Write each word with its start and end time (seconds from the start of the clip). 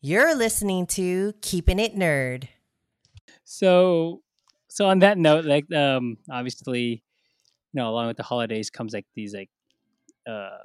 You're 0.00 0.34
listening 0.34 0.86
to 0.88 1.34
Keeping 1.42 1.78
It 1.78 1.94
Nerd. 1.94 2.48
So, 3.44 4.22
so 4.68 4.86
on 4.86 5.00
that 5.00 5.18
note, 5.18 5.44
like, 5.44 5.70
um, 5.74 6.16
obviously, 6.30 6.82
you 6.82 7.00
know, 7.74 7.90
along 7.90 8.06
with 8.08 8.16
the 8.16 8.22
holidays 8.22 8.70
comes 8.70 8.94
like 8.94 9.06
these 9.14 9.34
like, 9.34 9.50
uh, 10.28 10.56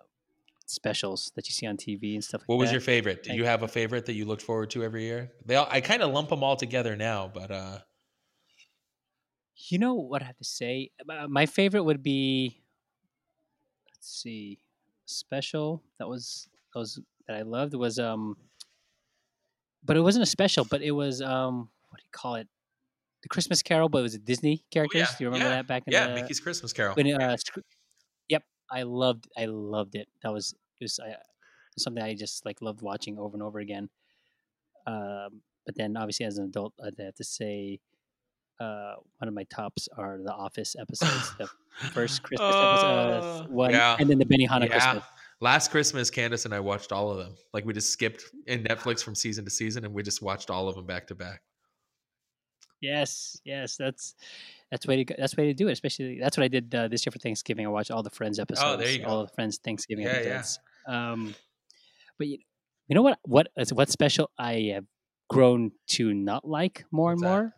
specials 0.67 1.31
that 1.35 1.47
you 1.47 1.53
see 1.53 1.67
on 1.67 1.77
TV 1.77 2.13
and 2.15 2.23
stuff. 2.23 2.41
like 2.41 2.49
What 2.49 2.57
was 2.57 2.69
that. 2.69 2.73
your 2.75 2.81
favorite? 2.81 3.23
Do 3.23 3.31
Like- 3.31 3.37
you 3.37 3.45
have 3.45 3.63
a 3.63 3.67
favorite 3.67 4.05
that 4.05 4.13
you 4.13 4.25
looked 4.25 4.41
forward 4.41 4.69
to 4.71 4.83
every 4.83 5.03
year? 5.03 5.31
They 5.45 5.55
all, 5.55 5.67
I 5.69 5.81
kind 5.81 6.01
of 6.01 6.11
lump 6.11 6.29
them 6.29 6.43
all 6.43 6.55
together 6.55 6.95
now, 6.95 7.29
but 7.33 7.51
uh, 7.51 7.79
You 9.69 9.79
know 9.79 9.93
what 9.95 10.21
I 10.21 10.25
have 10.25 10.37
to 10.37 10.43
say? 10.45 10.91
Uh, 11.09 11.27
My 11.27 11.45
favorite 11.45 11.83
would 11.83 12.01
be, 12.03 12.61
let's 13.91 14.21
see, 14.21 14.59
special 15.05 15.83
that 15.99 16.07
was 16.07 16.47
that 16.73 16.79
was 16.79 16.99
that 17.27 17.37
I 17.37 17.41
loved 17.43 17.73
was 17.75 17.99
um, 17.99 18.35
but 19.85 19.97
it 19.97 20.01
wasn't 20.01 20.23
a 20.23 20.25
special, 20.25 20.65
but 20.65 20.81
it 20.81 20.91
was 20.91 21.21
um, 21.21 21.69
what 21.89 21.99
do 21.99 22.03
you 22.03 22.09
call 22.11 22.35
it? 22.35 22.47
The 23.23 23.29
Christmas 23.29 23.63
Carol, 23.63 23.89
but 23.89 23.99
it 23.99 24.03
was 24.03 24.13
a 24.15 24.19
Disney 24.19 24.63
characters. 24.71 25.01
Oh, 25.01 25.05
yeah, 25.11 25.17
Do 25.17 25.23
you 25.23 25.27
remember 25.29 25.49
yeah, 25.49 25.55
that 25.55 25.67
back 25.67 25.83
in 25.87 25.93
yeah, 25.93 26.07
the 26.07 26.13
Mickey's 26.15 26.39
Christmas 26.39 26.73
Carol. 26.73 26.93
when 26.95 27.11
uh, 27.19 27.35
yep, 28.29 28.43
I 28.69 28.83
loved 28.83 29.27
I 29.37 29.45
loved 29.45 29.95
it. 29.95 30.07
That 30.21 30.31
was 30.31 30.53
it 30.79 30.83
was 30.83 30.99
I, 31.03 31.15
something 31.77 32.03
I 32.03 32.13
just 32.13 32.45
like 32.45 32.61
loved 32.61 32.81
watching 32.81 33.17
over 33.17 33.35
and 33.35 33.41
over 33.43 33.59
again. 33.59 33.89
Um, 34.85 35.41
but 35.65 35.75
then 35.75 35.97
obviously 35.97 36.25
as 36.25 36.37
an 36.37 36.45
adult, 36.45 36.73
I'd 36.83 36.93
have 36.99 37.15
to 37.15 37.23
say 37.23 37.79
uh, 38.59 38.93
one 39.17 39.27
of 39.27 39.33
my 39.33 39.43
tops 39.45 39.89
are 39.97 40.19
the 40.23 40.31
Office 40.31 40.75
episodes. 40.79 41.33
the 41.39 41.47
first 41.89 42.23
Christmas 42.23 42.47
episode, 42.49 42.57
uh, 42.57 43.21
Oh, 43.21 43.45
one, 43.49 43.71
yeah. 43.71 43.97
and 43.99 44.09
then 44.09 44.19
the 44.19 44.25
Benihana 44.25 44.61
yeah. 44.61 44.67
Christmas. 44.67 45.03
Last 45.41 45.69
Christmas, 45.69 46.09
Candace 46.09 46.45
and 46.45 46.53
I 46.53 46.59
watched 46.59 46.91
all 46.91 47.11
of 47.11 47.17
them. 47.17 47.35
Like 47.53 47.65
we 47.65 47.73
just 47.73 47.91
skipped 47.91 48.23
in 48.47 48.63
Netflix 48.63 49.03
from 49.03 49.15
season 49.15 49.43
to 49.45 49.51
season, 49.51 49.83
and 49.85 49.93
we 49.93 50.01
just 50.01 50.21
watched 50.21 50.49
all 50.49 50.67
of 50.69 50.75
them 50.75 50.85
back 50.85 51.07
to 51.07 51.15
back. 51.15 51.41
Yes, 52.81 53.39
yes, 53.43 53.77
that's 53.77 54.15
that's 54.71 54.85
way 54.87 54.97
to 54.97 55.05
go, 55.05 55.15
that's 55.17 55.35
way 55.35 55.45
to 55.47 55.53
do 55.53 55.67
it. 55.67 55.71
Especially 55.73 56.19
that's 56.19 56.37
what 56.37 56.43
I 56.43 56.47
did 56.47 56.73
uh, 56.73 56.87
this 56.87 57.05
year 57.05 57.11
for 57.11 57.19
Thanksgiving. 57.19 57.65
I 57.65 57.69
watched 57.69 57.91
all 57.91 58.03
the 58.03 58.09
Friends 58.09 58.39
episodes. 58.39 58.65
Oh, 58.73 58.77
there 58.77 58.89
you 58.89 58.99
go. 58.99 59.05
All 59.07 59.21
the 59.23 59.31
Friends 59.33 59.57
Thanksgiving 59.57 60.05
Yeah, 60.05 60.21
yeah. 60.21 60.27
episodes. 60.35 60.59
Um, 60.87 61.35
but 62.17 62.27
you, 62.27 62.37
you 62.87 62.95
know 62.95 63.01
what? 63.01 63.19
What 63.23 63.47
what 63.73 63.89
special 63.89 64.29
I 64.37 64.71
have 64.73 64.85
grown 65.29 65.71
to 65.87 66.13
not 66.13 66.47
like 66.47 66.85
more 66.91 67.11
What's 67.11 67.21
and 67.23 67.31
that? 67.31 67.35
more, 67.35 67.53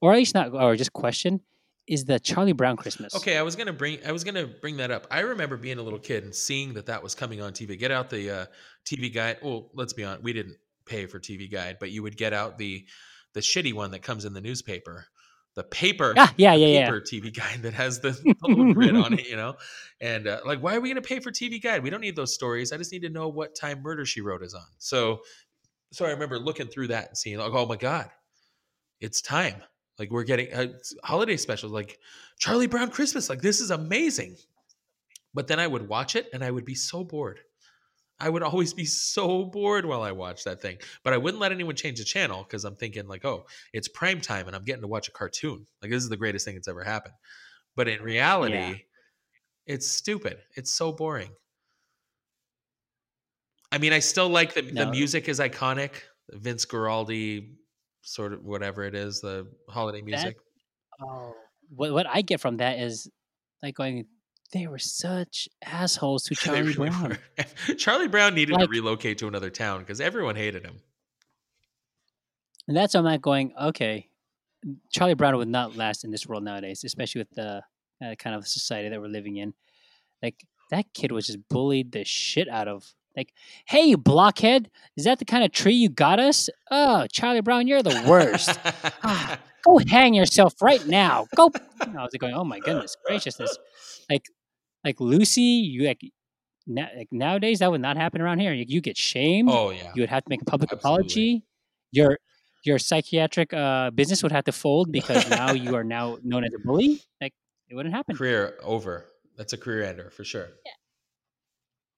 or 0.00 0.12
at 0.12 0.16
least 0.18 0.34
not, 0.34 0.52
or 0.52 0.76
just 0.76 0.92
question 0.92 1.40
is 1.86 2.04
the 2.04 2.18
Charlie 2.18 2.52
Brown 2.52 2.76
Christmas. 2.76 3.14
Okay, 3.14 3.36
I 3.36 3.42
was 3.42 3.56
gonna 3.56 3.72
bring 3.72 3.98
I 4.06 4.12
was 4.12 4.24
gonna 4.24 4.46
bring 4.46 4.76
that 4.78 4.90
up. 4.90 5.06
I 5.10 5.20
remember 5.20 5.56
being 5.56 5.78
a 5.78 5.82
little 5.82 5.98
kid 5.98 6.24
and 6.24 6.34
seeing 6.34 6.74
that 6.74 6.86
that 6.86 7.02
was 7.02 7.14
coming 7.14 7.40
on 7.40 7.52
TV. 7.52 7.78
Get 7.78 7.90
out 7.90 8.10
the 8.10 8.30
uh, 8.30 8.46
TV 8.84 9.12
guide. 9.12 9.38
Well, 9.42 9.70
let's 9.74 9.92
be 9.92 10.04
honest, 10.04 10.22
we 10.22 10.32
didn't 10.32 10.56
pay 10.84 11.06
for 11.06 11.18
TV 11.18 11.50
guide, 11.50 11.76
but 11.78 11.90
you 11.90 12.02
would 12.02 12.16
get 12.16 12.32
out 12.32 12.58
the 12.58 12.86
the 13.34 13.40
shitty 13.40 13.74
one 13.74 13.90
that 13.90 14.02
comes 14.02 14.24
in 14.24 14.32
the 14.32 14.40
newspaper, 14.40 15.06
the 15.54 15.62
paper. 15.62 16.14
Ah, 16.16 16.32
yeah, 16.36 16.54
yeah, 16.54 16.66
yeah. 16.66 16.90
TV 16.90 17.34
guide 17.34 17.62
that 17.62 17.74
has 17.74 18.00
the, 18.00 18.10
the 18.10 18.34
little 18.48 18.72
grid 18.72 18.96
on 18.96 19.12
it, 19.18 19.28
you 19.28 19.36
know, 19.36 19.56
and 20.00 20.26
uh, 20.26 20.40
like, 20.46 20.60
why 20.60 20.74
are 20.74 20.80
we 20.80 20.88
going 20.88 21.02
to 21.02 21.06
pay 21.06 21.20
for 21.20 21.30
TV 21.30 21.62
guide? 21.62 21.82
We 21.82 21.90
don't 21.90 22.00
need 22.00 22.16
those 22.16 22.32
stories. 22.32 22.72
I 22.72 22.78
just 22.78 22.92
need 22.92 23.02
to 23.02 23.10
know 23.10 23.28
what 23.28 23.54
time 23.54 23.82
Murder 23.82 24.06
She 24.06 24.22
Wrote 24.22 24.42
is 24.42 24.54
on. 24.54 24.64
So, 24.78 25.20
so 25.92 26.06
I 26.06 26.10
remember 26.10 26.38
looking 26.38 26.66
through 26.66 26.88
that 26.88 27.08
and 27.08 27.18
seeing, 27.18 27.38
like, 27.38 27.52
oh 27.52 27.66
my 27.66 27.76
god, 27.76 28.10
it's 29.00 29.20
time. 29.20 29.62
Like 29.98 30.10
we're 30.10 30.24
getting 30.24 30.52
uh, 30.52 30.68
holiday 31.02 31.36
specials, 31.36 31.72
like 31.72 31.98
Charlie 32.38 32.66
Brown 32.66 32.90
Christmas. 32.90 33.30
Like 33.30 33.40
this 33.40 33.60
is 33.60 33.70
amazing. 33.70 34.36
But 35.34 35.46
then 35.48 35.60
I 35.60 35.66
would 35.66 35.88
watch 35.88 36.16
it 36.16 36.28
and 36.32 36.42
I 36.44 36.50
would 36.50 36.64
be 36.64 36.74
so 36.74 37.04
bored. 37.04 37.40
I 38.18 38.30
would 38.30 38.42
always 38.42 38.72
be 38.72 38.86
so 38.86 39.44
bored 39.44 39.84
while 39.84 40.02
I 40.02 40.12
watched 40.12 40.46
that 40.46 40.62
thing. 40.62 40.78
But 41.04 41.12
I 41.12 41.18
wouldn't 41.18 41.40
let 41.40 41.52
anyone 41.52 41.76
change 41.76 41.98
the 41.98 42.04
channel 42.04 42.42
because 42.42 42.64
I'm 42.64 42.76
thinking 42.76 43.06
like, 43.06 43.24
oh, 43.26 43.44
it's 43.74 43.88
prime 43.88 44.22
time 44.22 44.46
and 44.46 44.56
I'm 44.56 44.64
getting 44.64 44.80
to 44.82 44.88
watch 44.88 45.08
a 45.08 45.12
cartoon. 45.12 45.66
Like 45.82 45.90
this 45.90 46.02
is 46.02 46.08
the 46.08 46.16
greatest 46.16 46.44
thing 46.46 46.54
that's 46.54 46.68
ever 46.68 46.82
happened. 46.82 47.14
But 47.74 47.88
in 47.88 48.02
reality, 48.02 48.54
Yeah. 48.54 48.74
it's 49.66 49.86
stupid. 49.86 50.38
It's 50.56 50.70
so 50.72 50.92
boring. 50.92 51.30
I 53.70 53.78
mean, 53.78 53.92
I 53.92 53.98
still 53.98 54.28
like 54.28 54.54
the 54.54 54.62
the 54.62 54.86
music 54.86 55.28
is 55.28 55.40
iconic. 55.40 55.90
Vince 56.30 56.64
Guaraldi, 56.64 57.50
sort 58.06 58.32
of 58.32 58.44
whatever 58.44 58.84
it 58.84 58.94
is, 58.94 59.20
the 59.20 59.46
holiday 59.68 60.00
music. 60.00 60.36
Oh, 61.02 61.34
what 61.68 61.92
what 61.92 62.06
I 62.06 62.22
get 62.22 62.40
from 62.40 62.58
that 62.58 62.78
is 62.78 63.08
like 63.62 63.74
going. 63.74 64.06
They 64.52 64.68
were 64.68 64.78
such 64.78 65.48
assholes 65.64 66.22
to 66.24 66.34
Charlie 66.36 66.62
really 66.62 66.88
Brown. 66.88 67.18
were. 67.36 67.74
Charlie 67.74 68.06
Brown 68.06 68.32
needed 68.32 68.56
to 68.60 68.68
relocate 68.68 69.18
to 69.18 69.26
another 69.26 69.50
town 69.50 69.80
because 69.80 70.00
everyone 70.00 70.36
hated 70.36 70.64
him. 70.64 70.76
And 72.68 72.76
that's 72.76 72.94
why 72.94 72.98
I'm 72.98 73.04
not 73.04 73.22
going, 73.22 73.52
okay, 73.60 74.08
Charlie 74.92 75.14
Brown 75.14 75.36
would 75.36 75.48
not 75.48 75.76
last 75.76 76.04
in 76.04 76.12
this 76.12 76.26
world 76.26 76.44
nowadays, 76.44 76.84
especially 76.84 77.20
with 77.22 77.30
the 77.30 77.62
uh, 78.04 78.14
kind 78.16 78.36
of 78.36 78.46
society 78.46 78.88
that 78.88 79.00
we're 79.00 79.08
living 79.08 79.36
in. 79.36 79.54
Like, 80.22 80.36
that 80.70 80.86
kid 80.94 81.12
was 81.12 81.26
just 81.26 81.48
bullied 81.48 81.92
the 81.92 82.04
shit 82.04 82.48
out 82.48 82.68
of. 82.68 82.92
Like, 83.16 83.32
hey, 83.66 83.82
you 83.82 83.96
blockhead, 83.96 84.70
is 84.96 85.04
that 85.04 85.18
the 85.18 85.24
kind 85.24 85.44
of 85.44 85.52
tree 85.52 85.74
you 85.74 85.88
got 85.88 86.20
us? 86.20 86.50
Oh, 86.70 87.06
Charlie 87.10 87.40
Brown, 87.40 87.66
you're 87.66 87.82
the 87.82 88.04
worst. 88.06 88.50
Ah, 89.02 89.38
Go 89.64 89.80
hang 89.88 90.14
yourself 90.14 90.54
right 90.62 90.86
now. 90.86 91.26
Go. 91.34 91.50
I 91.80 91.86
was 91.88 92.12
going, 92.20 92.34
oh 92.34 92.44
my 92.44 92.60
goodness 92.60 92.96
graciousness. 93.04 93.58
Like, 94.08 94.22
like 94.84 95.00
Lucy, 95.00 95.40
you 95.42 95.88
like, 95.88 96.00
na- 96.68 96.86
like 96.96 97.08
nowadays 97.10 97.58
that 97.58 97.70
would 97.72 97.80
not 97.80 97.96
happen 97.96 98.20
around 98.20 98.38
here. 98.38 98.52
You, 98.52 98.64
you 98.68 98.80
get 98.80 98.96
shamed 98.96 99.48
oh 99.50 99.70
yeah, 99.70 99.90
you 99.96 100.02
would 100.02 100.10
have 100.10 100.22
to 100.24 100.30
make 100.30 100.40
a 100.42 100.44
public 100.44 100.72
Absolutely. 100.72 101.02
apology. 101.02 101.44
Your 101.90 102.18
your 102.64 102.78
psychiatric 102.78 103.52
uh, 103.52 103.90
business 103.90 104.22
would 104.22 104.30
have 104.30 104.44
to 104.44 104.52
fold 104.52 104.92
because 104.92 105.28
now 105.30 105.52
you 105.52 105.74
are 105.74 105.84
now 105.84 106.18
known 106.22 106.44
as 106.44 106.50
a 106.54 106.64
bully. 106.64 107.00
Like 107.20 107.32
it 107.68 107.74
wouldn't 107.74 107.94
happen. 107.94 108.16
career 108.16 108.54
over. 108.62 109.06
That's 109.36 109.52
a 109.52 109.58
career 109.58 109.82
ender 109.82 110.10
for 110.10 110.22
sure. 110.22 110.48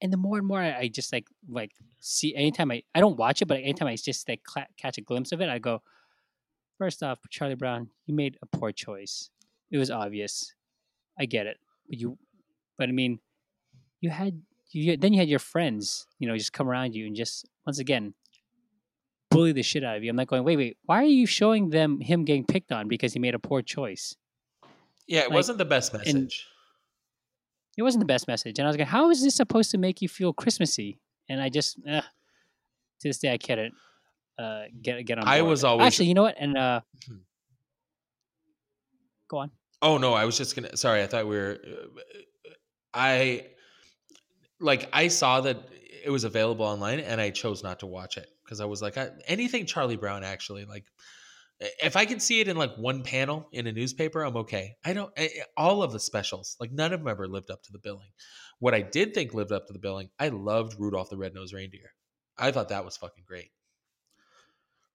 And 0.00 0.12
the 0.12 0.16
more 0.16 0.38
and 0.38 0.47
more 0.47 0.60
I, 0.60 0.76
I 0.78 0.88
just 0.88 1.12
like 1.12 1.26
like 1.48 1.72
see 1.98 2.34
anytime 2.34 2.70
I 2.70 2.82
I 2.94 3.00
don't 3.00 3.16
watch 3.16 3.42
it, 3.42 3.47
but 3.47 3.59
anytime 3.59 3.88
I 3.88 3.97
just 3.97 4.28
like 4.28 4.42
cla 4.44 4.66
catch 4.76 4.98
a 4.98 5.00
glimpse 5.00 5.32
of 5.32 5.41
it, 5.41 5.48
I 5.48 5.59
go. 5.59 5.82
First 6.78 7.03
off, 7.03 7.19
Charlie 7.28 7.56
Brown, 7.56 7.88
you 8.06 8.14
made 8.14 8.38
a 8.41 8.47
poor 8.47 8.70
choice. 8.70 9.31
It 9.70 9.78
was 9.78 9.91
obvious. 9.91 10.54
I 11.19 11.25
get 11.26 11.47
it, 11.47 11.59
but 11.88 11.98
you, 11.98 12.16
but 12.76 12.88
I 12.88 12.92
mean, 12.92 13.19
you 14.00 14.10
had 14.10 14.41
you 14.70 14.97
then 14.97 15.12
you 15.12 15.19
had 15.19 15.28
your 15.28 15.41
friends, 15.41 16.06
you 16.20 16.28
know, 16.28 16.36
just 16.36 16.53
come 16.53 16.69
around 16.69 16.94
you 16.94 17.06
and 17.06 17.16
just 17.16 17.47
once 17.66 17.80
again 17.80 18.15
bully 19.30 19.53
the 19.53 19.62
shit 19.62 19.84
out 19.84 19.97
of 19.97 20.04
you. 20.04 20.10
I'm 20.10 20.16
not 20.16 20.26
going, 20.26 20.44
wait, 20.44 20.56
wait, 20.56 20.76
why 20.86 21.03
are 21.03 21.06
you 21.06 21.26
showing 21.26 21.70
them 21.70 22.00
him 22.00 22.25
getting 22.25 22.44
picked 22.44 22.72
on 22.72 22.88
because 22.88 23.12
he 23.12 23.19
made 23.19 23.34
a 23.34 23.38
poor 23.38 23.60
choice? 23.60 24.16
Yeah, 25.06 25.20
it 25.20 25.25
Like, 25.25 25.34
wasn't 25.34 25.59
the 25.59 25.65
best 25.65 25.92
message. 25.92 26.47
It 27.78 27.83
wasn't 27.83 28.00
the 28.00 28.06
best 28.06 28.27
message, 28.27 28.59
and 28.59 28.66
I 28.66 28.71
was 28.71 28.77
like, 28.77 28.89
how 28.89 29.09
is 29.09 29.22
this 29.22 29.37
supposed 29.37 29.71
to 29.71 29.78
make 29.78 30.03
you 30.03 30.09
feel 30.09 30.33
Christmassy? 30.33 30.99
And 31.28 31.41
I 31.41 31.49
just, 31.49 31.78
uh, 31.89 32.00
to 32.00 33.09
this 33.09 33.19
day, 33.19 33.33
I 33.33 33.39
can't 33.39 33.72
uh, 34.37 34.62
get 34.83 35.06
get 35.06 35.19
on. 35.19 35.25
Board. 35.25 35.33
I 35.37 35.43
was 35.43 35.62
always- 35.62 35.87
actually, 35.87 36.06
you 36.06 36.15
know 36.15 36.25
what? 36.25 36.34
And 36.41 36.59
uh, 36.59 36.81
Mhm. 37.09 37.21
go 39.28 39.37
on. 39.39 39.50
Oh 39.81 39.97
no, 39.97 40.12
I 40.12 40.25
was 40.25 40.37
just 40.37 40.56
gonna. 40.56 40.77
Sorry, 40.77 41.03
I 41.05 41.06
thought 41.06 41.28
we 41.28 41.37
were. 41.37 41.61
uh, 41.65 42.50
I 42.93 43.47
like 44.59 44.89
I 44.93 45.06
saw 45.06 45.41
that 45.43 45.59
it 46.05 46.10
was 46.10 46.25
available 46.25 46.65
online, 46.65 46.99
and 46.99 47.21
I 47.21 47.31
chose 47.31 47.62
not 47.62 47.78
to 47.81 47.87
watch 47.87 48.16
it 48.16 48.28
because 48.45 48.60
I 48.60 48.65
was 48.65 48.83
like, 48.83 48.99
I, 48.99 49.10
anything 49.28 49.66
Charlie 49.66 49.97
Brown 49.97 50.25
actually 50.25 50.65
like. 50.65 50.84
If 51.61 51.97
I 51.97 52.05
can 52.05 52.21
see 52.21 52.41
it 52.41 52.49
in 52.49 52.57
like 52.57 52.77
one 52.77 53.03
panel 53.03 53.49
in 53.53 53.67
a 53.67 53.73
newspaper, 53.73 54.23
I'm 54.23 54.37
okay. 54.37 54.77
I 54.85 54.93
don't. 54.93 55.13
I, 55.19 55.31
all 55.57 55.83
of 55.83 55.93
the 55.93 56.01
specials, 56.01 56.57
like 56.61 56.71
none 56.71 56.93
of 56.93 57.01
them 57.01 57.09
ever 57.09 57.27
lived 57.27 57.51
up 57.51 57.63
to 57.65 57.73
the 57.73 57.79
billing. 57.79 58.11
What 58.61 58.75
I 58.75 58.83
did 58.83 59.15
think 59.15 59.35
lived 59.35 59.53
up 59.53 59.67
to 59.67 59.73
the 59.73 59.79
billing, 59.79 60.11
I 60.19 60.29
loved 60.29 60.79
Rudolph 60.79 61.11
the 61.11 61.17
Red-Nosed 61.17 61.55
Reindeer. 61.55 61.93
I 62.37 62.53
thought 62.53 62.69
that 62.69 62.85
was 62.85 62.97
fucking 62.97 63.25
great. 63.27 63.51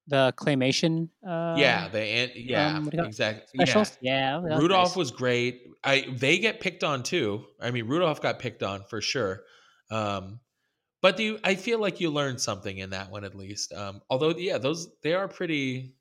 The 0.06 0.34
claymation. 0.36 1.08
Uh, 1.26 1.54
yeah, 1.58 1.88
the 1.88 2.00
an- 2.00 2.30
yeah, 2.34 2.76
um, 2.76 2.84
what 2.84 2.90
do 2.90 2.96
you 2.96 3.02
call 3.02 3.06
it? 3.06 3.08
exactly. 3.08 3.64
specials. 3.64 3.98
Yeah, 4.00 4.38
was 4.38 4.60
Rudolph 4.60 4.88
nice. 4.90 4.96
was 4.96 5.10
great. 5.10 5.62
I 5.82 6.06
they 6.10 6.38
get 6.38 6.60
picked 6.60 6.84
on 6.84 7.02
too. 7.02 7.44
I 7.60 7.70
mean, 7.70 7.86
Rudolph 7.86 8.20
got 8.20 8.38
picked 8.38 8.62
on 8.62 8.84
for 8.84 9.00
sure. 9.00 9.42
Um, 9.90 10.40
but 11.00 11.18
you, 11.18 11.38
I 11.44 11.54
feel 11.54 11.80
like 11.80 12.00
you 12.00 12.10
learned 12.10 12.40
something 12.40 12.78
in 12.78 12.90
that 12.90 13.10
one 13.10 13.24
at 13.24 13.34
least. 13.34 13.72
Um, 13.72 14.00
although, 14.08 14.30
yeah, 14.30 14.56
those 14.56 14.88
they 15.02 15.12
are 15.12 15.28
pretty, 15.28 15.94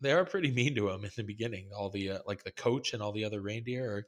they 0.00 0.12
are 0.12 0.24
pretty 0.24 0.50
mean 0.50 0.74
to 0.76 0.88
him 0.88 1.04
in 1.04 1.10
the 1.16 1.22
beginning. 1.24 1.68
All 1.76 1.90
the 1.90 2.10
uh, 2.12 2.18
like 2.26 2.42
the 2.44 2.52
coach 2.52 2.92
and 2.94 3.02
all 3.02 3.12
the 3.12 3.24
other 3.24 3.40
reindeer 3.40 3.84
are 3.96 4.06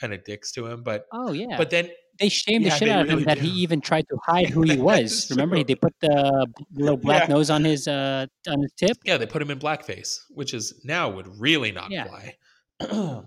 kind 0.00 0.12
of 0.14 0.24
dicks 0.24 0.52
to 0.52 0.66
him. 0.66 0.82
But 0.82 1.06
Oh 1.12 1.32
yeah, 1.32 1.56
but 1.56 1.70
then 1.70 1.90
they 2.18 2.28
shamed 2.28 2.64
yeah, 2.64 2.70
the 2.70 2.76
shit 2.78 2.88
out 2.88 3.02
of 3.02 3.06
him 3.08 3.14
really 3.16 3.24
that 3.24 3.38
he 3.38 3.48
even 3.48 3.80
tried 3.80 4.06
to 4.08 4.18
hide 4.24 4.48
who 4.48 4.62
he 4.62 4.76
was. 4.78 5.30
Remember, 5.30 5.56
true. 5.56 5.64
they 5.64 5.74
put 5.74 5.94
the 6.00 6.46
little 6.74 6.96
black 6.96 7.28
Yeah. 7.28 7.34
nose 7.34 7.50
on 7.50 7.64
his 7.64 7.86
uh 7.88 8.26
on 8.48 8.62
his 8.62 8.72
tip. 8.76 8.96
yeah, 9.04 9.16
they 9.16 9.26
put 9.26 9.40
him 9.42 9.50
in 9.50 9.58
blackface, 9.58 10.18
which 10.30 10.54
is 10.54 10.80
now 10.84 11.08
would 11.10 11.28
really 11.40 11.72
not 11.72 11.90
Yeah. 11.90 12.06
fly. 12.06 12.36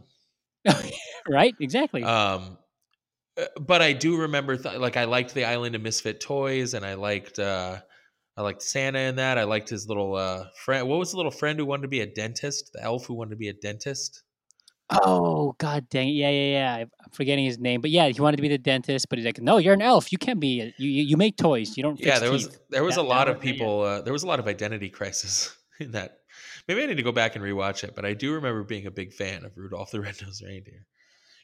right? 1.29 1.55
Exactly. 1.59 2.03
Um, 2.03 2.57
uh, 3.39 3.45
but 3.59 3.81
I 3.81 3.93
do 3.93 4.17
remember, 4.17 4.57
th- 4.57 4.77
like, 4.77 4.97
I 4.97 5.05
liked 5.05 5.33
the 5.33 5.45
Island 5.45 5.73
of 5.75 5.81
Misfit 5.81 6.19
Toys, 6.19 6.73
and 6.73 6.85
I 6.85 6.95
liked, 6.95 7.39
uh, 7.39 7.77
I 8.41 8.43
liked 8.43 8.63
Santa 8.63 8.99
in 8.99 9.15
that. 9.17 9.37
I 9.37 9.43
liked 9.43 9.69
his 9.69 9.87
little 9.87 10.15
uh, 10.15 10.45
friend. 10.65 10.87
What 10.87 10.97
was 10.97 11.11
the 11.11 11.17
little 11.17 11.31
friend 11.31 11.59
who 11.59 11.65
wanted 11.65 11.83
to 11.83 11.87
be 11.87 12.01
a 12.01 12.07
dentist? 12.07 12.71
The 12.73 12.81
elf 12.81 13.05
who 13.05 13.13
wanted 13.13 13.31
to 13.31 13.35
be 13.35 13.49
a 13.49 13.53
dentist. 13.53 14.23
Oh 14.89 15.55
god 15.57 15.87
dang 15.89 16.09
it. 16.09 16.13
Yeah, 16.13 16.29
yeah, 16.31 16.51
yeah. 16.51 16.75
I'm 16.81 17.11
forgetting 17.13 17.45
his 17.45 17.59
name. 17.59 17.79
But 17.81 17.91
yeah, 17.91 18.07
he 18.09 18.19
wanted 18.19 18.37
to 18.37 18.41
be 18.41 18.49
the 18.49 18.57
dentist, 18.57 19.07
but 19.09 19.19
he's 19.19 19.25
like, 19.25 19.39
No, 19.39 19.57
you're 19.57 19.75
an 19.75 19.81
elf. 19.81 20.11
You 20.11 20.17
can't 20.17 20.39
be 20.39 20.59
a, 20.61 20.73
you 20.77 20.89
you 20.89 21.17
make 21.17 21.37
toys. 21.37 21.77
You 21.77 21.83
don't 21.83 21.95
fix 21.97 22.07
yeah, 22.07 22.19
there 22.19 22.31
was 22.31 22.57
there 22.71 22.83
was 22.83 22.95
That- 22.95 23.01
a 23.01 23.03
lot 23.03 23.29
of 23.29 23.37
one, 23.37 23.45
yeah, 23.45 23.51
yeah. 23.51 23.57
people. 23.59 23.81
Uh, 23.83 24.01
there 24.01 24.11
was 24.11 24.23
a 24.23 24.27
lot 24.27 24.39
of 24.39 24.47
identity 24.47 24.89
crisis 24.89 25.55
in 25.79 25.91
that. 25.91 26.17
Maybe 26.67 26.83
I 26.83 26.87
need 26.87 26.97
to 26.97 27.03
go 27.03 27.11
back 27.11 27.35
and 27.35 27.43
rewatch 27.45 27.83
it, 27.83 27.95
but 27.95 28.05
I 28.05 28.13
do 28.13 28.33
remember 28.33 28.63
being 28.63 28.85
a 28.85 28.91
big 28.91 29.13
fan 29.13 29.45
of 29.45 29.51
Rudolph 29.55 29.91
the 29.91 30.01
Red-Nosed 30.01 30.43
Reindeer. 30.43 30.85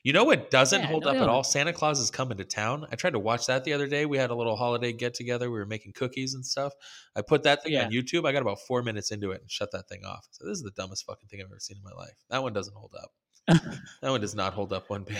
You 0.07 0.13
know 0.13 0.23
what 0.23 0.49
doesn't 0.49 0.79
Yeah, 0.83 0.87
hold 0.87 1.03
no, 1.03 1.09
up 1.09 1.17
at 1.17 1.27
all? 1.27 1.43
Santa 1.43 1.73
Claus 1.73 1.99
is 1.99 2.09
coming 2.09 2.37
to 2.37 2.45
town. 2.45 2.87
I 2.89 2.95
tried 2.95 3.09
to 3.11 3.19
watch 3.19 3.47
that 3.47 3.65
the 3.65 3.73
other 3.73 3.87
day. 3.87 4.05
We 4.05 4.17
had 4.17 4.29
a 4.29 4.35
little 4.35 4.55
holiday 4.55 4.93
get 4.93 5.13
together. 5.13 5.51
We 5.51 5.59
were 5.59 5.65
making 5.65 5.91
cookies 5.91 6.33
and 6.33 6.45
stuff. 6.45 6.71
I 7.13 7.21
put 7.21 7.43
that 7.43 7.61
thing 7.63 7.75
on 7.75 7.91
YouTube. 7.91 8.25
I 8.25 8.31
got 8.31 8.41
about 8.41 8.61
four 8.61 8.81
minutes 8.81 9.11
into 9.11 9.31
it 9.31 9.41
and 9.41 9.51
shut 9.51 9.69
that 9.73 9.89
thing 9.89 10.05
off. 10.05 10.25
So 10.31 10.45
this 10.47 10.59
is 10.59 10.63
the 10.63 10.71
dumbest 10.71 11.05
fucking 11.05 11.27
thing 11.27 11.41
I've 11.41 11.47
ever 11.47 11.59
seen 11.59 11.75
in 11.75 11.83
my 11.83 11.91
life. 11.91 12.15
That 12.29 12.41
one 12.41 12.53
doesn't 12.53 12.73
hold 12.73 12.93
up. 13.03 13.11
that 14.01 14.09
one 14.09 14.21
does 14.21 14.33
not 14.33 14.53
hold 14.53 14.71
up 14.71 14.89
one 14.89 15.03
bit. 15.03 15.17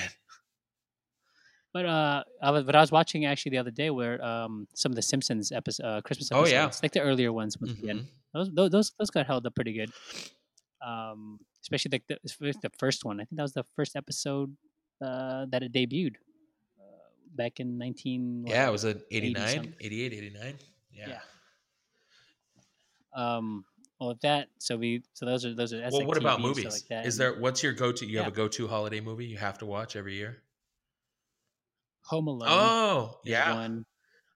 But 1.73 1.85
uh, 1.85 2.23
I 2.41 2.51
was, 2.51 2.63
but 2.63 2.73
I 2.73 2.79
was 2.79 2.89
watching 2.89 3.25
actually 3.25 3.49
the 3.49 3.57
other 3.57 3.71
day 3.71 3.89
where 3.89 4.23
um 4.23 4.69
some 4.73 4.93
of 4.93 4.95
the 4.95 5.01
Simpsons 5.01 5.51
episode, 5.51 5.83
uh, 5.85 5.99
Christmas 5.99 6.31
Oh, 6.31 6.43
episodes, 6.43 6.53
yeah. 6.53 6.71
like 6.81 6.93
the 6.93 7.01
earlier 7.01 7.33
ones 7.33 7.57
once 7.59 7.77
again. 7.77 8.07
Mhm. 8.35 8.51
Those, 8.55 8.71
those 8.71 8.93
those 8.97 9.09
got 9.09 9.25
held 9.27 9.45
up 9.45 9.53
pretty 9.53 9.73
good. 9.73 9.91
Um, 10.81 11.39
especially 11.61 11.89
like 11.91 12.03
the, 12.07 12.17
especially 12.23 12.61
the 12.61 12.71
first 12.79 13.03
one. 13.03 13.19
I 13.19 13.25
think 13.25 13.35
that 13.35 13.43
was 13.43 13.51
the 13.51 13.65
first 13.75 13.97
episode 13.97 14.55
uh, 15.01 15.45
that 15.49 15.63
it 15.63 15.73
debuted 15.73 16.15
uh, 16.79 16.83
back 17.35 17.59
in 17.59 17.77
nineteen. 17.77 18.43
what, 18.43 18.51
Yeah, 18.51 18.67
it 18.67 18.71
was 18.71 18.83
an 18.83 19.01
80 19.11 19.27
89, 19.27 19.75
88, 19.81 20.13
89. 20.13 20.55
Yeah. 20.91 21.07
Yeah. 21.07 21.19
Um, 23.15 23.65
well, 23.99 24.09
with 24.09 24.21
that, 24.21 24.49
so 24.59 24.77
we 24.77 25.03
so 25.13 25.25
those 25.25 25.45
are 25.45 25.55
those 25.55 25.73
are. 25.73 25.81
Well, 25.91 26.05
what 26.05 26.17
about 26.17 26.39
TV 26.39 26.45
and 26.45 26.55
stuff 26.55 26.57
movies? 26.57 26.73
Like 26.73 26.87
that. 26.89 27.05
Is 27.07 27.17
there 27.17 27.39
what's 27.39 27.63
your 27.63 27.73
go-to? 27.73 28.05
You 28.05 28.19
have 28.19 28.27
a 28.27 28.31
go-to 28.31 28.67
holiday 28.67 28.99
movie 28.99 29.25
you 29.25 29.37
have 29.37 29.57
to 29.59 29.65
watch 29.65 29.95
every 29.95 30.15
year? 30.15 30.43
Home 32.05 32.27
Alone? 32.27 32.47
Oh, 32.49 33.19
yeah. 33.25 33.53
one. 33.53 33.85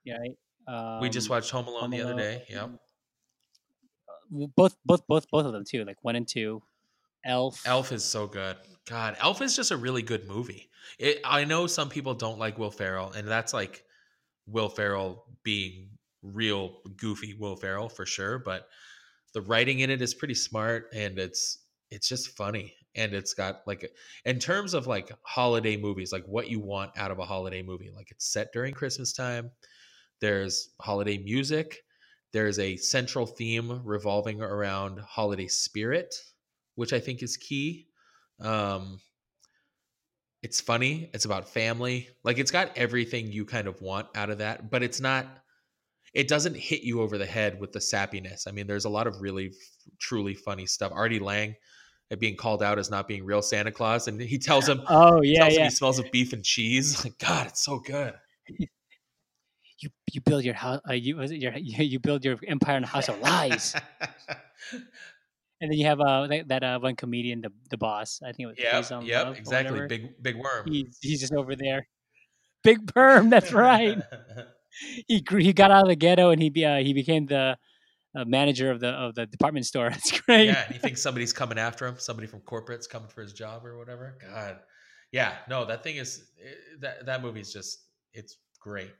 Yeah, 0.03 0.17
right. 0.17 0.37
Um, 0.67 1.01
we 1.01 1.09
just 1.09 1.29
watched 1.29 1.51
Home 1.51 1.67
Alone 1.67 1.81
Home 1.81 1.91
the 1.91 2.01
other 2.01 2.15
day. 2.15 2.43
Yep. 2.49 2.71
uh, 4.33 4.47
both 4.55 4.75
both 4.83 5.05
both 5.07 5.29
both 5.29 5.45
of 5.45 5.53
them 5.53 5.63
too, 5.63 5.85
like 5.85 5.97
one 6.01 6.15
and 6.15 6.27
two. 6.27 6.61
Elf. 7.25 7.61
Elf 7.65 7.91
is 7.91 8.03
so 8.03 8.27
good. 8.27 8.57
God, 8.87 9.15
Elf 9.19 9.41
is 9.41 9.55
just 9.55 9.71
a 9.71 9.77
really 9.77 10.01
good 10.01 10.27
movie. 10.27 10.69
It, 10.97 11.19
I 11.23 11.43
know 11.45 11.67
some 11.67 11.89
people 11.89 12.13
don't 12.13 12.39
like 12.39 12.57
Will 12.57 12.71
Ferrell, 12.71 13.11
and 13.11 13.27
that's 13.27 13.53
like 13.53 13.83
Will 14.47 14.69
Ferrell 14.69 15.25
being 15.43 15.89
real 16.23 16.79
goofy 16.97 17.35
Will 17.39 17.55
Ferrell 17.55 17.89
for 17.89 18.05
sure. 18.05 18.39
But 18.39 18.67
the 19.33 19.41
writing 19.41 19.79
in 19.79 19.89
it 19.89 20.01
is 20.01 20.13
pretty 20.13 20.33
smart, 20.33 20.89
and 20.93 21.17
it's 21.19 21.59
it's 21.89 22.07
just 22.07 22.35
funny, 22.35 22.73
and 22.95 23.13
it's 23.13 23.33
got 23.33 23.61
like 23.67 23.89
in 24.25 24.39
terms 24.39 24.73
of 24.73 24.87
like 24.87 25.11
holiday 25.23 25.77
movies, 25.77 26.11
like 26.11 26.25
what 26.25 26.49
you 26.49 26.59
want 26.59 26.91
out 26.97 27.11
of 27.11 27.19
a 27.19 27.25
holiday 27.25 27.61
movie. 27.61 27.91
Like 27.95 28.11
it's 28.11 28.31
set 28.31 28.51
during 28.51 28.73
Christmas 28.73 29.13
time. 29.13 29.51
There's 30.19 30.69
holiday 30.79 31.17
music. 31.17 31.83
There's 32.31 32.59
a 32.59 32.77
central 32.77 33.25
theme 33.25 33.81
revolving 33.83 34.41
around 34.41 34.99
holiday 34.99 35.47
spirit, 35.47 36.15
which 36.81 36.93
I 36.93 36.99
think 36.99 37.21
is 37.21 37.37
key. 37.37 37.85
Um, 38.39 38.99
it's 40.41 40.59
funny. 40.59 41.11
It's 41.13 41.25
about 41.25 41.47
family. 41.47 42.09
Like 42.23 42.39
it's 42.39 42.49
got 42.49 42.75
everything 42.75 43.31
you 43.31 43.45
kind 43.45 43.67
of 43.67 43.79
want 43.83 44.07
out 44.15 44.31
of 44.31 44.39
that, 44.39 44.71
but 44.71 44.81
it's 44.81 44.99
not. 44.99 45.27
It 46.15 46.27
doesn't 46.27 46.57
hit 46.57 46.81
you 46.81 47.01
over 47.01 47.19
the 47.19 47.25
head 47.27 47.59
with 47.61 47.71
the 47.71 47.77
sappiness. 47.77 48.47
I 48.47 48.51
mean, 48.51 48.65
there's 48.65 48.85
a 48.85 48.89
lot 48.89 49.05
of 49.05 49.21
really, 49.21 49.49
f- 49.49 49.53
truly 49.99 50.33
funny 50.33 50.65
stuff. 50.65 50.91
Artie 50.91 51.19
Lange 51.19 51.55
uh, 52.11 52.15
being 52.15 52.35
called 52.35 52.63
out 52.63 52.79
as 52.79 52.89
not 52.89 53.07
being 53.07 53.23
real 53.23 53.43
Santa 53.43 53.71
Claus, 53.71 54.07
and 54.07 54.19
he 54.19 54.39
tells 54.39 54.67
him, 54.67 54.81
Oh 54.89 55.21
he 55.21 55.35
yeah, 55.35 55.45
him 55.45 55.51
yeah. 55.53 55.63
he 55.65 55.69
smells 55.69 55.99
of 55.99 56.11
beef 56.11 56.33
and 56.33 56.43
cheese. 56.43 56.99
Like 57.05 57.19
God, 57.19 57.45
it's 57.45 57.63
so 57.63 57.77
good. 57.77 58.15
You 58.47 59.89
you 60.11 60.21
build 60.21 60.43
your 60.43 60.55
house. 60.55 60.81
Uh, 60.89 60.93
you 60.93 61.21
your 61.21 61.53
you, 61.57 61.83
you 61.83 61.99
build 61.99 62.25
your 62.25 62.37
empire 62.47 62.77
in 62.77 62.83
a 62.83 62.87
house 62.87 63.07
of 63.07 63.19
lies. 63.21 63.75
And 65.61 65.71
then 65.71 65.77
you 65.77 65.85
have 65.85 66.01
uh 66.01 66.27
that, 66.27 66.47
that 66.49 66.63
uh 66.63 66.79
one 66.79 66.95
comedian, 66.95 67.41
the 67.41 67.51
the 67.69 67.77
boss. 67.77 68.19
I 68.23 68.33
think 68.33 68.39
it 68.39 68.45
was 68.47 68.55
Yeah. 68.59 69.25
Yep, 69.25 69.37
exactly. 69.37 69.87
Big, 69.87 70.21
big 70.21 70.35
worm. 70.35 70.67
He's 70.67 70.97
he's 71.01 71.21
just 71.21 71.33
over 71.33 71.55
there. 71.55 71.87
Big 72.63 72.85
perm. 72.93 73.29
That's 73.29 73.53
right. 73.53 73.97
he 75.07 75.21
grew, 75.21 75.39
he 75.39 75.53
got 75.53 75.71
out 75.71 75.83
of 75.83 75.89
the 75.89 75.95
ghetto 75.95 76.29
and 76.29 76.41
he 76.41 76.49
be, 76.49 76.65
uh, 76.65 76.77
he 76.77 76.93
became 76.93 77.25
the 77.25 77.57
uh, 78.15 78.25
manager 78.25 78.71
of 78.71 78.79
the 78.79 78.89
of 78.89 79.15
the 79.15 79.25
department 79.25 79.65
store. 79.65 79.89
That's 79.91 80.19
great. 80.21 80.47
yeah, 80.47 80.65
and 80.65 80.73
he 80.73 80.79
thinks 80.79 81.01
somebody's 81.01 81.33
coming 81.33 81.57
after 81.57 81.87
him. 81.87 81.95
Somebody 81.97 82.27
from 82.27 82.41
corporate's 82.41 82.87
coming 82.87 83.09
for 83.09 83.21
his 83.21 83.33
job 83.33 83.65
or 83.65 83.77
whatever. 83.77 84.17
God, 84.21 84.59
yeah, 85.11 85.35
no, 85.49 85.65
that 85.65 85.83
thing 85.83 85.97
is 85.97 86.31
eh, 86.43 86.49
that 86.81 87.05
that 87.05 87.21
movie's 87.21 87.53
just 87.53 87.85
it's 88.13 88.37
great. 88.59 88.91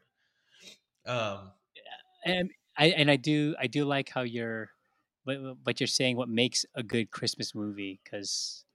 Um, 1.06 1.52
and 2.26 2.50
I 2.78 2.88
and 2.88 3.10
I 3.12 3.16
do 3.16 3.56
I 3.60 3.68
do 3.68 3.86
like 3.86 4.10
how 4.10 4.22
you're, 4.22 4.70
but 5.26 5.38
but 5.64 5.80
you're 5.80 5.88
saying 5.88 6.18
what 6.18 6.30
makes 6.30 6.66
a 6.76 6.84
good 6.84 7.12
Christmas 7.12 7.54
movie 7.56 8.00
because 8.04 8.66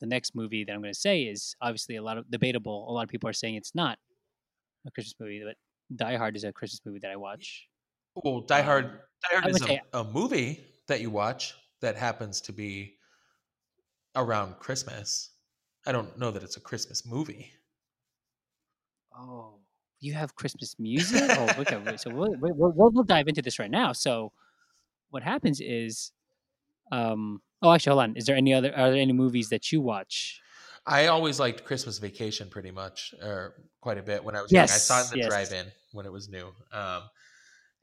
the 0.00 0.06
next 0.06 0.34
movie 0.34 0.64
that 0.64 0.72
I'm 0.72 0.80
going 0.80 0.92
to 0.94 0.98
say 0.98 1.22
is 1.22 1.54
obviously 1.60 1.96
a 1.96 2.02
lot 2.02 2.16
of 2.18 2.30
debatable. 2.30 2.88
A 2.88 2.92
lot 2.92 3.02
of 3.02 3.08
people 3.08 3.28
are 3.28 3.34
saying 3.34 3.56
it's 3.56 3.74
not 3.74 3.98
a 4.86 4.90
Christmas 4.90 5.14
movie, 5.20 5.42
but 5.44 5.56
Die 5.94 6.16
Hard 6.16 6.36
is 6.36 6.44
a 6.44 6.52
Christmas 6.52 6.80
movie 6.86 7.00
that 7.00 7.10
I 7.10 7.16
watch. 7.16 7.66
well, 8.14 8.40
Die 8.40 8.62
Hard, 8.62 8.84
Um, 8.86 8.90
Die 9.30 9.40
Hard 9.40 9.54
is 9.54 9.62
a, 9.62 9.80
a 9.92 10.04
movie 10.04 10.64
that 10.88 11.00
you 11.00 11.10
watch 11.10 11.54
that 11.82 11.96
happens 11.96 12.40
to 12.42 12.52
be 12.52 12.94
around 14.16 14.58
Christmas. 14.58 15.30
I 15.86 15.92
don't 15.92 16.18
know 16.18 16.30
that 16.30 16.42
it's 16.42 16.56
a 16.56 16.60
Christmas 16.60 17.06
movie. 17.06 17.50
Oh, 19.16 19.58
you 20.00 20.14
have 20.14 20.34
Christmas 20.34 20.76
music? 20.78 21.22
oh, 21.30 21.48
okay. 21.58 21.78
So 21.98 22.10
we'll, 22.10 22.34
we'll, 22.40 22.72
we'll, 22.72 22.90
we'll 22.90 23.04
dive 23.04 23.28
into 23.28 23.42
this 23.42 23.58
right 23.58 23.70
now. 23.70 23.92
So, 23.92 24.32
what 25.10 25.22
happens 25.22 25.60
is, 25.60 26.12
um, 26.92 27.40
oh, 27.62 27.72
actually, 27.72 27.90
hold 27.92 28.02
on. 28.02 28.16
Is 28.16 28.26
there 28.26 28.36
any 28.36 28.52
other? 28.54 28.70
Are 28.76 28.90
there 28.90 29.00
any 29.00 29.12
movies 29.12 29.48
that 29.50 29.70
you 29.72 29.80
watch? 29.80 30.40
I 30.86 31.06
always 31.08 31.38
liked 31.38 31.64
Christmas 31.64 31.98
Vacation 31.98 32.48
pretty 32.48 32.70
much, 32.70 33.14
or 33.22 33.54
quite 33.80 33.98
a 33.98 34.02
bit 34.02 34.24
when 34.24 34.34
I 34.34 34.42
was 34.42 34.50
young. 34.50 34.64
I 34.64 34.66
saw 34.66 35.00
it 35.00 35.04
in 35.04 35.10
the 35.10 35.16
Yes, 35.18 35.24
yes. 35.24 35.28
drive-in 35.50 35.72
when 35.92 36.06
it 36.06 36.12
was 36.12 36.28
new. 36.28 36.46
Um, 36.72 37.02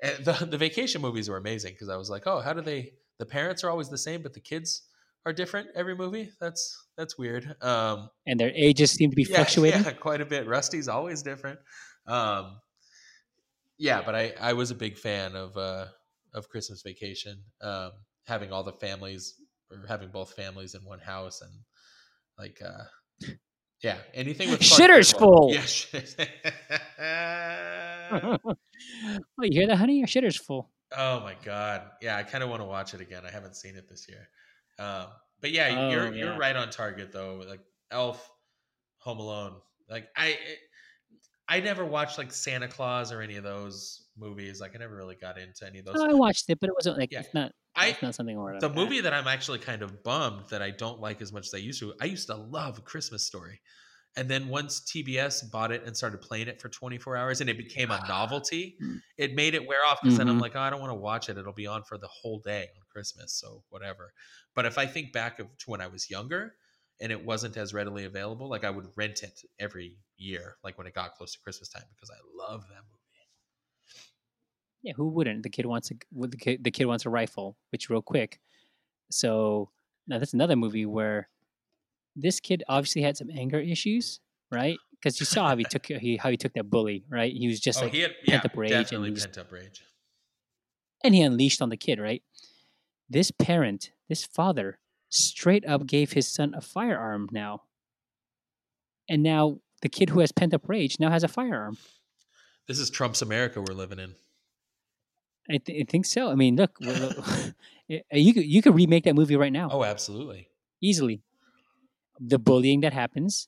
and 0.02 0.26
the 0.26 0.34
the 0.50 0.58
vacation 0.58 1.02
movies 1.02 1.30
were 1.30 1.38
amazing 1.38 1.74
because 1.74 1.90
I 1.90 1.96
was 1.98 2.10
like, 2.10 2.24
oh, 2.28 2.40
how 2.42 2.54
do 2.54 2.62
they? 2.62 2.94
The 3.20 3.26
parents 3.26 3.64
are 3.64 3.70
always 3.70 3.90
the 3.90 3.98
same, 3.98 4.22
but 4.22 4.34
the 4.34 4.40
kids 4.40 4.84
are 5.26 5.34
different 5.34 5.70
every 5.76 5.96
movie. 5.96 6.32
That's 6.40 6.86
that's 6.98 7.18
weird. 7.18 7.56
Um, 7.62 8.10
And 8.26 8.40
their 8.40 8.52
ages 8.56 8.92
seem 8.92 9.10
to 9.12 9.16
be 9.16 9.24
yeah, 9.24 9.36
fluctuating. 9.38 9.84
yeah, 9.84 9.92
quite 9.94 10.22
a 10.22 10.26
bit. 10.26 10.48
Rusty's 10.48 10.88
always 10.88 11.22
different. 11.24 11.60
Um, 12.08 12.60
yeah, 13.78 14.02
but 14.04 14.16
I 14.16 14.34
I 14.40 14.54
was 14.54 14.72
a 14.72 14.76
big 14.76 14.98
fan 14.98 15.36
of 15.36 15.56
uh 15.58 15.86
of 16.34 16.50
Christmas 16.50 16.82
Vacation, 16.84 17.42
um, 17.62 17.92
having 18.26 18.52
all 18.52 18.64
the 18.64 18.74
families 18.74 19.36
or 19.72 19.86
having 19.88 20.10
both 20.10 20.34
families 20.34 20.76
in 20.76 20.82
one 20.82 21.00
house 21.00 21.42
and 21.42 21.52
like 22.38 22.62
uh 22.66 22.84
yeah, 23.84 23.98
anything 24.14 24.50
with 24.50 24.62
Shitter's 24.62 25.12
full. 25.12 25.52
Yeah, 25.54 25.62
shit. 25.62 26.16
oh, 27.02 28.38
you 29.42 29.60
hear 29.60 29.68
that, 29.68 29.76
honey? 29.78 29.98
Your 30.00 30.08
shitter's 30.08 30.38
full. 30.38 30.70
oh 30.98 31.20
my 31.22 31.36
god, 31.44 31.84
yeah, 32.02 32.18
I 32.18 32.24
kind 32.24 32.44
of 32.44 32.50
want 32.50 32.62
to 32.62 32.66
watch 32.66 32.94
it 32.94 33.02
again. 33.02 33.24
I 33.26 33.32
haven't 33.32 33.56
seen 33.56 33.76
it 33.76 33.88
this 33.90 34.08
year, 34.10 34.28
um, 34.80 35.08
but 35.42 35.52
yeah, 35.52 35.76
Oh, 35.78 35.90
you're 35.92 36.14
yeah. 36.14 36.26
you're 36.26 36.38
right 36.38 36.56
on 36.56 36.70
target 36.70 37.12
though. 37.12 37.44
Like 37.48 37.62
Elf, 37.92 38.30
Home 39.00 39.20
Alone, 39.20 39.56
like 39.90 40.08
I. 40.16 40.38
I 41.50 41.60
never 41.62 41.86
watched 41.86 42.18
like 42.18 42.32
Santa 42.34 42.68
Claus 42.68 43.12
or 43.12 43.22
any 43.22 43.36
of 43.38 43.44
those 43.44 44.08
movies. 44.18 44.60
Like 44.60 44.76
I 44.76 44.80
never 44.80 44.96
really 44.96 45.16
got 45.16 45.38
into 45.38 45.66
any 45.66 45.80
of 45.80 45.86
those. 45.86 45.96
Oh, 45.98 46.10
I 46.10 46.14
watched 46.14 46.50
it, 46.50 46.60
but 46.60 46.70
it 46.70 46.76
wasn't 46.76 46.98
like 46.98 47.12
Yeah. 47.12 47.22
it's 47.22 47.34
not. 47.34 47.52
I 47.76 47.88
it's 47.90 48.02
not 48.02 48.16
something 48.16 48.38
where 48.38 48.54
I'm 48.56 48.60
the 48.60 48.70
at. 48.70 48.76
movie 48.76 49.02
that 49.02 49.14
I'm 49.14 49.28
actually 49.28 49.60
kind 49.60 49.82
of 49.82 50.04
bummed 50.04 50.50
that 50.50 50.62
I 50.62 50.72
don't 50.72 51.00
like 51.00 51.22
as 51.22 51.32
much 51.32 51.48
as 51.48 51.54
I 51.54 51.58
used 51.60 51.80
to. 51.80 51.94
I 52.02 52.06
used 52.06 52.28
to 52.28 52.36
love 52.36 52.84
Christmas 52.84 53.24
Story, 53.26 53.62
and 54.16 54.28
then 54.28 54.48
once 54.50 54.80
TBS 54.82 55.52
bought 55.52 55.72
it 55.72 55.84
and 55.86 55.96
started 55.96 56.20
playing 56.22 56.48
it 56.48 56.60
for 56.60 56.70
24 56.70 57.16
hours, 57.16 57.40
and 57.40 57.50
it 57.50 57.58
became 57.58 57.92
a 57.92 58.04
novelty, 58.08 58.78
Mm. 58.82 59.00
it 59.18 59.36
made 59.36 59.54
it 59.54 59.66
wear 59.68 59.86
off. 59.86 60.00
Because 60.02 60.18
then 60.18 60.28
I'm 60.28 60.38
Mhm. 60.40 60.42
like, 60.42 60.56
oh, 60.56 60.60
I 60.60 60.70
don't 60.72 60.82
want 60.82 60.90
to 60.92 60.96
watch 60.96 61.30
it. 61.30 61.38
It'll 61.38 61.54
be 61.54 61.68
on 61.68 61.84
for 61.84 61.98
the 62.00 62.08
whole 62.08 62.40
day 62.40 62.64
on 62.76 62.82
Christmas, 62.90 63.34
so 63.34 63.64
whatever. 63.70 64.12
But 64.56 64.66
if 64.66 64.78
I 64.80 64.88
think 64.88 65.14
back 65.14 65.38
of 65.40 65.56
to 65.60 65.70
when 65.70 65.80
I 65.82 65.88
was 65.88 66.10
younger 66.10 66.56
and 67.00 67.12
it 67.12 67.24
wasn't 67.26 67.58
as 67.58 67.74
readily 67.74 68.06
available, 68.06 68.50
like 68.50 68.64
I 68.64 68.70
would 68.70 68.88
rent 68.96 69.24
it 69.24 69.42
every 69.60 69.98
year, 70.18 70.58
like 70.64 70.78
when 70.78 70.88
it 70.88 70.94
got 70.94 71.14
close 71.16 71.34
to 71.34 71.40
Christmas 71.40 71.70
time, 71.70 71.84
because 71.96 72.10
I 72.10 72.20
love 72.36 72.62
that 72.70 72.76
movie. 72.76 72.94
Yeah, 74.84 74.94
who 74.96 75.10
wouldn't? 75.10 75.44
The 75.44 75.50
kid 75.50 75.66
wants 75.66 75.92
a 75.92 75.96
the 76.28 76.38
kid 76.38 76.64
the 76.64 76.72
kid 76.72 76.86
wants 76.86 77.06
a 77.06 77.10
rifle, 77.10 77.58
which 77.72 77.90
real 77.90 78.02
quick. 78.02 78.40
So 79.12 79.70
now 80.08 80.20
that's 80.20 80.34
another 80.34 80.56
movie 80.56 80.86
where 80.86 81.30
this 82.16 82.40
kid 82.40 82.64
obviously 82.68 83.02
had 83.02 83.18
some 83.18 83.30
anger 83.30 83.60
issues, 83.60 84.20
right? 84.52 84.78
Because 84.92 85.20
you 85.20 85.26
saw 85.26 85.50
how 85.50 85.58
he 85.58 85.66
took 85.66 85.86
he 85.88 86.18
how 86.18 86.30
he 86.30 86.38
took 86.38 86.54
that 86.54 86.70
bully, 86.70 87.06
right? 87.10 87.34
He 87.34 87.48
was 87.48 87.60
just 87.60 87.80
oh, 87.80 87.86
like 87.86 87.94
he 87.94 88.02
had 88.02 88.16
yeah, 88.24 88.40
pent-up 88.40 88.58
rage 88.58 88.72
and 88.72 88.84
definitely 88.84 89.12
was- 89.12 89.26
pent 89.26 89.38
up 89.38 89.52
rage. 89.52 89.84
and 91.04 91.14
he 91.16 91.22
unleashed 91.22 91.62
on 91.62 91.70
the 91.70 91.78
kid, 91.78 92.00
right? 92.00 92.24
This 93.10 93.32
parent, 93.32 93.92
this 94.10 94.26
father, 94.26 94.80
straight 95.10 95.66
up 95.66 95.86
gave 95.88 96.12
his 96.14 96.28
son 96.28 96.54
a 96.56 96.62
firearm 96.62 97.28
now. 97.32 97.64
And 99.10 99.24
now 99.24 99.60
the 99.82 99.90
kid 99.90 100.10
who 100.10 100.20
has 100.20 100.32
pent 100.32 100.54
up 100.54 100.68
rage 100.68 101.00
now 101.00 101.10
has 101.10 101.24
a 101.24 101.28
firearm. 101.28 101.78
This 102.68 102.80
is 102.80 102.90
Trump's 102.90 103.22
America 103.22 103.62
we're 103.62 103.74
living 103.76 104.00
in. 104.00 104.16
I, 105.50 105.58
th- 105.60 105.82
I 105.82 105.86
think 105.90 106.06
so. 106.06 106.30
I 106.30 106.36
mean, 106.36 106.58
look, 106.58 106.78
eh, 106.86 107.52
eh, 107.90 108.02
you 108.18 108.34
could 108.34 108.46
you 108.46 108.62
could 108.62 108.76
remake 108.76 109.06
that 109.06 109.16
movie 109.16 109.38
right 109.38 109.54
now 109.54 109.70
Oh, 109.72 109.84
absolutely. 109.86 110.50
easily. 110.82 111.22
The 112.20 112.38
bullying 112.40 112.82
that 112.82 112.92
happens, 112.92 113.48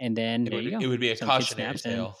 and 0.00 0.16
then 0.16 0.46
It 0.46 0.50
there 0.50 0.56
would, 0.56 0.64
you 0.64 0.70
go. 0.72 0.78
it 0.80 0.86
would 0.88 0.98
be 1.00 1.10
a 1.10 1.16
Some 1.16 1.28
cautionary 1.28 1.76
tale. 1.78 2.16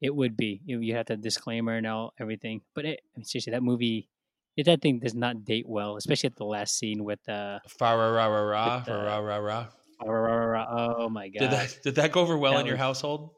It 0.00 0.14
would 0.14 0.36
be. 0.36 0.60
You 0.64 0.80
you 0.80 0.94
have 0.96 1.06
the 1.06 1.16
disclaimer 1.16 1.76
and 1.76 1.86
all 1.86 2.12
everything. 2.18 2.62
But 2.74 2.84
it, 2.86 3.00
I 3.14 3.18
mean, 3.18 3.24
seriously, 3.24 3.52
that 3.52 3.62
movie, 3.62 4.08
it, 4.56 4.64
that 4.66 4.82
thing 4.82 4.98
does 5.00 5.14
not 5.14 5.44
date 5.44 5.66
well, 5.68 5.96
especially 5.96 6.28
at 6.28 6.36
the 6.36 6.44
last 6.44 6.78
scene 6.78 7.04
with 7.04 7.20
uh, 7.28 7.58
Fa 7.68 7.96
ra 7.96 8.08
ra 8.10 8.26
ra 8.26 8.40
ra 8.40 8.76
With 8.76 8.84
the- 8.86 8.92
ra 8.94 9.18
ra 9.18 9.36
ra. 9.36 10.66
oh 10.98 11.08
my 11.08 11.28
god! 11.28 11.40
Did 11.40 11.50
that 11.50 11.78
did 11.82 11.94
that 11.96 12.12
go 12.12 12.20
over 12.20 12.36
well 12.36 12.52
That 12.54 12.60
in 12.60 12.66
your 12.66 12.74
was- 12.76 12.80
household? 12.80 13.30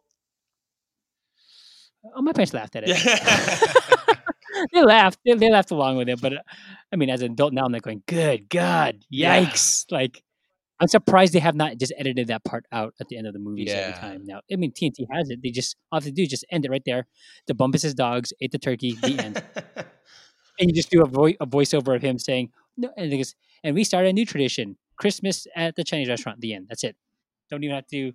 Oh, 2.14 2.22
my 2.22 2.32
parents 2.32 2.54
laughed 2.54 2.76
at 2.76 2.84
it. 2.86 2.96
They 4.72 4.82
laughed. 4.82 5.18
They, 5.26 5.34
they 5.34 5.50
laughed 5.50 5.70
along 5.70 5.98
with 5.98 6.08
it. 6.08 6.18
But 6.20 6.32
uh, 6.34 6.42
I 6.90 6.96
mean, 6.96 7.10
as 7.10 7.20
an 7.20 7.32
adult 7.32 7.52
now, 7.52 7.66
I'm 7.66 7.72
like 7.72 7.82
going, 7.82 8.02
"Good 8.06 8.48
God, 8.48 9.04
Yeah. 9.10 9.44
yikes!" 9.44 9.84
Like, 9.90 10.22
I'm 10.80 10.88
surprised 10.88 11.34
they 11.34 11.40
have 11.40 11.54
not 11.54 11.76
just 11.76 11.92
edited 11.98 12.28
that 12.28 12.42
part 12.42 12.64
out 12.72 12.94
at 12.98 13.08
the 13.08 13.18
end 13.18 13.26
of 13.26 13.34
the 13.34 13.38
movies 13.38 13.70
every 13.70 13.92
time. 14.00 14.22
Now, 14.24 14.40
I 14.50 14.56
mean, 14.56 14.72
TNT 14.72 15.04
has 15.12 15.28
it. 15.28 15.40
They 15.42 15.50
just 15.50 15.76
all 15.92 15.98
have 15.98 16.04
to 16.04 16.10
do 16.10 16.22
is 16.22 16.30
just 16.30 16.46
end 16.50 16.64
it 16.64 16.70
right 16.70 16.82
there. 16.86 17.06
The 17.46 17.54
Bumpus' 17.54 17.92
dogs 17.92 18.32
ate 18.40 18.50
the 18.52 18.58
turkey. 18.58 18.92
The 18.92 19.18
end. 19.22 19.42
and 20.58 20.68
you 20.68 20.74
just 20.74 20.90
do 20.90 21.02
a, 21.02 21.06
vo- 21.06 21.26
a 21.40 21.46
voiceover 21.46 21.94
of 21.94 22.02
him 22.02 22.18
saying, 22.18 22.50
"No," 22.76 22.90
and 22.96 23.10
goes, 23.10 23.34
and 23.64 23.74
we 23.74 23.84
started 23.84 24.10
a 24.10 24.12
new 24.12 24.26
tradition: 24.26 24.76
Christmas 24.96 25.46
at 25.54 25.76
the 25.76 25.84
Chinese 25.84 26.08
restaurant. 26.08 26.40
The 26.40 26.54
end. 26.54 26.66
That's 26.68 26.84
it. 26.84 26.96
Don't 27.50 27.62
even 27.62 27.76
have 27.76 27.86
to 27.88 28.12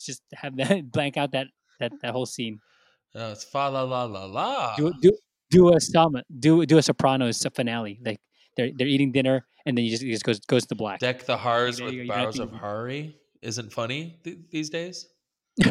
just 0.00 0.22
have 0.34 0.56
that 0.56 0.90
blank 0.92 1.16
out 1.16 1.32
that 1.32 1.48
that 1.78 1.92
that 2.02 2.12
whole 2.12 2.26
scene. 2.26 2.60
Oh, 3.14 3.32
it's 3.32 3.44
fa 3.44 3.70
la 3.70 3.82
la 3.82 4.04
la 4.04 4.24
la. 4.26 4.76
do 4.76 4.92
do 5.00 5.12
do 5.50 5.74
a 5.74 5.80
Sama, 5.80 6.22
do 6.38 6.64
do 6.66 6.78
a 6.78 6.82
Sopranos 6.82 7.44
finale. 7.54 8.00
Like 8.04 8.20
they're 8.56 8.70
they're 8.76 8.86
eating 8.86 9.12
dinner 9.12 9.46
and 9.66 9.76
then 9.76 9.84
you 9.84 9.90
just 9.90 10.02
just 10.02 10.24
goes 10.24 10.40
goes 10.40 10.66
to 10.66 10.74
black. 10.74 11.00
Deck 11.00 11.24
the 11.24 11.36
Hars 11.36 11.80
with 11.80 11.92
you 11.92 12.00
go, 12.00 12.04
you're 12.04 12.16
not 12.16 12.24
bars 12.24 12.38
of 12.38 12.52
Hari 12.52 13.16
isn't 13.42 13.72
funny 13.72 14.18
th- 14.24 14.38
these 14.50 14.70
days. 14.70 15.06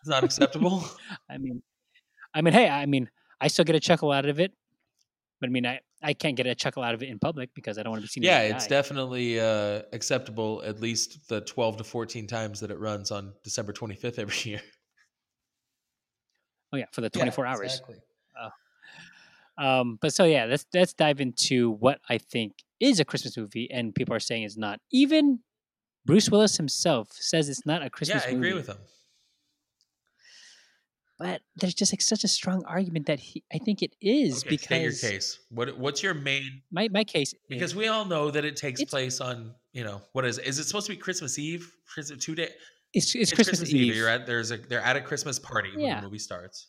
It's 0.00 0.08
not 0.08 0.24
acceptable. 0.24 0.82
I 1.30 1.36
mean, 1.36 1.62
I 2.32 2.40
mean, 2.40 2.54
hey, 2.54 2.70
I 2.70 2.86
mean, 2.86 3.10
I 3.38 3.48
still 3.48 3.66
get 3.66 3.76
a 3.76 3.80
chuckle 3.80 4.12
out 4.12 4.24
of 4.24 4.40
it, 4.40 4.50
but 5.40 5.48
I 5.48 5.50
mean, 5.50 5.66
I 5.66 5.80
I 6.02 6.12
can't 6.12 6.36
get 6.36 6.46
a 6.46 6.54
chuckle 6.54 6.82
out 6.82 6.94
of 6.94 7.02
it 7.02 7.08
in 7.08 7.18
public 7.18 7.50
because 7.54 7.78
I 7.78 7.82
don't 7.82 7.90
want 7.90 8.02
to 8.02 8.06
be 8.06 8.08
seen. 8.08 8.22
yeah, 8.22 8.40
it's 8.40 8.66
definitely 8.66 9.38
uh, 9.40 9.82
acceptable 9.92 10.62
at 10.64 10.80
least 10.80 11.28
the 11.28 11.40
12 11.42 11.78
to 11.78 11.84
14 11.84 12.26
times 12.26 12.60
that 12.60 12.70
it 12.70 12.78
runs 12.78 13.10
on 13.10 13.32
December 13.44 13.72
25th 13.72 14.18
every 14.18 14.36
year. 14.50 14.60
Oh 16.72 16.76
yeah, 16.76 16.84
for 16.92 17.00
the 17.00 17.10
twenty 17.10 17.32
four 17.32 17.46
hours. 17.46 17.72
Exactly. 17.80 17.96
Um, 19.58 19.98
but 20.00 20.14
so 20.14 20.24
yeah, 20.24 20.46
let's 20.46 20.64
let's 20.72 20.94
dive 20.94 21.20
into 21.20 21.72
what 21.72 22.00
I 22.08 22.16
think 22.16 22.54
is 22.78 22.98
a 22.98 23.04
Christmas 23.04 23.36
movie, 23.36 23.70
and 23.70 23.94
people 23.94 24.14
are 24.14 24.20
saying 24.20 24.44
it's 24.44 24.56
not. 24.56 24.80
Even 24.90 25.40
Bruce 26.06 26.30
Willis 26.30 26.56
himself 26.56 27.08
says 27.12 27.48
it's 27.50 27.66
not 27.66 27.82
a 27.82 27.90
Christmas 27.90 28.24
movie. 28.24 28.26
Yeah, 28.26 28.30
I 28.30 28.34
movie. 28.36 28.48
agree 28.48 28.58
with 28.58 28.68
him. 28.68 28.78
But 31.20 31.42
there's 31.56 31.74
just 31.74 31.92
like 31.92 32.00
such 32.00 32.24
a 32.24 32.28
strong 32.28 32.64
argument 32.66 33.04
that 33.06 33.20
he, 33.20 33.44
I 33.52 33.58
think 33.58 33.82
it 33.82 33.94
is 34.00 34.42
Okay, 34.44 34.56
state 34.56 34.70
your 34.80 34.90
because 34.90 35.00
case. 35.02 35.38
What 35.50 35.76
what's 35.78 36.02
your 36.02 36.14
main? 36.14 36.62
my 36.72 36.88
my 36.90 37.04
case 37.04 37.34
is- 37.34 37.38
Because 37.48 37.76
we 37.76 37.88
all 37.88 38.06
know 38.06 38.30
that 38.30 38.44
it 38.44 38.56
takes 38.56 38.82
place 38.84 39.20
on 39.20 39.54
you 39.72 39.84
know 39.84 40.00
what 40.14 40.24
is 40.24 40.38
it? 40.38 40.46
is 40.46 40.58
it 40.58 40.64
supposed 40.64 40.86
to 40.86 40.92
be 40.92 40.96
Christmas 40.96 41.38
Eve? 41.38 41.70
Is 41.98 42.10
it 42.10 42.20
two 42.20 42.34
day? 42.34 42.48
it's, 42.94 43.14
it's, 43.14 43.32
Christmas, 43.32 43.72
Eve. 43.72 43.94
You're 43.94 44.08
at 44.08 44.26
there's 44.26 44.50
a 44.50 44.56
they're 44.56 44.80
at 44.90 44.96
a 44.96 45.00
Christmas 45.00 45.38
party 45.38 45.70
when 45.76 45.94
the 45.96 46.02
movie 46.02 46.18
starts. 46.18 46.68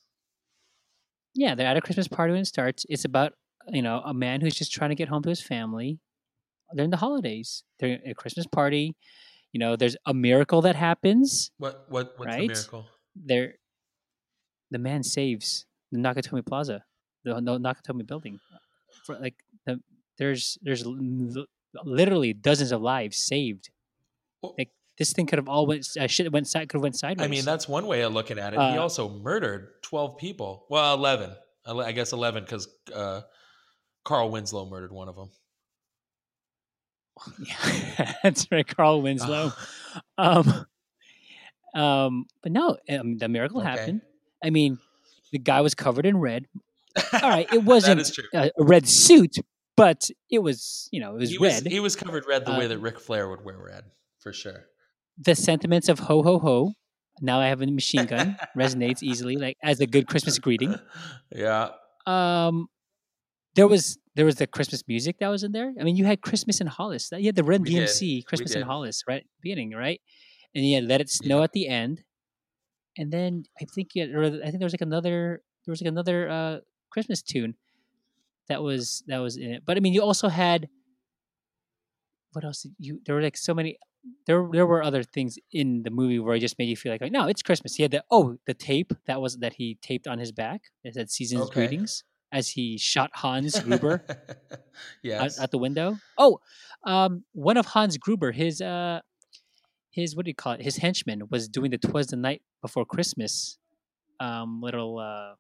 Yeah, 1.34 1.56
they're 1.56 1.68
at 1.68 1.78
a 1.78 1.82
Christmas 1.82 2.08
party 2.08 2.34
when 2.34 2.42
it 2.42 2.46
starts. 2.48 2.86
It's 2.90 3.06
about 3.06 3.34
you 3.70 3.82
know 3.82 4.02
a 4.06 4.14
man 4.14 4.42
who's 4.42 4.56
just 4.56 4.74
trying 4.74 4.90
to 4.90 4.96
get 4.96 5.08
home 5.08 5.24
to 5.24 5.30
his 5.30 5.42
family 5.42 6.00
during 6.76 6.92
the 6.92 6.98
holidays. 6.98 7.64
They're 7.80 7.94
at 8.06 8.12
a 8.12 8.14
Christmas 8.16 8.46
party. 8.48 8.96
You 9.54 9.60
know, 9.60 9.76
there's 9.76 9.96
a 10.06 10.14
miracle 10.14 10.62
that 10.64 10.76
happens. 10.76 11.52
What 11.58 11.86
what 11.90 12.14
what's 12.18 12.32
the 12.36 12.38
Right? 12.42 12.48
miracle? 12.50 12.86
There, 13.16 13.56
the 14.72 14.80
man 14.80 15.04
saves 15.04 15.66
the 15.92 16.00
Nakatomi 16.00 16.46
Plaza, 16.46 16.84
the, 17.24 17.36
the 17.36 17.60
Nakatomi 17.60 18.08
building. 18.08 18.40
For 19.06 19.18
like 19.20 19.36
the 19.66 19.80
there's 20.18 20.58
there's 20.62 20.84
literally 21.84 22.34
dozens 22.34 22.72
of 22.72 22.82
lives 22.82 23.18
saved. 23.18 23.70
Well- 24.42 24.56
Like 24.58 24.72
this 24.98 25.14
thing 25.14 25.26
could 25.26 25.40
have 25.40 25.48
all 25.50 25.66
went 25.66 25.88
uh, 26.00 26.08
shit 26.08 26.32
went 26.32 26.48
side 26.48 26.70
could 26.70 26.78
have 26.78 26.84
went 26.84 26.96
sideways. 26.96 27.26
I 27.26 27.30
mean, 27.30 27.46
that's 27.46 27.68
one 27.68 27.88
way 27.88 28.02
of 28.02 28.14
looking 28.14 28.38
at 28.40 28.54
it. 28.54 28.60
he 28.60 28.78
Uh, 28.78 28.82
also 28.82 29.10
murdered 29.10 29.70
12 29.84 30.18
people. 30.18 30.66
Well, 30.70 30.94
11. 30.96 31.32
I 31.66 31.92
guess 31.92 32.12
11 32.12 32.44
because 32.44 32.68
uh, 32.94 33.22
Carl 34.04 34.30
Winslow 34.32 34.66
murdered 34.70 34.92
one 34.92 35.08
of 35.10 35.16
them. 35.16 35.30
Yeah, 37.48 38.14
that's 38.24 38.48
right, 38.52 38.68
Carl 38.68 39.02
Winslow. 39.02 39.54
um, 40.18 40.66
um, 41.76 42.26
but 42.42 42.52
no, 42.52 42.78
um, 42.90 43.18
the 43.18 43.28
miracle 43.30 43.60
Okay. 43.60 43.70
happened. 43.70 44.02
I 44.44 44.50
mean, 44.50 44.78
the 45.32 45.40
guy 45.40 45.62
was 45.62 45.74
covered 45.76 46.06
in 46.06 46.18
red. 46.18 46.48
All 47.14 47.30
right, 47.30 47.52
it 47.54 47.64
wasn't 47.64 47.98
that 47.98 48.02
is 48.02 48.12
true. 48.14 48.26
a, 48.34 48.52
a 48.58 48.64
red 48.64 48.88
suit, 48.88 49.36
but 49.78 50.10
it 50.30 50.40
was, 50.40 50.90
you 50.92 51.00
know, 51.00 51.16
it 51.16 51.20
was 51.20 51.30
He 51.30 51.38
was, 51.38 51.54
red. 51.64 51.72
he 51.72 51.80
was 51.80 51.96
covered 51.96 52.26
red 52.28 52.46
the 52.46 52.52
way 52.52 52.66
Uh, 52.66 52.70
that 52.70 52.80
Ric 52.80 53.00
Flair 53.00 53.30
would 53.30 53.44
wear 53.46 53.58
red, 53.58 53.84
for 54.20 54.34
sure. 54.34 54.66
the 55.18 55.36
sentiments 55.36 55.88
of 55.90 56.00
ho 56.00 56.22
ho 56.24 56.40
ho. 56.40 56.74
Now 57.22 57.40
I 57.40 57.48
have 57.48 57.62
a 57.62 57.68
machine 57.68 58.06
gun 58.06 58.38
resonates 58.58 59.04
easily, 59.04 59.36
like 59.38 59.58
as 59.64 59.80
a 59.80 59.86
good 59.88 60.08
Christmas 60.08 60.40
greeting. 60.40 60.76
Yeah. 61.34 61.70
Um, 62.08 62.68
there 63.56 63.68
was 63.68 63.98
there 64.16 64.26
was 64.26 64.36
the 64.36 64.48
Christmas 64.48 64.84
music 64.88 65.18
that 65.20 65.28
was 65.28 65.44
in 65.44 65.52
there. 65.52 65.72
I 65.80 65.84
mean, 65.84 65.96
you 65.96 66.06
had 66.06 66.22
Christmas 66.22 66.60
in 66.60 66.68
Hollis. 66.68 67.10
You 67.12 67.28
had 67.28 67.36
the 67.36 67.44
Red 67.44 67.62
We 67.62 67.70
did. 67.76 67.88
DMC 67.90 68.26
Christmas 68.26 68.56
in. 68.56 68.64
Hollis, 68.64 69.04
right? 69.08 69.26
Beginning, 69.42 69.72
right? 69.72 70.02
And 70.56 70.66
you 70.66 70.76
had 70.76 70.86
Let 70.86 71.00
It 71.00 71.10
Snow 71.10 71.44
at 71.44 71.52
the 71.54 71.68
end. 71.68 72.02
And 72.98 73.12
then 73.12 73.46
I 73.60 73.66
think 73.74 73.92
had, 73.96 74.12
or 74.12 74.24
I 74.24 74.30
think 74.30 74.60
there 74.60 74.66
was 74.66 74.74
like 74.74 74.82
another 74.82 75.42
there 75.66 75.72
was 75.72 75.82
like 75.82 75.90
another 75.90 76.30
uh 76.30 76.58
Christmas 76.90 77.22
tune 77.22 77.56
that 78.48 78.62
was 78.62 79.04
that 79.08 79.20
was 79.20 79.38
in 79.38 79.52
it. 79.52 79.64
But 79.66 79.78
I 79.78 79.80
mean, 79.80 79.94
you 79.94 80.02
also 80.02 80.28
had 80.28 80.68
what 82.34 82.46
else? 82.46 82.64
Did 82.64 82.74
you 82.80 83.02
there 83.06 83.16
were 83.16 83.22
like 83.22 83.38
so 83.38 83.54
many. 83.54 83.78
There, 84.26 84.50
there 84.52 84.66
were 84.66 84.82
other 84.82 85.04
things 85.04 85.38
in 85.52 85.84
the 85.84 85.92
movie 85.92 86.18
where 86.18 86.36
it 86.36 86.40
just 86.40 86.58
made 86.58 86.66
you 86.66 86.76
feel 86.76 86.92
like, 86.92 87.02
like 87.02 87.12
no, 87.12 87.28
it's 87.28 87.44
Christmas. 87.44 87.76
He 87.76 87.84
had 87.84 87.92
the 87.92 88.04
oh, 88.10 88.38
the 88.48 88.56
tape 88.56 88.94
that 89.06 89.22
was 89.22 89.38
that 89.38 89.54
he 89.54 89.78
taped 89.80 90.08
on 90.08 90.18
his 90.18 90.32
back. 90.32 90.62
It 90.84 90.96
said 90.96 91.12
"Seasons 91.12 91.44
Okay. 91.44 91.68
Greetings" 91.68 92.04
as 92.32 92.50
he 92.50 92.78
shot 92.78 93.12
Hans 93.14 93.60
Gruber 93.60 94.04
out, 94.10 94.60
yes. 95.04 95.40
out 95.40 95.52
the 95.52 95.58
window. 95.58 95.98
Oh, 96.18 96.40
um, 96.84 97.26
one 97.34 97.58
of 97.58 97.68
Hans 97.68 97.98
Gruber, 97.98 98.32
his 98.32 98.60
uh, 98.62 99.02
his 99.92 100.16
what 100.16 100.26
do 100.26 100.30
you 100.32 100.36
call 100.36 100.54
it? 100.54 100.62
His 100.62 100.78
henchman 100.78 101.28
was 101.30 101.48
doing 101.48 101.70
the 101.72 101.78
"Twas 101.78 102.08
the 102.08 102.16
Night 102.18 102.42
Before 102.62 102.86
Christmas," 102.86 103.58
um, 104.20 104.62
little 104.62 104.98
uh, 105.00 105.36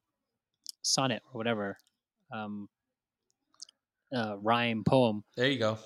sonnet 0.81 1.21
or 1.31 1.37
whatever, 1.37 1.77
um, 2.33 2.69
uh, 4.15 4.37
rhyme 4.39 4.83
poem. 4.83 5.23
there 5.35 5.47
you 5.49 5.57
go. 5.59 5.77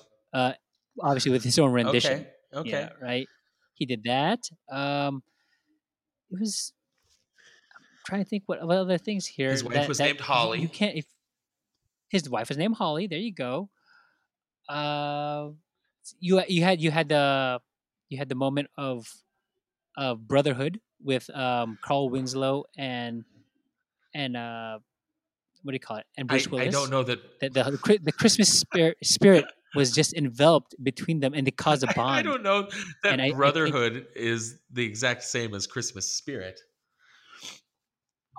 Obviously, 1.00 1.30
with 1.32 1.44
his 1.44 1.58
own 1.58 1.72
rendition. 1.72 2.12
Okay. 2.20 2.30
Okay. 2.54 2.70
Yeah, 2.70 2.88
right. 3.02 3.28
He 3.74 3.84
did 3.84 4.04
that. 4.04 4.40
Um, 4.70 5.22
it 6.30 6.40
was. 6.40 6.72
I'm 7.76 7.84
trying 8.06 8.24
to 8.24 8.28
think 8.28 8.44
what, 8.46 8.66
what 8.66 8.78
other 8.78 8.96
things 8.98 9.26
here. 9.26 9.50
His 9.50 9.62
wife 9.62 9.74
that- 9.74 9.88
was 9.88 9.98
that 9.98 10.04
named 10.04 10.20
Holly. 10.20 10.60
You 10.60 10.68
can't. 10.68 10.96
If 10.96 11.04
his 12.08 12.30
wife 12.30 12.48
was 12.48 12.56
named 12.56 12.76
Holly, 12.76 13.06
there 13.08 13.18
you 13.18 13.34
go. 13.34 13.68
Uh, 14.68 15.50
you 16.18 16.40
you 16.48 16.62
had 16.64 16.80
you 16.80 16.90
had 16.90 17.08
the 17.10 17.60
you 18.08 18.18
had 18.18 18.28
the 18.28 18.34
moment 18.34 18.68
of 18.76 19.06
of 19.96 20.26
brotherhood 20.28 20.80
with 21.02 21.28
um 21.34 21.78
Carl 21.82 22.08
Winslow 22.10 22.64
and 22.76 23.24
and 24.14 24.36
uh 24.36 24.78
what 25.62 25.72
do 25.72 25.76
you 25.76 25.80
call 25.80 25.96
it 25.96 26.06
and 26.16 26.30
I, 26.30 26.34
Bruce 26.34 26.46
I 26.46 26.50
Willis. 26.50 26.74
don't 26.74 26.90
know 26.90 27.02
that. 27.02 27.18
The, 27.40 27.48
the, 27.50 27.62
the 27.84 27.98
the 28.04 28.12
Christmas 28.12 28.48
spirit 28.52 28.96
spirit 29.02 29.44
was 29.74 29.90
just 29.92 30.14
enveloped 30.14 30.74
between 30.82 31.20
them, 31.20 31.34
and 31.34 31.46
they 31.46 31.50
caused 31.50 31.82
a 31.82 31.86
bond. 31.94 32.16
I 32.16 32.22
don't 32.22 32.42
know 32.42 32.62
that 33.02 33.12
And 33.12 33.20
I- 33.20 33.24
I 33.24 33.28
think- 33.28 33.36
brotherhood 33.36 34.06
is 34.14 34.58
the 34.70 34.84
exact 34.84 35.22
same 35.24 35.54
as 35.54 35.66
Christmas 35.66 36.10
spirit. 36.10 36.60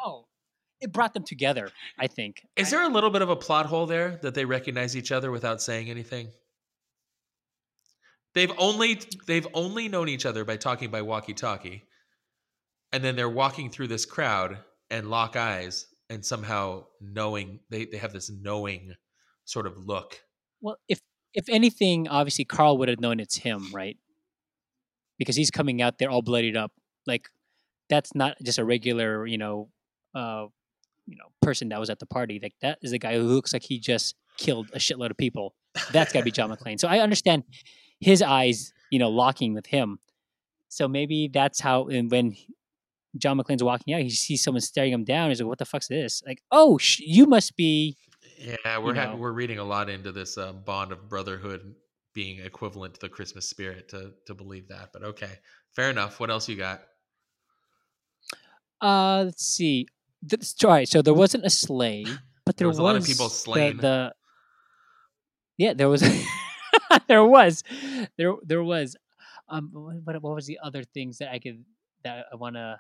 Oh, 0.04 0.26
it 0.80 0.92
brought 0.92 1.14
them 1.14 1.24
together. 1.24 1.70
I 2.00 2.08
think. 2.08 2.44
Is 2.56 2.68
I- 2.74 2.78
there 2.78 2.86
a 2.90 2.90
little 2.94 3.10
bit 3.10 3.22
of 3.22 3.30
a 3.30 3.36
plot 3.36 3.66
hole 3.66 3.86
there 3.86 4.18
that 4.24 4.34
they 4.34 4.46
recognize 4.46 4.96
each 4.96 5.12
other 5.12 5.30
without 5.32 5.62
saying 5.62 5.90
anything? 5.90 6.30
They've 8.38 8.54
only 8.60 9.00
they've 9.26 9.48
only 9.56 9.90
known 9.90 10.10
each 10.10 10.24
other 10.24 10.46
by 10.46 10.58
talking 10.58 10.92
by 10.92 11.02
walkie-talkie. 11.02 11.84
And 12.94 13.04
then 13.04 13.16
they're 13.16 13.28
walking 13.28 13.72
through 13.72 13.88
this 13.88 14.06
crowd 14.06 14.60
and 14.92 15.10
lock 15.10 15.36
eyes 15.36 15.88
and 16.12 16.24
somehow 16.24 16.86
knowing 17.02 17.62
they 17.72 17.86
they 17.86 17.98
have 17.98 18.14
this 18.14 18.30
knowing 18.30 18.94
sort 19.46 19.66
of 19.66 19.80
look. 19.80 20.22
Well, 20.62 20.78
if 20.88 21.00
if 21.34 21.50
anything, 21.50 22.08
obviously 22.10 22.46
Carl 22.46 22.78
would 22.78 22.90
have 22.90 23.00
known 23.00 23.20
it's 23.20 23.38
him, 23.38 23.72
right? 23.74 23.98
Because 25.18 25.36
he's 25.36 25.50
coming 25.50 25.82
out 25.82 25.98
there 25.98 26.12
all 26.12 26.22
bloodied 26.22 26.56
up. 26.56 26.72
Like 27.08 27.30
that's 27.90 28.14
not 28.14 28.38
just 28.44 28.60
a 28.60 28.64
regular, 28.64 29.26
you 29.26 29.40
know, 29.40 29.70
uh, 30.14 30.46
you 31.08 31.16
know, 31.16 31.26
person 31.42 31.70
that 31.70 31.80
was 31.80 31.90
at 31.90 31.98
the 31.98 32.06
party. 32.06 32.40
Like 32.40 32.54
that 32.62 32.78
is 32.84 32.92
a 32.92 33.00
guy 33.00 33.16
who 33.16 33.24
looks 33.24 33.52
like 33.52 33.64
he 33.64 33.80
just 33.80 34.14
killed 34.38 34.70
a 34.74 34.78
shitload 34.78 35.10
of 35.10 35.18
people. 35.18 35.56
That's 35.92 36.14
got 36.14 36.20
to 36.20 36.26
be 36.26 36.30
John 36.30 36.52
McClane. 36.56 36.80
So 36.80 36.88
I 36.88 37.00
understand 37.00 37.44
his 38.00 38.22
eyes, 38.22 38.74
you 38.92 39.00
know, 39.00 39.10
locking 39.10 39.54
with 39.54 39.66
him. 39.68 40.00
So 40.70 40.88
maybe 40.88 41.30
that's 41.34 41.60
how. 41.60 41.88
And 41.88 42.10
when 42.12 42.36
John 43.18 43.38
McClane's 43.38 43.64
walking 43.64 43.94
out, 43.94 44.02
he 44.02 44.10
sees 44.10 44.44
someone 44.44 44.62
staring 44.62 44.92
him 44.94 45.04
down. 45.04 45.30
He's 45.30 45.40
like, 45.42 45.48
"What 45.48 45.58
the 45.60 45.66
fuck's 45.66 45.88
this?" 45.88 46.22
Like, 46.26 46.42
"Oh, 46.52 46.78
sh- 46.78 47.00
you 47.00 47.26
must 47.26 47.56
be." 47.56 47.98
Yeah, 48.38 48.78
we're 48.80 48.94
you 48.94 49.00
ha- 49.02 49.12
know. 49.12 49.16
we're 49.16 49.32
reading 49.32 49.58
a 49.60 49.64
lot 49.64 49.90
into 49.90 50.12
this 50.12 50.38
um, 50.38 50.62
bond 50.64 50.92
of 50.92 51.10
brotherhood 51.10 51.74
being 52.14 52.40
equivalent 52.40 52.94
to 52.96 53.00
the 53.00 53.10
Christmas 53.10 53.50
spirit 53.50 53.90
to 53.90 54.12
to 54.26 54.34
believe 54.36 54.68
that. 54.68 54.90
But 54.94 55.04
okay, 55.04 55.32
fair 55.76 55.90
enough. 55.90 56.20
What 56.20 56.30
else 56.30 56.48
you 56.50 56.56
got? 56.56 56.82
Uh, 58.82 59.24
let's 59.26 59.46
see. 59.46 59.88
Th- 60.30 60.42
all 60.64 60.72
right, 60.72 60.88
so 60.88 61.02
there 61.02 61.14
wasn't 61.14 61.46
a 61.46 61.50
sleigh, 61.50 62.04
but 62.46 62.58
There 62.58 62.66
there, 62.66 62.68
was 62.68 62.78
a 62.78 62.84
lot 62.84 62.96
of 62.96 63.06
people 63.06 63.28
the- 63.30 63.34
slain. 63.34 63.78
The, 63.78 64.14
yeah, 65.58 65.74
there 65.74 65.90
was. 65.90 66.04
there 67.08 67.24
was, 67.26 67.64
there 68.18 68.34
there 68.44 68.64
was. 68.64 68.96
Um, 69.50 69.72
what 69.74 70.22
what 70.22 70.36
was 70.36 70.46
the 70.46 70.60
other 70.62 70.84
things 70.84 71.20
that 71.20 71.32
I 71.32 71.40
could 71.40 71.64
that 72.04 72.26
I 72.32 72.36
want 72.36 72.56
to? 72.56 72.80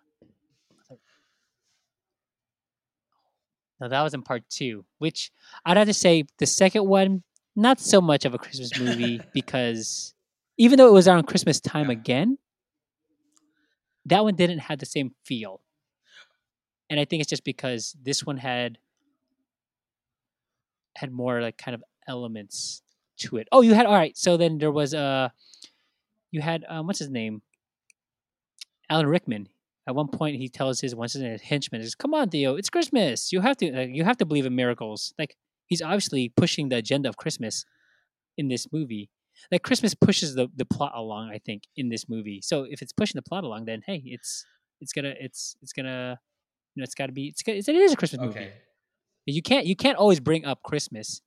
No, 3.79 3.87
that 3.89 4.01
was 4.01 4.13
in 4.13 4.23
part 4.23 4.43
two. 4.49 4.85
Which 4.97 5.31
I'd 5.65 5.77
have 5.77 5.87
to 5.87 5.93
say 5.93 6.25
the 6.39 6.45
second 6.45 6.87
one, 6.87 7.23
not 7.55 7.79
so 7.79 8.01
much 8.01 8.25
of 8.25 8.33
a 8.33 8.37
Christmas 8.37 8.77
movie 8.79 9.21
because 9.33 10.13
even 10.57 10.77
though 10.77 10.87
it 10.87 10.93
was 10.93 11.07
around 11.07 11.27
Christmas 11.27 11.59
time 11.59 11.87
Yeah. 11.87 11.93
again, 11.93 12.37
that 14.05 14.23
one 14.23 14.35
didn't 14.35 14.59
have 14.59 14.79
the 14.79 14.85
same 14.85 15.13
feel. 15.25 15.61
And 16.89 16.99
I 16.99 17.05
think 17.05 17.21
it's 17.21 17.29
just 17.29 17.43
because 17.43 17.95
this 18.01 18.25
one 18.25 18.37
had 18.37 18.77
had 20.95 21.11
more 21.11 21.41
like 21.41 21.57
kind 21.57 21.75
of 21.75 21.83
elements 22.07 22.81
to 23.19 23.37
it. 23.37 23.47
Oh, 23.51 23.61
you 23.61 23.73
had 23.73 23.85
all 23.85 23.93
right. 23.93 24.17
So 24.17 24.37
then 24.37 24.57
there 24.57 24.71
was 24.71 24.93
uh 24.93 25.29
you 26.31 26.41
had 26.41 26.65
um 26.67 26.87
what's 26.87 26.99
his 26.99 27.09
name? 27.09 27.41
Alan 28.89 29.07
Rickman. 29.07 29.49
At 29.87 29.95
one 29.95 30.09
point, 30.09 30.35
he 30.35 30.49
tells 30.49 30.81
his 30.81 30.93
what's 30.93 31.13
his 31.13 31.41
henchman, 31.41 31.79
"Is 31.81 31.95
come 31.95 32.13
on, 32.13 32.29
Theo, 32.29 32.55
it's 32.55 32.69
Christmas. 32.69 33.31
You 33.31 33.39
have 33.39 33.55
to 33.57 33.71
like, 33.71 33.89
you 33.91 34.03
have 34.03 34.17
to 34.17 34.25
believe 34.25 34.45
in 34.45 34.53
miracles." 34.53 35.13
Like 35.17 35.37
he's 35.67 35.81
obviously 35.81 36.29
pushing 36.29 36.69
the 36.69 36.75
agenda 36.77 37.07
of 37.07 37.15
Christmas 37.15 37.65
in 38.37 38.49
this 38.49 38.67
movie. 38.71 39.09
Like 39.51 39.63
Christmas 39.63 39.93
pushes 39.93 40.35
the 40.35 40.49
the 40.55 40.65
plot 40.65 40.91
along, 40.95 41.29
I 41.29 41.37
think, 41.37 41.63
in 41.77 41.87
this 41.89 42.09
movie. 42.09 42.41
So 42.41 42.63
if 42.69 42.81
it's 42.81 42.91
pushing 42.91 43.17
the 43.17 43.21
plot 43.21 43.45
along, 43.45 43.65
then 43.65 43.81
hey, 43.85 44.01
it's 44.05 44.45
it's 44.81 44.91
gonna 44.91 45.13
it's 45.19 45.55
it's 45.61 45.71
gonna 45.71 46.19
you 46.75 46.81
know 46.81 46.83
it's 46.83 46.95
got 46.95 47.05
to 47.05 47.13
be 47.13 47.27
it's, 47.27 47.41
it 47.47 47.75
is 47.75 47.93
a 47.93 47.95
Christmas 47.95 48.21
movie. 48.21 48.49
You 49.25 49.41
can't 49.41 49.65
you 49.65 49.75
can't 49.75 49.97
always 49.97 50.19
bring 50.19 50.43
up 50.45 50.63
Christmas 50.63 51.21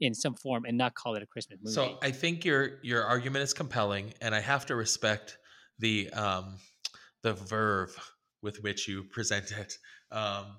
in 0.00 0.14
some 0.14 0.34
form 0.34 0.64
and 0.66 0.76
not 0.76 0.94
call 0.94 1.14
it 1.14 1.22
a 1.22 1.26
Christmas 1.26 1.58
movie. 1.62 1.74
so 1.74 1.98
I 2.02 2.10
think 2.10 2.44
your 2.44 2.80
your 2.82 3.04
argument 3.04 3.42
is 3.42 3.52
compelling, 3.52 4.12
and 4.20 4.34
I 4.34 4.40
have 4.40 4.66
to 4.66 4.76
respect 4.76 5.38
the 5.78 6.10
um 6.10 6.58
the 7.22 7.34
verve 7.34 7.96
with 8.42 8.58
which 8.62 8.86
you 8.86 9.04
present 9.04 9.50
it. 9.52 9.78
Um, 10.10 10.58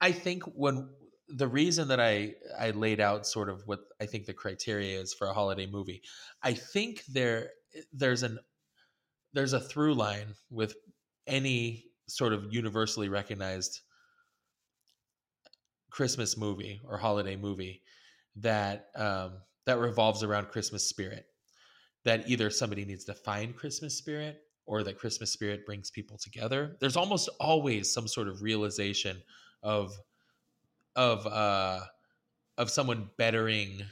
I 0.00 0.12
think 0.12 0.44
when 0.44 0.88
the 1.28 1.46
reason 1.46 1.88
that 1.88 2.00
I 2.00 2.34
I 2.58 2.70
laid 2.70 3.00
out 3.00 3.26
sort 3.26 3.48
of 3.48 3.62
what 3.66 3.80
I 4.00 4.06
think 4.06 4.26
the 4.26 4.34
criteria 4.34 4.98
is 4.98 5.14
for 5.14 5.28
a 5.28 5.34
holiday 5.34 5.66
movie, 5.66 6.02
I 6.42 6.54
think 6.54 7.04
there 7.06 7.50
there's 7.92 8.22
an 8.22 8.38
there's 9.32 9.52
a 9.52 9.60
through 9.60 9.94
line 9.94 10.34
with 10.50 10.74
any 11.26 11.84
sort 12.08 12.32
of 12.32 12.52
universally 12.52 13.08
recognized 13.08 13.80
Christmas 15.90 16.36
movie 16.36 16.80
or 16.84 16.96
holiday 16.98 17.36
movie 17.36 17.82
that 18.36 18.86
um, 18.96 19.38
that 19.66 19.78
revolves 19.78 20.22
around 20.22 20.48
Christmas 20.48 20.88
spirit. 20.88 21.26
That 22.04 22.28
either 22.28 22.48
somebody 22.50 22.84
needs 22.84 23.04
to 23.04 23.14
find 23.14 23.54
Christmas 23.54 23.96
spirit 23.98 24.40
or 24.66 24.82
that 24.84 24.98
Christmas 24.98 25.32
spirit 25.32 25.66
brings 25.66 25.90
people 25.90 26.16
together. 26.16 26.76
There's 26.80 26.96
almost 26.96 27.28
always 27.38 27.92
some 27.92 28.08
sort 28.08 28.28
of 28.28 28.40
realization 28.42 29.20
of 29.62 29.92
of 30.96 31.26
uh, 31.26 31.80
of 32.56 32.70
someone 32.70 33.10
bettering 33.18 33.82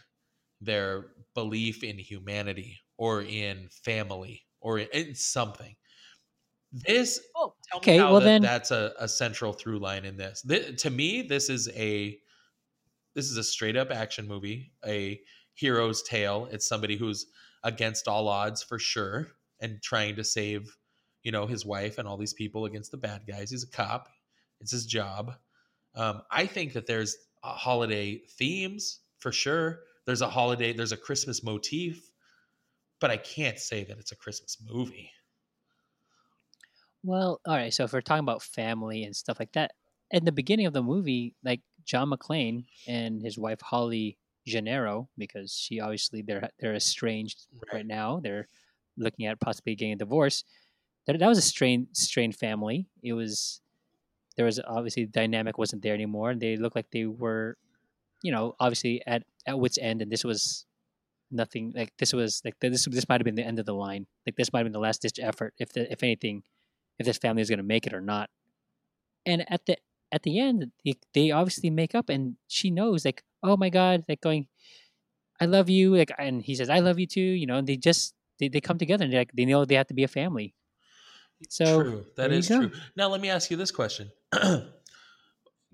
their 0.61 1.07
belief 1.35 1.85
in 1.85 1.99
humanity 1.99 2.79
or 2.97 3.23
in 3.23 3.69
family 3.85 4.43
or 4.61 4.79
in, 4.79 4.89
in 4.93 5.15
something. 5.15 5.75
This 6.73 7.21
oh, 7.37 7.55
tell 7.71 7.79
okay. 7.79 7.93
me 7.93 7.99
how 7.99 8.11
Well 8.13 8.21
that- 8.21 8.27
then, 8.27 8.43
that's 8.43 8.71
a, 8.71 8.93
a 8.99 9.09
central 9.09 9.53
through 9.53 9.79
line 9.79 10.05
in 10.05 10.17
this. 10.17 10.43
Thi- 10.47 10.75
to 10.77 10.91
me, 10.91 11.23
this 11.23 11.49
is 11.49 11.69
a 11.75 12.19
this 13.19 13.33
is 13.33 13.37
a 13.37 13.43
straight 13.43 13.77
up 13.77 13.91
action 13.91 14.29
movie, 14.29 14.71
a 14.87 15.21
hero's 15.55 16.05
tale. 16.05 16.47
It's 16.53 16.69
somebody 16.69 16.97
who's 16.97 17.27
against 17.65 18.07
all 18.07 18.29
odds 18.29 18.63
for 18.63 18.79
sure 18.79 19.27
and 19.61 19.83
trying 19.83 20.15
to 20.15 20.23
save, 20.23 20.77
you 21.25 21.33
know, 21.33 21.45
his 21.45 21.67
wife 21.67 21.99
and 21.99 22.07
all 22.07 22.17
these 22.17 22.33
people 22.33 22.65
against 22.65 22.93
the 22.93 22.97
bad 22.97 23.23
guys. 23.27 23.51
He's 23.51 23.65
a 23.65 23.71
cop. 23.71 24.09
It's 24.61 24.71
his 24.71 24.87
job. 24.87 25.35
Um, 25.97 26.23
I 26.31 26.47
think 26.47 26.75
that 26.75 26.87
there's 26.87 27.17
uh, 27.43 27.55
holiday 27.55 28.19
themes 28.39 29.01
for 29.19 29.33
sure. 29.33 29.81
There's 30.07 30.23
a 30.23 30.31
holiday, 30.31 30.73
there's 30.73 30.93
a 30.93 30.97
Christmas 30.97 31.43
motif, 31.43 32.13
but 33.01 33.11
I 33.11 33.17
can't 33.17 33.59
say 33.59 33.83
that 33.83 33.99
it's 33.99 34.13
a 34.13 34.17
Christmas 34.17 34.59
movie. 34.65 35.11
well, 37.03 37.41
all 37.45 37.57
right. 37.57 37.75
So 37.75 37.83
if 37.83 37.93
we're 37.93 38.01
talking 38.01 38.23
about 38.23 38.45
family 38.45 39.03
and 39.03 39.17
stuff 39.17 39.41
like 39.41 39.55
that, 39.55 39.73
in 40.13 40.25
the 40.25 40.31
beginning 40.31 40.67
of 40.67 40.73
the 40.73 40.85
movie, 40.85 41.35
like 41.43 41.63
John 41.89 42.11
McClane 42.11 42.67
and 42.87 43.23
his 43.23 43.39
wife 43.39 43.61
Holly 43.63 44.19
Gennaro, 44.47 45.09
because 45.17 45.53
she 45.53 45.81
obviously 45.81 46.23
they're 46.23 46.51
they're 46.61 46.75
estranged 46.75 47.47
right 47.73 47.87
now. 47.87 48.21
They're 48.23 48.47
looking 48.97 49.27
at 49.27 49.41
possibly 49.41 49.75
getting 49.75 49.95
a 49.95 49.97
divorce. 49.97 50.45
That 51.07 51.19
that 51.19 51.29
was 51.29 51.39
a 51.39 51.43
strained 51.43 51.89
strained 51.93 52.37
family. 52.37 52.87
It 53.03 53.15
was 53.15 53.63
there 54.37 54.45
was 54.45 54.61
obviously 54.67 55.07
the 55.07 55.13
dynamic 55.13 55.57
wasn't 55.57 55.83
there 55.83 55.95
anymore. 55.95 56.35
They 56.35 56.57
looked 56.57 56.77
like 56.77 56.91
they 56.93 57.07
were, 57.07 57.57
you 58.23 58.33
know, 58.33 58.55
obviously 58.61 59.03
at 59.07 59.25
at 59.47 59.59
wits 59.59 59.79
end, 59.81 60.03
and 60.03 60.13
this 60.13 60.25
was 60.25 60.67
nothing 61.31 61.73
like 61.75 61.93
this 61.99 62.13
was 62.13 62.43
like 62.45 62.55
this 62.61 62.85
this 62.85 63.09
might 63.09 63.21
have 63.21 63.25
been 63.25 63.35
the 63.35 63.47
end 63.47 63.59
of 63.59 63.67
the 63.67 63.75
line. 63.75 64.07
Like 64.27 64.37
this 64.37 64.53
might 64.53 64.61
have 64.61 64.67
been 64.67 64.73
the 64.73 64.79
last 64.79 65.03
ditch 65.03 65.19
effort, 65.23 65.55
if 65.59 65.73
the, 65.73 65.91
if 65.91 66.03
anything, 66.03 66.43
if 66.99 67.07
this 67.07 67.17
family 67.17 67.41
is 67.41 67.49
going 67.49 67.59
to 67.59 67.65
make 67.65 67.87
it 67.87 67.95
or 67.95 68.03
not. 68.03 68.29
And 69.25 69.51
at 69.51 69.65
the 69.65 69.79
at 70.11 70.23
the 70.23 70.39
end, 70.39 70.73
they, 70.85 70.95
they 71.15 71.31
obviously 71.31 71.71
make 71.71 71.95
up, 71.95 72.09
and 72.09 72.37
she 72.49 72.71
knows 72.71 73.05
like, 73.05 73.23
oh 73.43 73.57
my 73.57 73.71
god, 73.71 74.05
like 74.09 74.21
going, 74.21 74.47
I 75.41 75.45
love 75.45 75.71
you, 75.71 75.95
like, 75.97 76.13
and 76.19 76.43
he 76.43 76.55
says, 76.55 76.69
I 76.71 76.81
love 76.81 76.99
you 76.99 77.07
too. 77.07 77.21
You 77.21 77.47
know, 77.47 77.57
and 77.57 77.67
they 77.67 77.77
just 77.77 78.15
they, 78.39 78.49
they 78.49 78.61
come 78.61 78.79
together 78.79 79.05
and 79.05 79.13
they 79.13 79.19
like 79.19 79.33
they 79.33 79.45
know 79.45 79.65
they 79.65 79.75
have 79.75 79.89
to 79.89 79.95
be 79.95 80.05
a 80.05 80.09
family. 80.09 80.55
So 81.49 81.83
true. 81.83 82.05
That 82.17 82.33
is 82.33 82.49
true. 82.49 82.73
Now 82.97 83.09
let 83.09 83.21
me 83.21 83.31
ask 83.31 83.51
you 83.51 83.57
this 83.57 83.71
question. 83.71 84.11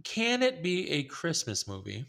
Can 0.05 0.43
it 0.43 0.63
be 0.63 0.91
a 0.91 1.05
Christmas 1.05 1.67
movie 1.67 2.05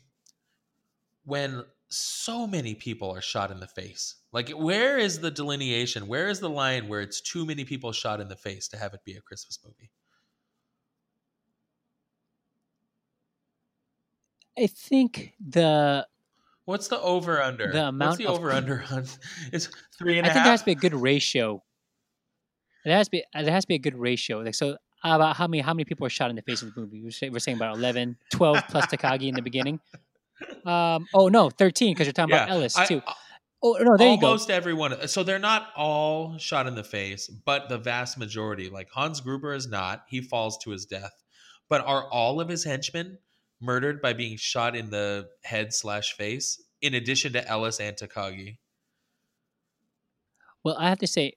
when 1.24 1.64
so 1.90 2.48
many 2.48 2.76
people 2.76 3.12
are 3.12 3.22
shot 3.22 3.52
in 3.52 3.60
the 3.60 3.68
face? 3.68 4.16
Like 4.34 4.50
where 4.50 4.98
is 4.98 5.20
the 5.20 5.32
delineation? 5.32 6.08
Where 6.08 6.28
is 6.28 6.40
the 6.40 6.50
line 6.50 6.88
where 6.88 7.02
it's 7.02 7.22
too 7.22 7.46
many 7.46 7.64
people 7.64 7.92
shot 7.92 8.20
in 8.20 8.28
the 8.28 8.36
face 8.36 8.68
to 8.70 8.78
have 8.78 8.94
it 8.94 9.04
be 9.06 9.14
a 9.16 9.22
Christmas 9.22 9.60
movie? 9.64 9.92
I 14.58 14.68
think 14.68 15.34
the 15.46 16.08
What's 16.66 16.88
the 16.88 17.00
over 17.00 17.42
under? 17.42 17.72
The 17.72 17.88
amount 17.90 18.12
What's 18.12 18.18
the 18.18 18.26
of- 18.28 18.38
over 18.40 18.52
under 18.52 18.84
on 18.92 19.06
it's 19.54 19.70
three 19.98 20.18
and 20.18 20.26
I 20.26 20.30
a 20.32 20.34
think 20.34 20.44
there 20.46 20.52
has 20.52 20.62
to 20.62 20.66
be 20.66 20.72
a 20.72 20.76
good 20.76 20.96
ratio. 20.96 21.64
There 22.86 22.96
has 22.96 23.08
to 23.08 23.12
be 23.12 23.24
there 23.34 23.52
has 23.52 23.64
to 23.66 23.68
be 23.68 23.76
a 23.76 23.80
good 23.80 23.96
ratio. 23.98 24.40
Like 24.40 24.56
so, 24.56 24.78
about 25.04 25.36
how 25.36 25.48
many 25.48 25.62
how 25.62 25.74
many 25.74 25.86
people 25.86 26.06
are 26.08 26.10
shot 26.10 26.30
in 26.30 26.36
the 26.36 26.42
face 26.42 26.62
in 26.62 26.72
the 26.74 26.82
movie? 26.82 27.02
We're, 27.04 27.12
say, 27.12 27.30
we're 27.30 27.40
saying 27.40 27.58
about 27.58 27.76
11, 27.78 28.18
12 28.34 28.64
plus 28.70 28.86
Takagi 28.88 29.28
in 29.28 29.36
the 29.36 29.42
beginning. 29.42 29.80
Um. 30.66 31.08
Oh 31.14 31.30
no, 31.30 31.50
thirteen 31.50 31.94
because 31.94 32.08
you're 32.08 32.14
talking 32.14 32.34
about 32.36 32.50
Ellis 32.50 32.76
I- 32.76 32.86
too. 32.88 33.02
Oh 33.64 33.78
no, 33.80 33.96
there 33.96 34.10
you 34.12 34.20
go. 34.20 34.28
almost 34.28 34.50
everyone. 34.50 35.08
So 35.08 35.24
they're 35.24 35.40
not 35.40 35.70
all 35.78 36.38
shot 36.38 36.68
in 36.68 36.76
the 36.76 36.84
face, 36.84 37.30
but 37.30 37.70
the 37.70 37.78
vast 37.78 38.18
majority, 38.18 38.70
like 38.70 38.90
Hans 38.92 39.22
Gruber, 39.22 39.54
is 39.54 39.66
not. 39.70 40.04
He 40.10 40.20
falls 40.20 40.58
to 40.66 40.72
his 40.72 40.86
death. 40.86 41.14
But 41.70 41.86
are 41.88 42.10
all 42.12 42.42
of 42.42 42.50
his 42.50 42.66
henchmen 42.66 43.18
murdered 43.62 44.02
by 44.02 44.14
being 44.14 44.38
shot 44.38 44.76
in 44.76 44.90
the 44.90 45.30
head 45.44 45.74
slash 45.74 46.14
face? 46.14 46.62
In 46.82 46.94
addition 46.94 47.34
to 47.34 47.48
Ellis 47.48 47.80
and 47.80 47.96
Takagi. 47.96 48.58
Well, 50.64 50.76
I 50.80 50.90
have 50.90 51.00
to 51.00 51.08
say, 51.08 51.34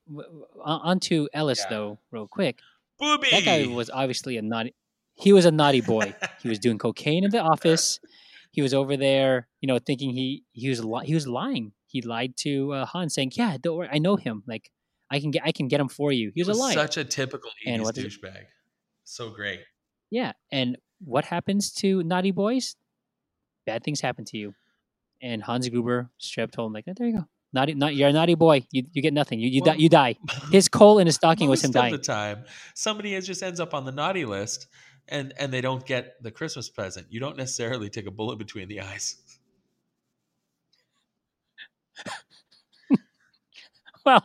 on 0.64 1.00
to 1.00 1.28
Ellis 1.34 1.60
Yeah. 1.64 1.70
though, 1.70 1.98
real 2.10 2.26
quick. 2.26 2.60
Booby. 2.98 3.28
That 3.30 3.44
guy 3.44 3.66
was 3.66 3.90
obviously 3.90 4.36
a 4.38 4.42
naughty. 4.42 4.74
he 5.14 5.32
was 5.32 5.44
a 5.44 5.50
naughty 5.50 5.80
boy. 5.80 6.14
he 6.42 6.48
was 6.48 6.58
doing 6.58 6.78
cocaine 6.78 7.24
in 7.24 7.30
the 7.30 7.40
office. 7.54 8.00
He 8.50 8.62
was 8.62 8.72
over 8.74 8.96
there, 8.96 9.46
you 9.60 9.66
know, 9.66 9.78
thinking 9.78 10.10
he 10.10 10.44
he 10.52 10.68
was 10.68 10.84
li- 10.84 11.06
he 11.06 11.14
was 11.14 11.26
lying. 11.28 11.72
He 11.86 12.02
lied 12.02 12.36
to 12.38 12.72
uh, 12.72 12.86
Han, 12.86 13.08
saying, 13.10 13.32
"Yeah, 13.34 13.56
don't 13.60 13.76
worry, 13.76 13.88
I 13.92 13.98
know 13.98 14.16
him. 14.16 14.42
Like, 14.46 14.70
I 15.10 15.20
can 15.20 15.30
get 15.30 15.42
I 15.44 15.52
can 15.52 15.68
get 15.68 15.80
him 15.80 15.88
for 15.88 16.10
you." 16.12 16.32
He 16.34 16.40
was, 16.42 16.48
was 16.48 16.58
a 16.58 16.60
liar. 16.62 16.72
such 16.74 16.96
a 16.96 17.04
typical 17.04 17.50
And 17.66 17.82
80s 17.82 17.84
what 17.84 17.98
is 17.98 18.04
it? 18.04 18.22
douchebag. 18.22 18.44
So 19.04 19.30
great. 19.30 19.60
Yeah, 20.10 20.32
and 20.50 20.78
what 21.04 21.24
happens 21.24 21.72
to 21.74 22.02
naughty 22.02 22.30
boys? 22.30 22.76
Bad 23.66 23.84
things 23.84 24.00
happen 24.00 24.24
to 24.26 24.36
you. 24.38 24.54
And 25.20 25.42
Hans 25.42 25.68
Gruber 25.68 26.10
straight 26.18 26.52
told 26.52 26.68
him, 26.68 26.72
like, 26.74 26.84
"Oh, 26.88 26.92
there 26.96 27.08
you 27.08 27.12
go, 27.18 27.24
naughty, 27.52 27.74
not 27.74 27.94
you're 27.96 28.08
a 28.08 28.12
naughty 28.12 28.34
boy. 28.36 28.62
You 28.70 28.84
you 28.92 29.02
get 29.02 29.12
nothing. 29.12 29.40
You 29.40 29.48
you 29.48 29.62
Well, 29.64 29.74
die. 29.74 29.78
You 29.80 29.88
die." 29.88 30.16
His 30.52 30.68
coal 30.68 30.98
in 31.00 31.06
his 31.06 31.16
stocking 31.16 31.48
was 31.50 31.62
him 31.64 31.68
Most 31.70 31.76
of 31.76 31.80
dying. 31.82 31.92
the 31.92 31.98
time, 31.98 32.44
somebody 32.74 33.14
is- 33.14 33.26
just 33.26 33.42
ends 33.42 33.58
up 33.60 33.74
on 33.74 33.84
the 33.84 33.90
naughty 33.92 34.24
list, 34.24 34.68
and 35.08 35.34
and 35.38 35.52
they 35.52 35.60
don't 35.60 35.84
get 35.84 36.22
the 36.22 36.30
Christmas 36.30 36.68
present. 36.68 37.08
You 37.10 37.18
don't 37.20 37.36
necessarily 37.36 37.90
take 37.90 38.06
a 38.06 38.10
bullet 38.12 38.38
between 38.38 38.68
the 38.68 38.80
eyes. 38.80 39.16
Well, 44.06 44.22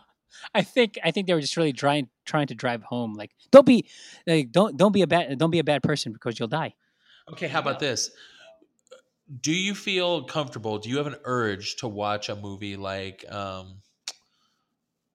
I 0.55 0.61
think 0.61 0.99
I 1.03 1.11
think 1.11 1.27
they 1.27 1.33
were 1.33 1.41
just 1.41 1.57
really 1.57 1.73
trying 1.73 2.09
trying 2.25 2.47
to 2.47 2.55
drive 2.55 2.83
home, 2.83 3.13
like, 3.15 3.31
don't 3.51 3.65
be, 3.65 3.87
like, 4.27 4.51
don't 4.51 4.77
don't 4.77 4.91
be 4.91 5.01
a 5.01 5.07
bad 5.07 5.37
don't 5.37 5.51
be 5.51 5.59
a 5.59 5.63
bad 5.63 5.81
person 5.83 6.13
because 6.13 6.39
you'll 6.39 6.47
die. 6.47 6.75
Okay, 7.31 7.47
how 7.47 7.59
about 7.59 7.79
this? 7.79 8.11
Do 9.41 9.51
you 9.51 9.73
feel 9.73 10.23
comfortable? 10.25 10.77
Do 10.77 10.89
you 10.89 10.97
have 10.97 11.07
an 11.07 11.15
urge 11.23 11.77
to 11.77 11.87
watch 11.87 12.29
a 12.29 12.35
movie 12.35 12.75
like 12.75 13.25
um 13.31 13.81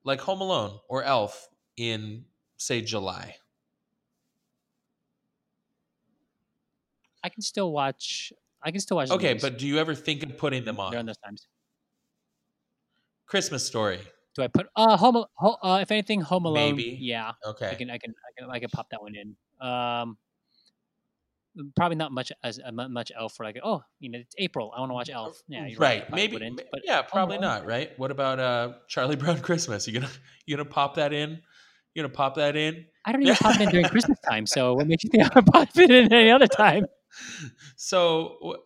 like 0.03 0.19
Home 0.21 0.41
Alone 0.41 0.79
or 0.89 1.03
Elf 1.03 1.47
in 1.77 2.25
say 2.57 2.81
July? 2.81 3.35
I 7.23 7.29
can 7.29 7.41
still 7.41 7.71
watch. 7.71 8.33
I 8.61 8.71
can 8.71 8.81
still 8.81 8.97
watch. 8.97 9.09
Okay, 9.11 9.33
but 9.35 9.57
do 9.57 9.67
you 9.67 9.77
ever 9.77 9.95
think 9.95 10.23
of 10.23 10.37
putting 10.37 10.65
them 10.65 10.79
on? 10.79 10.91
during 10.91 11.05
those 11.05 11.17
times. 11.17 11.47
Christmas 13.25 13.65
Story. 13.65 13.99
Do 14.35 14.43
I 14.43 14.47
put 14.47 14.67
uh 14.75 14.95
home? 14.97 15.23
Ho, 15.35 15.57
uh, 15.61 15.79
if 15.81 15.91
anything, 15.91 16.21
Home 16.21 16.45
Alone. 16.45 16.75
Maybe. 16.75 16.97
Yeah, 17.01 17.31
I 17.43 17.49
Okay. 17.49 17.75
can. 17.75 17.89
I 17.89 17.97
can. 17.97 18.13
I 18.13 18.41
can. 18.41 18.49
I 18.51 18.59
can 18.59 18.69
pop 18.69 18.89
that 18.91 19.01
one 19.01 19.15
in. 19.15 19.35
Um, 19.65 20.17
probably 21.75 21.95
not 21.95 22.11
much 22.11 22.31
as 22.43 22.59
uh, 22.63 22.71
much 22.71 23.11
Elf 23.17 23.33
for 23.33 23.43
like. 23.43 23.57
Oh, 23.63 23.81
you 23.99 24.09
know, 24.09 24.19
it's 24.19 24.35
April. 24.37 24.71
I 24.75 24.79
want 24.79 24.89
to 24.91 24.93
watch 24.93 25.09
Elf. 25.09 25.41
Yeah, 25.47 25.65
you're 25.67 25.79
right. 25.79 26.07
probably 26.07 26.27
Maybe. 26.39 26.55
but 26.71 26.81
yeah, 26.85 27.01
probably 27.01 27.37
not. 27.37 27.65
Right. 27.65 27.97
What 27.97 28.11
about 28.11 28.39
uh 28.39 28.73
Charlie 28.87 29.15
Brown 29.23 29.41
Christmas? 29.41 29.87
You 29.87 29.93
gonna 29.93 30.11
you 30.45 30.55
gonna 30.55 30.69
pop 30.69 30.95
that 30.95 31.11
in? 31.13 31.41
You 31.93 32.03
gonna 32.03 32.13
pop 32.13 32.35
that 32.35 32.55
in? 32.55 32.85
I 33.05 33.11
don't 33.11 33.23
even 33.23 33.35
pop 33.35 33.55
it 33.55 33.61
in 33.61 33.69
during 33.69 33.87
Christmas 33.87 34.19
time. 34.29 34.45
So 34.45 34.75
what 34.75 34.87
makes 34.87 35.03
you 35.03 35.09
think 35.09 35.35
I 35.35 35.41
pop 35.53 35.69
it 35.75 35.89
in 35.89 36.13
any 36.13 36.31
other 36.31 36.47
time? 36.47 36.85
So 37.75 38.57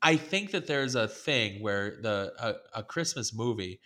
I 0.00 0.16
think 0.16 0.50
that 0.52 0.66
there's 0.66 0.94
a 0.94 1.06
thing 1.06 1.62
where 1.62 1.98
the 2.02 2.32
a, 2.40 2.80
a 2.80 2.82
Christmas 2.82 3.34
movie 3.34 3.80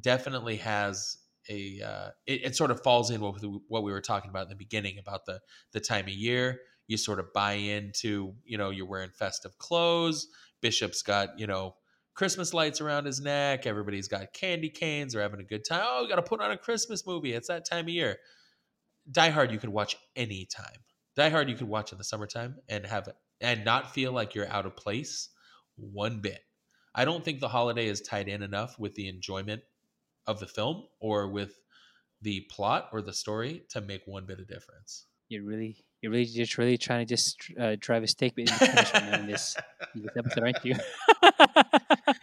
definitely 0.00 0.56
has 0.56 1.16
a 1.48 1.80
uh, 1.84 2.08
it, 2.26 2.44
it 2.46 2.56
sort 2.56 2.70
of 2.70 2.82
falls 2.82 3.10
in 3.10 3.20
with 3.20 3.44
what 3.68 3.82
we 3.82 3.92
were 3.92 4.00
talking 4.00 4.30
about 4.30 4.44
in 4.44 4.48
the 4.48 4.56
beginning 4.56 4.98
about 4.98 5.24
the 5.26 5.40
the 5.72 5.80
time 5.80 6.04
of 6.04 6.12
year. 6.12 6.60
You 6.86 6.96
sort 6.96 7.18
of 7.18 7.32
buy 7.32 7.54
into 7.54 8.34
you 8.44 8.58
know 8.58 8.70
you're 8.70 8.86
wearing 8.86 9.10
festive 9.10 9.56
clothes. 9.58 10.28
Bishop's 10.60 11.02
got 11.02 11.38
you 11.38 11.46
know 11.46 11.74
Christmas 12.14 12.52
lights 12.54 12.80
around 12.80 13.06
his 13.06 13.20
neck. 13.20 13.66
Everybody's 13.66 14.08
got 14.08 14.32
candy 14.32 14.68
canes. 14.68 15.12
They're 15.12 15.22
having 15.22 15.40
a 15.40 15.44
good 15.44 15.64
time. 15.68 15.82
Oh, 15.84 16.02
you 16.02 16.08
got 16.08 16.16
to 16.16 16.22
put 16.22 16.40
on 16.40 16.50
a 16.50 16.58
Christmas 16.58 17.06
movie. 17.06 17.32
It's 17.32 17.48
that 17.48 17.68
time 17.68 17.86
of 17.86 17.90
year. 17.90 18.18
Die 19.10 19.30
Hard 19.30 19.50
you 19.50 19.58
could 19.58 19.70
watch 19.70 19.96
any 20.14 20.46
time. 20.46 20.78
Die 21.16 21.28
Hard 21.28 21.48
you 21.48 21.56
could 21.56 21.68
watch 21.68 21.92
in 21.92 21.98
the 21.98 22.04
summertime 22.04 22.56
and 22.68 22.86
have 22.86 23.08
and 23.40 23.64
not 23.64 23.92
feel 23.92 24.12
like 24.12 24.34
you're 24.34 24.48
out 24.48 24.66
of 24.66 24.76
place 24.76 25.30
one 25.76 26.20
bit. 26.20 26.40
I 26.94 27.04
don't 27.04 27.24
think 27.24 27.40
the 27.40 27.48
holiday 27.48 27.86
is 27.86 28.02
tied 28.02 28.28
in 28.28 28.42
enough 28.42 28.78
with 28.78 28.94
the 28.94 29.08
enjoyment 29.08 29.62
of 30.26 30.40
the 30.40 30.46
film 30.46 30.84
or 31.00 31.28
with 31.28 31.54
the 32.20 32.46
plot 32.50 32.88
or 32.92 33.02
the 33.02 33.12
story 33.12 33.62
to 33.70 33.80
make 33.80 34.02
one 34.06 34.26
bit 34.26 34.38
of 34.38 34.46
difference. 34.46 35.06
You're 35.28 35.44
really, 35.44 35.76
you're 36.00 36.12
really 36.12 36.26
just 36.26 36.58
really 36.58 36.78
trying 36.78 37.06
to 37.06 37.14
just 37.14 37.36
uh, 37.58 37.76
drive 37.80 38.02
a 38.02 38.06
stake 38.06 38.34
in 38.36 38.44
the 38.44 38.52
finish 38.52 38.94
line 38.94 39.20
in 39.20 39.26
this, 39.26 39.56
in 39.94 40.02
this 40.02 40.12
episode, 40.16 40.44
aren't 40.44 40.64
you? 40.64 40.76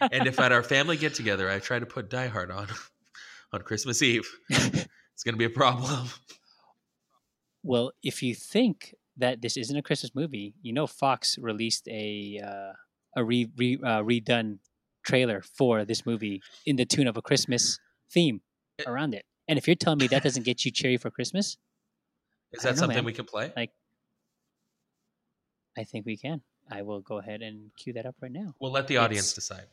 and 0.12 0.26
if 0.26 0.38
at 0.40 0.52
our 0.52 0.62
family 0.62 0.96
get 0.96 1.14
together 1.14 1.50
I 1.50 1.58
try 1.58 1.78
to 1.78 1.86
put 1.86 2.10
Die 2.10 2.26
Hard 2.28 2.50
on 2.50 2.68
on 3.52 3.62
Christmas 3.62 4.02
Eve, 4.02 4.28
it's 4.48 5.24
going 5.24 5.34
to 5.34 5.38
be 5.38 5.44
a 5.44 5.50
problem. 5.50 6.08
well, 7.62 7.92
if 8.02 8.22
you 8.22 8.34
think 8.34 8.94
that 9.16 9.42
this 9.42 9.56
isn't 9.56 9.76
a 9.76 9.82
Christmas 9.82 10.14
movie, 10.14 10.54
you 10.62 10.72
know 10.72 10.86
Fox 10.86 11.38
released 11.38 11.88
a 11.88 12.40
uh, 12.44 12.72
a 13.16 13.24
re, 13.24 13.48
re, 13.56 13.78
uh, 13.82 14.02
redone 14.02 14.58
trailer 15.04 15.42
for 15.42 15.84
this 15.84 16.06
movie 16.06 16.42
in 16.66 16.76
the 16.76 16.84
tune 16.84 17.08
of 17.08 17.16
a 17.16 17.22
Christmas 17.22 17.78
theme 18.10 18.40
It- 18.78 18.86
around 18.86 19.14
it. 19.14 19.24
And 19.48 19.58
if 19.58 19.66
you're 19.66 19.74
telling 19.76 19.98
me 19.98 20.06
that 20.08 20.22
doesn't 20.22 20.44
get 20.44 20.64
you 20.64 20.70
cheery 20.70 20.96
for 20.96 21.10
Christmas, 21.10 21.56
Is 22.52 22.62
that 22.62 22.70
know, 22.70 22.80
something 22.80 22.96
man. 22.98 23.04
we 23.04 23.12
can 23.12 23.24
play? 23.24 23.52
Like- 23.56 23.72
I 25.76 25.84
think 25.84 26.04
we 26.06 26.16
can. 26.16 26.42
I 26.70 26.82
will 26.82 27.00
go 27.00 27.18
ahead 27.18 27.42
and 27.42 27.70
cue 27.76 27.92
that 27.94 28.06
up 28.06 28.16
right 28.20 28.30
now. 28.32 28.54
We'll 28.60 28.70
let 28.72 28.86
the 28.88 28.96
audience 28.98 29.26
It's- 29.32 29.34
decide. 29.48 29.66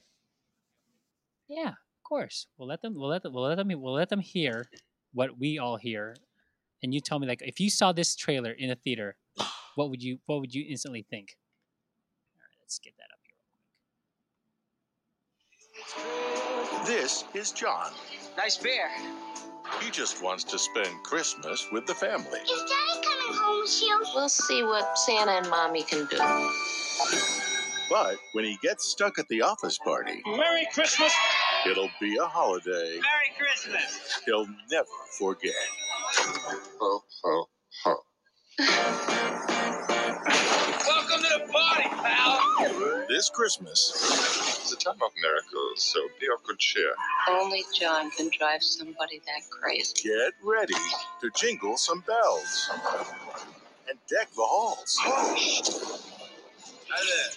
Yeah, 1.48 1.70
of 1.70 2.04
course. 2.04 2.48
We'll 2.58 2.68
let 2.68 2.82
them. 2.82 2.94
We'll 2.96 3.10
let 3.10 3.24
them. 3.24 3.34
We'll 3.34 3.44
let 3.44 3.56
them. 3.58 3.70
We'll 3.82 3.94
let 3.94 4.10
them 4.10 4.20
hear 4.20 4.70
what 5.14 5.38
we 5.40 5.58
all 5.58 5.78
hear, 5.78 6.16
and 6.84 6.94
you 6.94 7.00
tell 7.00 7.20
me 7.20 7.28
like 7.28 7.42
if 7.42 7.60
you 7.60 7.70
saw 7.70 7.92
this 7.94 8.16
trailer 8.16 8.52
in 8.52 8.70
a 8.70 8.76
theater, 8.76 9.16
what 9.76 9.90
would 9.90 10.04
you 10.04 10.20
what 10.26 10.40
would 10.42 10.54
you 10.54 10.66
instantly 10.68 11.06
think? 11.10 11.38
All 12.36 12.42
right, 12.42 12.58
let's 12.62 12.80
get 12.80 12.94
that 12.98 13.10
up 13.14 13.20
here. 16.84 16.86
This 16.86 17.24
is 17.34 17.52
John. 17.52 17.92
Nice 18.38 18.58
beer. 18.58 18.88
He 19.82 19.90
just 19.90 20.22
wants 20.22 20.44
to 20.46 20.60
spend 20.60 21.04
Christmas 21.04 21.68
with 21.72 21.88
the 21.88 21.96
family. 21.96 22.40
Is 22.40 22.50
Daddy 22.50 23.02
coming 23.04 23.34
home 23.36 23.62
with 23.62 23.82
you? 23.82 24.02
We'll 24.14 24.30
see 24.30 24.62
what 24.64 24.98
Santa 24.98 25.32
and 25.32 25.50
Mommy 25.50 25.82
can 25.84 26.06
do. 26.06 26.18
But 27.90 28.18
when 28.34 28.46
he 28.46 28.58
gets 28.62 28.86
stuck 28.86 29.18
at 29.18 29.28
the 29.30 29.42
office 29.42 29.80
party, 29.80 30.22
Merry 30.26 30.68
Christmas. 30.74 31.12
it'll 31.70 31.90
be 32.00 32.16
a 32.18 32.26
holiday 32.26 33.00
Merry 33.00 33.32
Christmas. 33.40 34.22
he'll 34.26 34.48
never 34.72 34.88
forget. 35.18 35.54
Ho, 36.80 37.04
ho, 37.24 37.46
ho. 37.84 37.96
Welcome 40.88 41.24
to 41.24 41.40
the 41.40 41.52
party, 41.52 41.90
pal. 41.90 43.06
This 43.10 43.30
Christmas, 43.30 44.57
It's 44.70 44.86
a 44.86 44.90
time 44.90 45.02
of 45.02 45.12
miracles, 45.22 45.82
so 45.82 46.10
be 46.20 46.28
of 46.28 46.44
good 46.44 46.60
cheer. 46.60 46.94
Only 47.30 47.64
John 47.74 48.12
can 48.12 48.30
drive 48.38 48.62
somebody 48.62 49.22
that 49.26 49.50
crazy. 49.50 49.94
get 50.04 50.34
ready 50.44 50.74
to 51.22 51.30
jingle 51.38 51.78
some 51.78 52.02
bells 52.02 52.70
and 53.88 53.98
deck 54.10 54.28
the 54.36 54.44
halls 54.44 55.00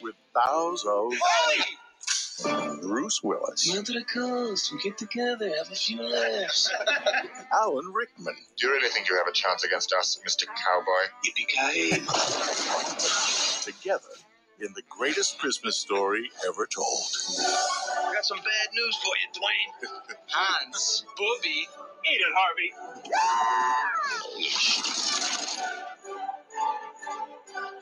with 0.02 0.16
boughs 0.34 0.84
of 0.84 1.12
Wally! 2.42 2.80
Bruce 2.82 3.22
Willis, 3.22 3.72
Down 3.72 3.84
to 3.84 3.92
the 3.92 4.04
coast. 4.12 4.72
We 4.72 4.82
get 4.82 4.98
together, 4.98 5.52
have 5.56 5.70
a 5.70 5.74
few 5.76 6.02
laughs. 6.02 6.68
Alan 7.52 7.92
Rickman, 7.92 8.34
Do 8.56 8.66
you 8.66 8.72
really 8.72 8.88
think 8.88 9.08
you 9.08 9.16
have 9.16 9.28
a 9.28 9.32
chance 9.32 9.62
against 9.62 9.92
us, 9.92 10.18
Mr. 10.26 10.46
Cowboy? 10.46 11.06
Yippee-ki-yay. 11.24 11.90
together 13.62 14.16
in 14.60 14.72
the 14.74 14.82
greatest 14.90 15.38
Christmas 15.38 15.76
story 15.76 16.28
ever 16.46 16.66
told. 16.66 17.08
I 17.38 18.12
got 18.14 18.24
some 18.24 18.38
bad 18.38 18.68
news 18.74 18.96
for 18.96 19.12
you, 19.16 19.28
Dwayne. 19.40 20.16
Hans, 20.26 21.04
Booby, 21.16 21.66
eat 22.10 22.20
it, 22.20 22.32
Harvey. 22.36 22.72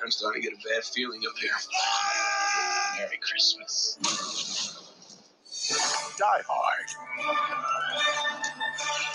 I'm 0.03 0.11
starting 0.11 0.43
to 0.43 0.49
get 0.49 0.59
a 0.59 0.63
bad 0.69 0.85
feeling 0.85 1.21
up 1.29 1.37
here. 1.39 1.51
Merry 2.99 3.19
Christmas. 3.19 3.99
Die 6.19 6.43
Hard. 6.49 6.87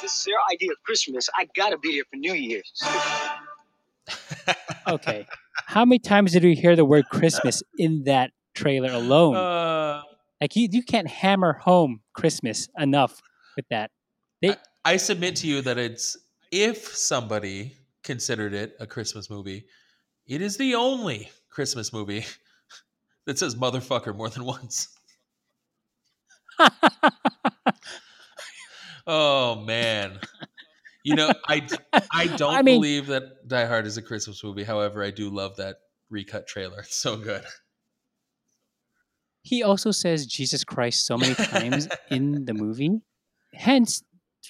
This 0.02 0.20
is 0.20 0.26
their 0.26 0.36
idea 0.52 0.72
of 0.72 0.84
Christmas. 0.84 1.30
I 1.36 1.48
gotta 1.56 1.78
be 1.78 1.92
here 1.92 2.04
for 2.10 2.18
New 2.18 2.34
Year's. 2.34 2.84
Okay, 4.86 5.26
how 5.66 5.86
many 5.86 6.00
times 6.00 6.32
did 6.34 6.44
we 6.44 6.56
hear 6.56 6.76
the 6.76 6.86
word 6.86 7.06
Christmas 7.10 7.64
in 7.78 8.04
that 8.06 8.32
trailer 8.54 8.92
alone? 8.92 9.36
Uh, 9.36 10.02
like 10.42 10.56
you, 10.56 10.68
you 10.72 10.84
can't 10.84 11.08
hammer 11.08 11.54
home 11.54 12.02
Christmas 12.14 12.68
enough 12.78 13.22
with 13.56 13.66
that. 13.70 13.92
They, 14.42 14.56
I 14.84 14.98
submit 14.98 15.38
to 15.38 15.48
you 15.48 15.62
that 15.62 15.78
it's 15.78 16.18
if 16.52 16.96
somebody 16.96 17.74
considered 18.04 18.54
it 18.54 18.76
a 18.80 18.88
Christmas 18.88 19.30
movie, 19.30 19.66
it 20.28 20.42
is 20.42 20.58
the 20.58 20.76
only 20.76 21.32
Christmas 21.50 21.94
movie 21.94 22.26
that 23.26 23.40
says 23.40 23.56
motherfucker 23.56 24.16
more 24.16 24.30
than 24.30 24.44
once. 24.44 24.90
Oh 29.06 29.56
man. 29.56 30.20
You 31.04 31.16
know, 31.16 31.32
I 31.48 31.68
I 32.12 32.28
don't 32.28 32.54
I 32.56 32.62
mean- 32.62 32.80
believe 32.80 33.08
that 33.08 33.48
Die 33.48 33.66
Hard 33.66 33.86
is 33.86 33.98
a 33.98 34.02
Christmas 34.02 34.44
movie. 34.44 34.64
However, 34.64 35.04
I 35.04 35.12
do 35.12 35.30
love 35.30 35.58
that 35.58 35.78
recut 36.10 36.48
trailer. 36.48 36.80
It's 36.80 36.96
so 37.00 37.18
good. 37.18 37.44
He 39.42 39.62
also 39.62 39.92
says 39.92 40.26
Jesus 40.26 40.64
Christ 40.64 41.06
so 41.06 41.18
many 41.18 41.36
times 41.36 41.90
in 42.10 42.46
the 42.46 42.54
movie. 42.54 43.02
Hence, 43.54 44.02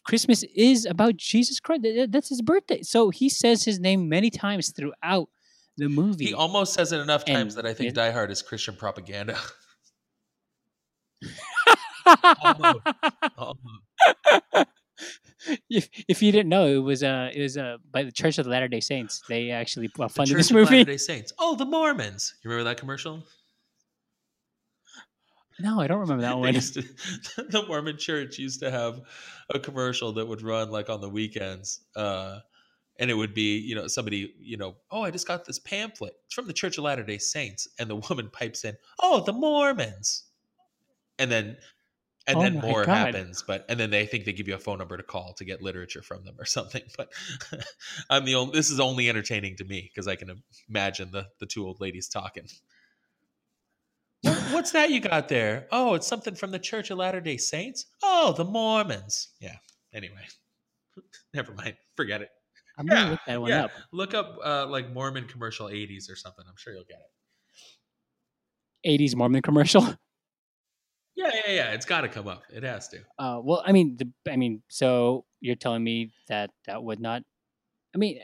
Christmas 0.06 0.44
is 0.56 0.86
about 0.86 1.18
Jesus 1.18 1.60
Christ. 1.60 1.86
That's 2.10 2.30
his 2.30 2.42
birthday. 2.44 2.84
So 2.84 3.10
he 3.10 3.28
says 3.30 3.64
his 3.64 3.80
name 3.80 4.08
many 4.08 4.30
times 4.30 4.72
throughout 4.72 5.30
the 5.78 5.90
movie. 5.90 6.26
He 6.28 6.34
almost 6.36 6.74
says 6.74 6.92
it 6.92 7.00
enough 7.00 7.26
times 7.26 7.56
And 7.56 7.66
that 7.66 7.70
I 7.70 7.74
think 7.74 7.90
it- 7.90 7.96
Die 7.96 8.12
Hard 8.12 8.30
is 8.30 8.44
Christian 8.44 8.76
propaganda. 8.76 9.36
Almost. 12.44 12.80
If, 15.70 15.90
if 16.08 16.22
you 16.22 16.32
didn't 16.32 16.50
know, 16.50 16.68
it 16.68 16.78
was 16.78 17.04
uh, 17.04 17.30
it 17.34 17.42
was 17.42 17.58
uh, 17.58 17.78
by 17.92 18.04
the 18.04 18.12
Church 18.12 18.38
of 18.38 18.46
the 18.46 18.52
Latter 18.52 18.68
Day 18.68 18.80
Saints. 18.80 19.22
They 19.28 19.52
actually 19.52 19.88
uh, 20.00 20.08
The 20.08 20.10
funded 20.10 20.32
Church 20.34 20.38
this 20.40 20.52
movie. 20.52 20.78
Latter-day 20.78 20.98
Saints. 20.98 21.34
Oh, 21.40 21.56
the 21.56 21.66
Mormons. 21.66 22.36
You 22.44 22.50
remember 22.50 22.70
that 22.70 22.78
commercial? 22.80 23.24
No, 25.60 25.80
I 25.80 25.88
don't 25.88 26.00
remember 26.00 26.22
that 26.24 26.38
one. 26.40 26.54
to- 26.54 26.82
the 27.50 27.64
Mormon 27.68 27.98
Church 27.98 28.38
used 28.40 28.60
to 28.62 28.72
have 28.72 29.02
a 29.54 29.60
commercial 29.60 30.12
that 30.14 30.28
would 30.28 30.42
run 30.42 30.72
like 30.72 30.90
on 30.90 31.02
the 31.02 31.10
weekends. 31.10 31.82
Uh, 31.96 32.40
and 33.00 33.10
it 33.10 33.16
would 33.16 33.34
be, 33.34 33.58
you 33.58 33.76
know, 33.76 33.88
somebody, 33.88 34.34
you 34.40 34.58
know, 34.58 34.76
oh, 34.92 35.02
I 35.04 35.12
just 35.12 35.28
got 35.28 35.46
this 35.46 35.60
pamphlet. 35.60 36.14
It's 36.26 36.34
from 36.34 36.48
the 36.48 36.54
Church 36.54 36.78
of 36.78 36.84
Latter 36.84 37.04
day 37.04 37.18
Saints. 37.18 37.68
And 37.80 37.90
the 37.90 37.96
woman 38.10 38.30
pipes 38.32 38.64
in, 38.66 38.76
oh, 39.02 39.24
the 39.24 39.34
Mormons. 39.34 40.26
And 41.20 41.32
then, 41.32 41.58
and 42.28 42.38
Oh 42.38 42.42
then 42.42 42.60
more 42.60 42.84
God. 42.84 43.14
happens. 43.14 43.44
But, 43.46 43.66
and 43.70 43.80
then 43.80 43.90
they 43.90 44.06
think 44.06 44.26
they 44.26 44.34
give 44.34 44.48
you 44.48 44.56
a 44.56 44.60
phone 44.60 44.78
number 44.78 44.98
to 44.98 45.04
call 45.04 45.34
to 45.34 45.46
get 45.46 45.62
literature 45.62 46.02
from 46.02 46.24
them 46.24 46.36
or 46.40 46.46
something. 46.58 46.84
But 46.98 47.10
I'm 48.10 48.26
the 48.26 48.36
only, 48.36 48.54
this 48.54 48.70
is 48.70 48.80
only 48.80 49.10
entertaining 49.10 49.58
to 49.58 49.66
me 49.66 49.90
because 49.94 50.08
I 50.08 50.16
can 50.16 50.42
imagine 50.70 51.12
the, 51.12 51.28
the 51.40 51.46
two 51.46 51.66
old 51.66 51.82
ladies 51.82 52.08
talking. 52.08 52.48
What's 54.52 54.72
that 54.72 54.90
you 54.90 55.02
got 55.02 55.28
there? 55.28 55.68
Oh, 55.72 55.96
it's 55.96 56.08
something 56.08 56.34
from 56.36 56.52
the 56.52 56.60
Church 56.60 56.90
of 56.92 56.98
Latter 56.98 57.20
Day 57.20 57.36
Saints. 57.36 57.88
Oh, 58.02 58.34
the 58.38 58.46
Mormons. 58.46 59.30
Yeah. 59.42 59.58
Anyway, 59.94 60.26
never 61.34 61.54
mind. 61.54 61.76
Forget 61.98 62.22
it. 62.22 62.30
I'm 62.78 62.88
gonna 62.88 63.02
Yeah, 63.02 63.10
look 63.12 63.20
that 63.28 63.42
one 63.42 63.50
yeah. 63.50 63.66
up. 63.66 63.72
Look 63.92 64.14
up 64.14 64.38
uh, 64.44 64.66
like 64.68 64.92
Mormon 64.94 65.28
commercial 65.28 65.68
'80s 65.68 66.10
or 66.10 66.16
something. 66.16 66.46
I'm 66.48 66.56
sure 66.56 66.74
you'll 66.74 66.86
get 66.86 67.00
it. 68.86 69.02
80s 69.02 69.16
Mormon 69.16 69.42
commercial. 69.42 69.86
Yeah, 71.16 71.32
yeah, 71.34 71.52
yeah. 71.54 71.72
It's 71.72 71.86
got 71.86 72.02
to 72.02 72.08
come 72.08 72.28
up. 72.28 72.44
It 72.52 72.64
has 72.64 72.88
to. 72.90 73.00
Uh, 73.20 73.40
well, 73.44 73.64
I 73.66 73.72
mean, 73.72 73.98
the, 73.98 74.32
I 74.32 74.36
mean, 74.36 74.64
so 74.68 75.26
you're 75.42 75.56
telling 75.56 75.84
me 75.84 76.12
that 76.28 76.50
that 76.66 76.84
would 76.84 77.00
not. 77.00 77.24
I 77.94 77.98
mean, 77.98 78.20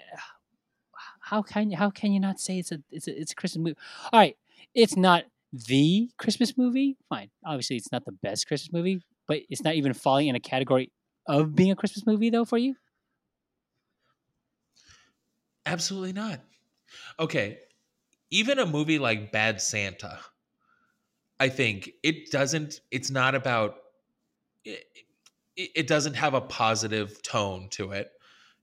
how 1.22 1.42
can 1.42 1.70
you 1.70 1.78
how 1.78 1.90
can 1.90 2.12
you 2.12 2.20
not 2.20 2.40
say 2.40 2.60
it's 2.60 2.72
a 2.72 2.80
it's 2.92 3.08
a 3.08 3.20
it's 3.20 3.32
a 3.32 3.36
Christmas 3.36 3.64
movie? 3.64 3.78
All 4.12 4.20
right, 4.20 4.38
it's 4.74 4.96
not 4.96 5.26
the 5.54 6.10
Christmas 6.18 6.58
movie. 6.58 6.98
Fine, 7.10 7.30
obviously, 7.46 7.76
it's 7.76 7.92
not 7.92 8.06
the 8.06 8.12
best 8.12 8.48
Christmas 8.48 8.74
movie, 8.74 9.04
but 9.28 9.40
it's 9.50 9.64
not 9.64 9.76
even 9.76 9.94
falling 9.94 10.28
in 10.28 10.36
a 10.36 10.40
category 10.40 10.92
of 11.28 11.56
being 11.56 11.72
a 11.72 11.76
Christmas 11.76 12.06
movie, 12.08 12.30
though, 12.32 12.46
for 12.46 12.58
you. 12.58 12.76
Absolutely 15.66 16.14
not. 16.14 16.40
Okay, 17.20 17.60
even 18.32 18.58
a 18.58 18.66
movie 18.66 18.98
like 18.98 19.32
Bad 19.32 19.62
Santa, 19.62 20.20
I 21.40 21.50
think 21.50 21.92
it 22.04 22.32
doesn't. 22.32 22.82
It's 22.92 23.10
not 23.10 23.36
about. 23.36 23.76
It, 24.66 24.86
it 25.56 25.88
doesn't 25.88 26.16
have 26.16 26.34
a 26.34 26.42
positive 26.42 27.22
tone 27.22 27.68
to 27.72 27.92
it. 27.92 28.10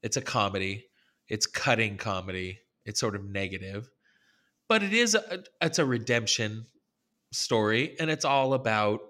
It's 0.03 0.17
a 0.17 0.23
comedy. 0.23 0.87
It's 1.29 1.47
cutting 1.47 1.97
comedy. 1.97 2.61
It's 2.85 3.01
sort 3.01 3.17
of 3.17 3.25
negative, 3.25 3.91
but 4.69 4.83
it 4.83 4.93
is. 4.93 5.15
A, 5.15 5.45
it's 5.61 5.79
a 5.79 5.85
redemption 5.85 6.67
story, 7.33 7.97
and 7.99 8.11
it's 8.11 8.25
all 8.25 8.55
about 8.55 9.01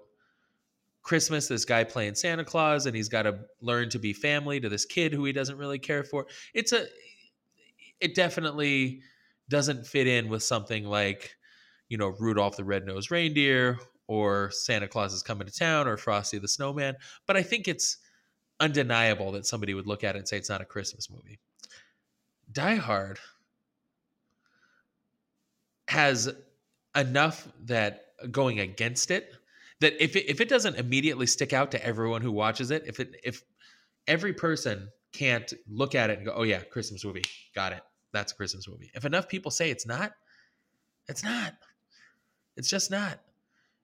Christmas. 1.03 1.47
This 1.47 1.65
guy 1.65 1.83
playing 1.83 2.15
Santa 2.15 2.43
Claus, 2.43 2.85
and 2.85 2.95
he's 2.95 3.09
got 3.09 3.23
to 3.23 3.39
learn 3.61 3.89
to 3.89 3.99
be 3.99 4.13
family 4.13 4.59
to 4.59 4.69
this 4.69 4.85
kid 4.85 5.13
who 5.13 5.25
he 5.25 5.31
doesn't 5.31 5.57
really 5.57 5.79
care 5.79 6.03
for. 6.03 6.25
It's 6.53 6.71
a 6.71 6.87
it 7.99 8.15
definitely 8.15 9.01
doesn't 9.49 9.87
fit 9.87 10.07
in 10.07 10.29
with 10.29 10.43
something 10.43 10.85
like, 10.85 11.35
you 11.89 11.97
know, 11.97 12.15
Rudolph 12.19 12.57
the 12.57 12.63
Red-Nosed 12.63 13.11
Reindeer 13.11 13.79
or 14.07 14.51
Santa 14.51 14.87
Claus 14.87 15.13
is 15.13 15.23
coming 15.23 15.47
to 15.47 15.53
town 15.53 15.87
or 15.87 15.97
Frosty 15.97 16.37
the 16.37 16.47
Snowman. 16.47 16.95
But 17.25 17.37
I 17.37 17.43
think 17.43 17.67
it's 17.67 17.97
undeniable 18.59 19.31
that 19.33 19.45
somebody 19.45 19.73
would 19.73 19.87
look 19.87 20.03
at 20.03 20.15
it 20.15 20.19
and 20.19 20.27
say 20.27 20.37
it's 20.37 20.49
not 20.49 20.61
a 20.61 20.65
Christmas 20.65 21.09
movie. 21.09 21.39
Die 22.51 22.75
Hard 22.75 23.19
has 25.89 26.29
enough 26.95 27.47
that 27.65 28.05
going 28.31 28.59
against 28.59 29.11
it 29.11 29.33
that 29.79 30.01
if 30.03 30.15
it, 30.15 30.29
if 30.29 30.41
it 30.41 30.49
doesn't 30.49 30.75
immediately 30.75 31.27
stick 31.27 31.53
out 31.53 31.71
to 31.71 31.85
everyone 31.85 32.21
who 32.21 32.31
watches 32.31 32.71
it, 32.71 32.83
if 32.87 32.99
it 32.99 33.15
if 33.23 33.43
every 34.07 34.33
person 34.33 34.89
can't 35.11 35.53
look 35.69 35.95
at 35.95 36.09
it 36.09 36.17
and 36.17 36.25
go, 36.25 36.33
"Oh 36.35 36.43
yeah, 36.43 36.59
Christmas 36.59 37.05
movie, 37.05 37.23
got 37.53 37.73
it. 37.73 37.81
That's 38.11 38.31
a 38.31 38.35
Christmas 38.35 38.67
movie." 38.67 38.91
If 38.95 39.05
enough 39.05 39.27
people 39.27 39.51
say 39.51 39.69
it's 39.69 39.85
not, 39.85 40.13
it's 41.07 41.23
not. 41.23 41.53
It's 42.57 42.69
just 42.69 42.91
not. 42.91 43.19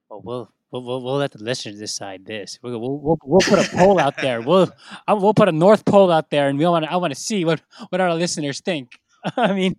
Well, 0.10 0.22
we'll 0.24 0.52
we'll 0.72 1.02
we'll, 1.02 1.16
let 1.16 1.32
the 1.32 1.44
listeners 1.44 1.80
decide 1.80 2.26
this. 2.26 2.60
We'll, 2.62 2.80
we'll 2.80 3.20
we'll 3.24 3.42
put 3.42 3.60
a 3.60 3.78
poll 3.78 4.00
out 4.00 4.18
there. 4.18 4.42
We'll 4.48 4.72
I- 5.08 5.14
we'll 5.14 5.34
put 5.34 5.48
a 5.48 5.52
North 5.52 5.86
Pole 5.86 6.12
out 6.12 6.30
there, 6.30 6.50
and 6.50 6.60
we 6.60 6.66
want 6.66 6.86
I 6.86 6.98
want 6.98 7.14
to 7.14 7.20
see 7.20 7.46
what 7.46 7.62
what 7.90 8.02
our 8.02 8.14
listeners 8.14 8.60
think. 8.60 9.00
I 9.38 9.54
mean, 9.54 9.78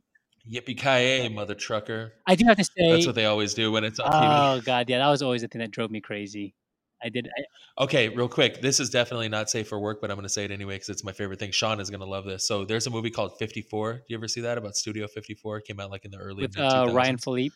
Yippee 0.51 0.79
ki 0.79 1.29
mother 1.29 1.55
trucker! 1.55 2.15
I 2.27 2.35
do 2.35 2.47
have 2.47 2.57
to 2.57 2.65
say, 2.65 2.93
That's 2.93 3.07
what 3.07 3.15
they 3.15 3.27
always 3.27 3.55
do 3.55 3.73
when 3.73 3.85
it's 3.85 4.01
on 4.01 4.11
TV. 4.11 4.59
oh 4.59 4.61
god, 4.63 4.89
yeah, 4.89 4.99
that 4.99 5.11
was 5.11 5.23
always 5.23 5.43
the 5.43 5.49
thing 5.49 5.61
that 5.61 5.71
drove 5.71 5.91
me 5.91 6.01
crazy. 6.01 6.55
I 7.03 7.11
did. 7.11 7.29
I, 7.37 7.43
Okay, 7.83 8.09
real 8.09 8.29
quick. 8.29 8.61
This 8.63 8.79
is 8.79 8.89
definitely 8.89 9.29
not 9.29 9.51
safe 9.51 9.69
for 9.69 9.81
work, 9.81 10.01
but 10.01 10.11
I'm 10.11 10.17
going 10.17 10.25
to 10.25 10.33
say 10.33 10.45
it 10.45 10.53
anyway 10.53 10.77
because 10.77 10.89
it's 10.91 11.03
my 11.03 11.13
favorite 11.13 11.41
thing. 11.41 11.51
Sean 11.51 11.81
is 11.81 11.91
going 11.91 12.01
to 12.01 12.07
love 12.07 12.25
this. 12.25 12.47
So 12.47 12.65
there's 12.65 12.87
a 12.87 12.91
movie 12.91 13.11
called 13.11 13.37
54. 13.37 13.95
Do 13.95 14.01
you 14.09 14.17
ever 14.17 14.29
see 14.29 14.43
that 14.43 14.59
about 14.59 14.77
Studio 14.77 15.09
54? 15.09 15.59
It 15.59 15.65
came 15.65 15.81
out 15.81 15.91
like 15.91 16.05
in 16.05 16.13
the 16.13 16.19
early 16.19 16.43
with 16.43 16.57
uh, 16.59 16.91
Ryan 16.93 17.19
Phillippe. 17.19 17.53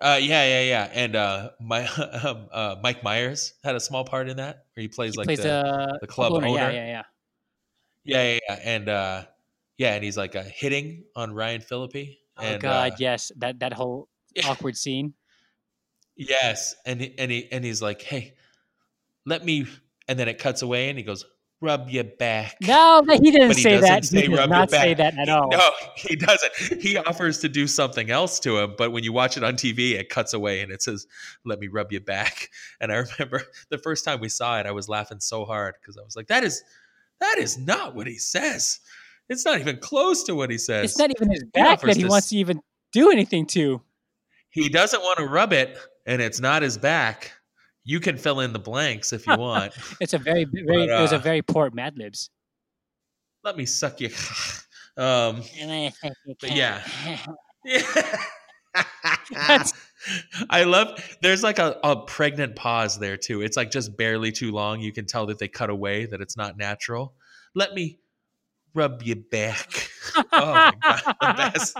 Uh, 0.00 0.18
yeah, 0.20 0.44
yeah, 0.44 0.62
yeah. 0.62 0.90
And 0.92 1.14
uh, 1.14 1.50
my 1.60 1.86
um, 2.24 2.48
uh, 2.50 2.76
Mike 2.82 3.02
Myers 3.02 3.54
had 3.62 3.74
a 3.76 3.80
small 3.80 4.04
part 4.04 4.28
in 4.28 4.38
that, 4.38 4.64
where 4.74 4.82
he 4.82 4.88
plays 4.88 5.12
He 5.12 5.18
like 5.18 5.26
plays 5.26 5.42
the, 5.42 5.98
the, 6.00 6.06
club 6.06 6.32
owner. 6.32 6.46
Yeah, 6.46 6.52
owner. 6.52 6.70
yeah, 6.70 6.86
yeah. 6.86 7.02
yeah, 8.04 8.22
yeah, 8.22 8.38
yeah, 8.48 8.60
and 8.64 8.88
uh, 8.88 9.24
yeah, 9.76 9.94
and 9.94 10.04
he's 10.04 10.16
like 10.16 10.34
uh, 10.36 10.42
hitting 10.42 11.04
on 11.14 11.32
Ryan 11.34 11.60
Phillippe. 11.60 12.18
Oh 12.38 12.42
and, 12.42 12.62
god, 12.62 12.92
uh, 12.92 12.96
yes, 12.98 13.30
that 13.36 13.60
that 13.60 13.74
whole 13.74 14.08
yeah. 14.34 14.48
awkward 14.48 14.76
scene. 14.76 15.12
Yes, 16.16 16.74
and 16.86 17.00
he, 17.00 17.14
and 17.18 17.30
he 17.30 17.52
and 17.52 17.64
he's 17.64 17.82
like, 17.82 18.00
"Hey, 18.00 18.34
let 19.26 19.44
me," 19.44 19.66
and 20.08 20.18
then 20.18 20.28
it 20.28 20.38
cuts 20.38 20.62
away, 20.62 20.88
and 20.88 20.98
he 20.98 21.04
goes, 21.04 21.24
"Rub 21.60 21.88
your 21.90 22.04
back." 22.04 22.56
No, 22.62 23.02
he 23.06 23.30
didn't 23.30 23.48
But 23.48 23.56
he 23.56 23.62
say 23.62 23.70
doesn't 23.72 23.88
that. 23.88 24.04
say 24.04 24.22
he 24.22 24.30
your 24.32 24.46
not 24.46 24.70
say 24.70 24.94
that 24.94 25.18
at 25.18 25.28
all. 25.28 25.48
No, 25.50 25.70
he 25.96 26.16
doesn't. 26.16 26.52
He 26.80 26.96
offers 26.96 27.38
to 27.40 27.48
do 27.48 27.66
something 27.66 28.10
else 28.10 28.38
to 28.40 28.58
him, 28.58 28.74
but 28.78 28.92
when 28.92 29.04
you 29.04 29.12
watch 29.12 29.36
it 29.36 29.44
on 29.44 29.54
TV, 29.54 29.92
it 29.92 30.08
cuts 30.08 30.32
away 30.32 30.60
and 30.62 30.72
it 30.72 30.82
says, 30.82 31.06
"Let 31.44 31.58
me 31.58 31.68
rub 31.68 31.92
your 31.92 32.00
back." 32.02 32.48
And 32.80 32.90
I 32.90 32.96
remember 33.18 33.42
the 33.68 33.76
first 33.78 34.04
time 34.06 34.20
we 34.20 34.28
saw 34.30 34.58
it, 34.58 34.64
I 34.66 34.70
was 34.72 34.88
laughing 34.88 35.20
so 35.20 35.44
hard 35.44 35.74
because 35.80 35.98
I 35.98 36.02
was 36.02 36.16
like, 36.16 36.28
"That 36.28 36.44
is, 36.44 36.62
that 37.20 37.36
is 37.38 37.58
not 37.58 37.94
what 37.94 38.06
he 38.06 38.16
says. 38.16 38.80
It's 39.28 39.44
not 39.44 39.60
even 39.60 39.78
close 39.78 40.22
to 40.24 40.34
what 40.34 40.50
he 40.50 40.56
says." 40.58 40.90
It's 40.92 40.98
not 40.98 41.10
even 41.14 41.30
his 41.30 41.44
back 41.52 41.66
offers 41.78 41.88
that 41.88 41.96
he 41.96 42.02
to 42.04 42.08
wants 42.08 42.26
s- 42.26 42.30
to 42.30 42.36
even 42.36 42.60
do 42.92 43.10
anything 43.10 43.46
to. 43.48 43.82
he 44.48 44.68
doesn't 44.70 45.00
want 45.02 45.18
to 45.18 45.26
rub 45.26 45.52
it, 45.52 45.76
and 46.06 46.22
it's 46.22 46.40
not 46.40 46.62
his 46.62 46.78
back. 46.78 47.32
You 47.84 48.00
can 48.00 48.16
fill 48.18 48.40
in 48.40 48.52
the 48.52 48.58
blanks 48.58 49.12
if 49.12 49.26
you 49.26 49.36
want. 49.36 49.72
It's 50.00 50.12
a 50.12 50.18
very, 50.18 50.44
very. 50.52 50.86
But, 50.86 50.98
it 50.98 51.02
was 51.02 51.12
a 51.12 51.16
uh, 51.16 51.20
very 51.20 51.42
poor 51.42 51.70
Mad 51.70 51.98
Libs. 51.98 52.30
Let 53.42 53.56
me 53.56 53.66
suck 53.66 54.00
you. 54.00 54.08
um, 54.96 55.42
but 56.40 56.54
yeah. 56.54 56.82
I 60.50 60.64
love 60.64 61.16
there's 61.22 61.42
like 61.42 61.58
a, 61.58 61.78
a 61.82 61.96
pregnant 62.04 62.56
pause 62.56 62.98
there 62.98 63.16
too. 63.16 63.40
It's 63.42 63.56
like 63.56 63.70
just 63.70 63.96
barely 63.96 64.30
too 64.32 64.52
long. 64.52 64.80
You 64.80 64.92
can 64.92 65.06
tell 65.06 65.26
that 65.26 65.38
they 65.38 65.48
cut 65.48 65.70
away, 65.70 66.06
that 66.06 66.20
it's 66.20 66.36
not 66.36 66.58
natural. 66.58 67.14
Let 67.54 67.74
me 67.74 67.98
rub 68.74 69.02
you 69.02 69.16
back. 69.16 69.88
oh 70.16 70.26
my 70.32 70.72
god, 70.82 71.02
the 71.20 71.34
best. 71.36 71.76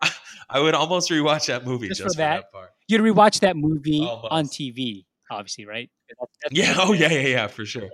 I, 0.00 0.10
I 0.50 0.60
would 0.60 0.74
almost 0.74 1.10
rewatch 1.10 1.46
that 1.46 1.64
movie 1.64 1.88
Just 1.88 2.00
just, 2.00 2.14
for 2.16 2.18
for 2.18 2.18
that? 2.18 2.36
that 2.36 2.52
part. 2.52 2.70
You'd 2.86 3.00
rewatch 3.00 3.40
that 3.40 3.56
movie 3.56 4.02
on 4.02 4.46
TV, 4.46 5.04
obviously, 5.34 5.66
right? 5.66 5.90
That's- 6.08 6.28
Yeah, 6.52 6.74
oh 6.78 6.92
yeah, 6.92 7.10
yeah, 7.10 7.26
yeah, 7.26 7.46
for 7.46 7.64
sure. 7.64 7.88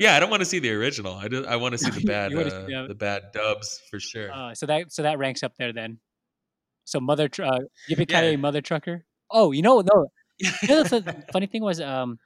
Yeah, 0.00 0.16
I 0.16 0.20
don't 0.20 0.30
want 0.30 0.40
to 0.40 0.46
see 0.46 0.58
the 0.58 0.70
original. 0.72 1.14
I 1.14 1.28
do, 1.28 1.44
I 1.46 1.56
want 1.56 1.72
to 1.72 1.78
see 1.78 1.90
the 1.90 2.04
bad 2.06 2.34
uh, 2.34 2.50
see 2.66 2.72
the- 2.72 2.86
the 2.88 2.94
bad 2.94 3.22
dubs 3.32 3.80
for 3.90 4.00
sure. 4.00 4.32
Uh, 4.32 4.54
so 4.54 4.66
that 4.66 4.92
so 4.92 5.02
that 5.02 5.18
ranks 5.18 5.42
up 5.42 5.52
there 5.58 5.72
then. 5.72 5.98
So 6.84 7.00
mother, 7.00 7.26
uh, 7.26 7.58
yippee 7.90 8.10
Yeah. 8.10 8.36
mother 8.36 8.60
trucker. 8.60 9.04
Oh, 9.30 9.52
you 9.52 9.62
know, 9.62 9.80
no. 9.80 10.10
You 10.62 10.68
know, 10.68 10.82
the 10.82 11.24
funny 11.32 11.46
thing 11.46 11.62
was, 11.62 11.80
um, 11.80 12.18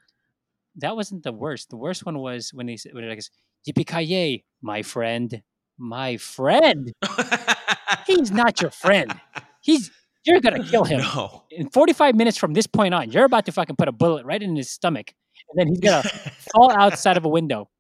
that 0.77 0.97
wasn't 0.97 1.23
the 1.23 1.33
worst. 1.33 1.69
The 1.71 1.77
worst 1.77 2.07
one 2.07 2.19
was 2.19 2.51
when 2.55 2.66
they 2.66 2.77
said, 2.77 2.95
when 2.95 3.05
it 3.05 3.09
like, 3.09 3.21
Yippee 3.69 4.45
my 4.62 4.83
friend, 4.83 5.42
my 5.79 6.16
friend. 6.16 6.92
He's 8.07 8.31
not 8.31 8.62
your 8.62 8.71
friend. 8.71 9.12
He's 9.61 9.90
you're 10.26 10.40
gonna 10.40 10.64
kill 10.64 10.84
him 10.92 11.00
no. 11.00 11.44
in 11.50 11.70
45 11.70 12.14
minutes 12.14 12.36
from 12.36 12.52
this 12.52 12.66
point 12.66 12.92
on. 12.92 13.10
You're 13.10 13.24
about 13.24 13.46
to 13.46 13.52
fucking 13.52 13.76
put 13.76 13.88
a 13.88 13.92
bullet 13.92 14.26
right 14.26 14.42
in 14.42 14.56
his 14.56 14.70
stomach, 14.70 15.14
and 15.50 15.58
then 15.58 15.68
he's 15.68 15.80
gonna 15.80 16.02
fall 16.52 16.70
outside 16.72 17.16
of 17.16 17.24
a 17.24 17.28
window, 17.28 17.70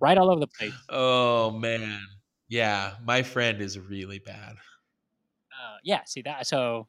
right 0.00 0.16
all 0.16 0.30
over 0.30 0.40
the 0.40 0.46
place. 0.46 0.74
Oh 0.88 1.50
man. 1.50 2.00
Yeah, 2.50 2.94
my 3.04 3.22
friend 3.22 3.60
is 3.62 3.78
really 3.78 4.18
bad. 4.18 4.56
Uh, 5.54 5.76
yeah, 5.84 6.00
see 6.04 6.22
that. 6.22 6.48
So, 6.48 6.88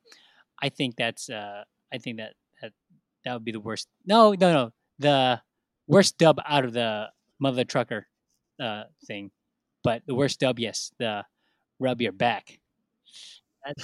I 0.59 0.69
think 0.69 0.95
that's. 0.95 1.29
Uh, 1.29 1.63
I 1.93 1.99
think 1.99 2.17
that 2.17 2.33
that 2.61 2.73
that 3.23 3.33
would 3.33 3.45
be 3.45 3.51
the 3.51 3.59
worst. 3.59 3.87
No, 4.05 4.33
no, 4.33 4.51
no. 4.51 4.71
The 4.97 5.41
worst 5.87 6.17
dub 6.17 6.39
out 6.45 6.65
of 6.65 6.73
the 6.73 7.09
mother 7.39 7.63
trucker 7.63 8.07
uh, 8.59 8.85
thing, 9.05 9.29
but 9.83 10.01
the 10.07 10.15
worst 10.15 10.39
dub, 10.39 10.57
yes, 10.57 10.91
the 10.97 11.25
rub 11.79 12.01
your 12.01 12.11
back. 12.11 12.59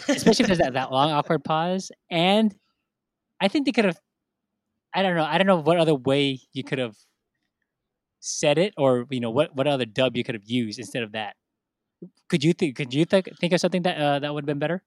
Especially 0.07 0.43
if 0.43 0.47
there's 0.47 0.59
that, 0.59 0.73
that 0.73 0.91
long 0.91 1.11
awkward 1.11 1.43
pause, 1.43 1.91
and 2.09 2.55
I 3.39 3.47
think 3.47 3.65
they 3.65 3.71
could 3.71 3.85
have. 3.85 3.99
I 4.93 5.03
don't 5.03 5.15
know. 5.15 5.23
I 5.23 5.37
don't 5.37 5.47
know 5.47 5.61
what 5.61 5.77
other 5.77 5.95
way 5.95 6.39
you 6.53 6.63
could 6.63 6.79
have 6.79 6.95
said 8.19 8.57
it, 8.57 8.73
or 8.77 9.05
you 9.09 9.19
know 9.19 9.29
what 9.29 9.55
what 9.55 9.67
other 9.67 9.85
dub 9.85 10.17
you 10.17 10.23
could 10.23 10.35
have 10.35 10.47
used 10.47 10.79
instead 10.79 11.03
of 11.03 11.11
that. 11.11 11.35
Could 12.29 12.43
you 12.43 12.53
think? 12.53 12.75
Could 12.75 12.93
you 12.93 13.05
think 13.05 13.29
think 13.39 13.53
of 13.53 13.59
something 13.59 13.83
that 13.83 13.97
uh, 13.97 14.19
that 14.19 14.33
would 14.33 14.43
have 14.43 14.47
been 14.47 14.59
better? 14.59 14.83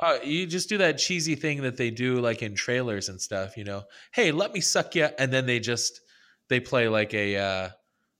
Uh, 0.00 0.18
you 0.24 0.46
just 0.46 0.68
do 0.68 0.78
that 0.78 0.98
cheesy 0.98 1.36
thing 1.36 1.62
that 1.62 1.76
they 1.76 1.90
do 1.90 2.20
like 2.20 2.42
in 2.42 2.54
trailers 2.54 3.08
and 3.08 3.20
stuff, 3.20 3.56
you 3.56 3.64
know. 3.64 3.84
Hey, 4.12 4.32
let 4.32 4.52
me 4.52 4.60
suck 4.60 4.94
you, 4.94 5.08
and 5.18 5.32
then 5.32 5.46
they 5.46 5.60
just 5.60 6.00
they 6.48 6.58
play 6.58 6.88
like 6.88 7.14
a 7.14 7.36
uh, 7.36 7.68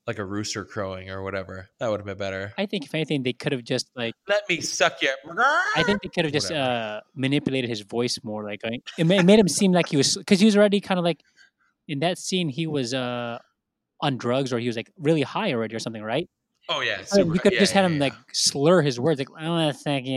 like 0.06 0.18
a 0.18 0.24
rooster 0.24 0.64
crowing 0.64 1.10
or 1.10 1.22
whatever. 1.22 1.68
That 1.78 1.88
would 1.90 2.00
have 2.00 2.06
been 2.06 2.18
better. 2.18 2.52
I 2.58 2.66
think 2.66 2.84
if 2.84 2.94
anything, 2.94 3.22
they 3.22 3.32
could 3.32 3.52
have 3.52 3.62
just 3.62 3.90
like 3.94 4.14
Let 4.28 4.48
me 4.48 4.60
suck 4.60 5.00
you. 5.02 5.14
I 5.76 5.82
think 5.84 6.02
they 6.02 6.08
could 6.08 6.24
have 6.24 6.32
just 6.32 6.50
uh, 6.50 7.00
manipulated 7.14 7.70
his 7.70 7.82
voice 7.82 8.18
more. 8.22 8.44
Like 8.44 8.60
I, 8.64 8.80
it, 8.98 9.06
ma- 9.06 9.16
it 9.16 9.24
made 9.24 9.38
him 9.38 9.48
seem 9.48 9.72
like 9.72 9.88
he 9.88 9.96
was 9.96 10.16
because 10.16 10.40
he 10.40 10.46
was 10.46 10.56
already 10.56 10.80
kind 10.80 10.98
of 10.98 11.04
like 11.04 11.20
in 11.88 12.00
that 12.00 12.18
scene 12.18 12.48
he 12.48 12.66
was 12.66 12.94
uh 12.94 13.38
on 14.00 14.16
drugs 14.16 14.52
or 14.52 14.58
he 14.58 14.66
was 14.66 14.76
like 14.76 14.90
really 14.98 15.22
high 15.22 15.52
already 15.52 15.74
or 15.74 15.78
something, 15.78 16.02
right? 16.02 16.28
Oh 16.68 16.80
yeah, 16.80 17.02
super- 17.04 17.34
you 17.34 17.40
could 17.40 17.52
yeah, 17.52 17.58
just 17.60 17.74
yeah, 17.74 17.82
had 17.82 17.90
him 17.90 17.94
yeah. 17.98 18.04
like 18.04 18.14
slur 18.32 18.82
his 18.82 18.98
words, 18.98 19.18
like 19.18 19.28
I 19.36 19.48
want 19.48 19.74
to 19.76 19.82
thank 19.82 20.06
you, 20.06 20.14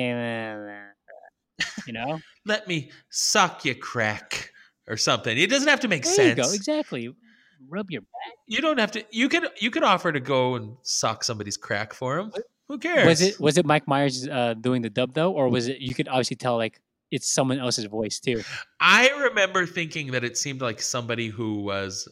you 1.88 1.94
know. 1.94 2.20
let 2.46 2.68
me 2.68 2.92
suck 3.10 3.66
you 3.66 3.76
crack 3.76 4.52
or 4.88 4.98
something. 4.98 5.38
It 5.38 5.50
doesn't 5.50 5.68
have 5.68 5.80
to 5.82 5.88
make 5.88 6.04
There 6.04 6.14
sense. 6.14 6.38
you 6.38 6.44
go, 6.44 6.52
exactly. 6.54 7.10
Rub 7.70 7.92
your 7.92 8.02
back. 8.02 8.34
You 8.48 8.62
don't 8.62 8.80
have 8.80 8.92
to. 8.92 9.04
You 9.12 9.30
could 9.30 9.48
you 9.60 9.72
could 9.72 9.84
offer 9.84 10.12
to 10.12 10.20
go 10.20 10.56
and 10.56 10.78
suck 10.84 11.24
somebody's 11.24 11.58
crack 11.58 11.94
for 11.94 12.20
him. 12.20 12.32
Who 12.68 12.78
cares? 12.78 13.06
Was 13.06 13.22
it 13.22 13.40
was 13.40 13.58
it 13.58 13.66
Mike 13.66 13.88
Myers 13.88 14.28
uh, 14.28 14.56
doing 14.56 14.82
the 14.82 14.90
dub 14.90 15.14
though, 15.14 15.32
or 15.32 15.50
was 15.50 15.68
it 15.68 15.80
you 15.80 15.94
could 15.94 16.08
obviously 16.08 16.36
tell 16.36 16.58
like 16.58 16.82
it's 17.12 17.32
someone 17.32 17.60
else's 17.60 17.86
voice 17.86 18.20
too? 18.20 18.44
I 18.80 19.10
remember 19.10 19.66
thinking 19.66 20.12
that 20.12 20.24
it 20.24 20.38
seemed 20.38 20.62
like 20.62 20.82
somebody 20.82 21.28
who 21.28 21.62
was 21.62 22.08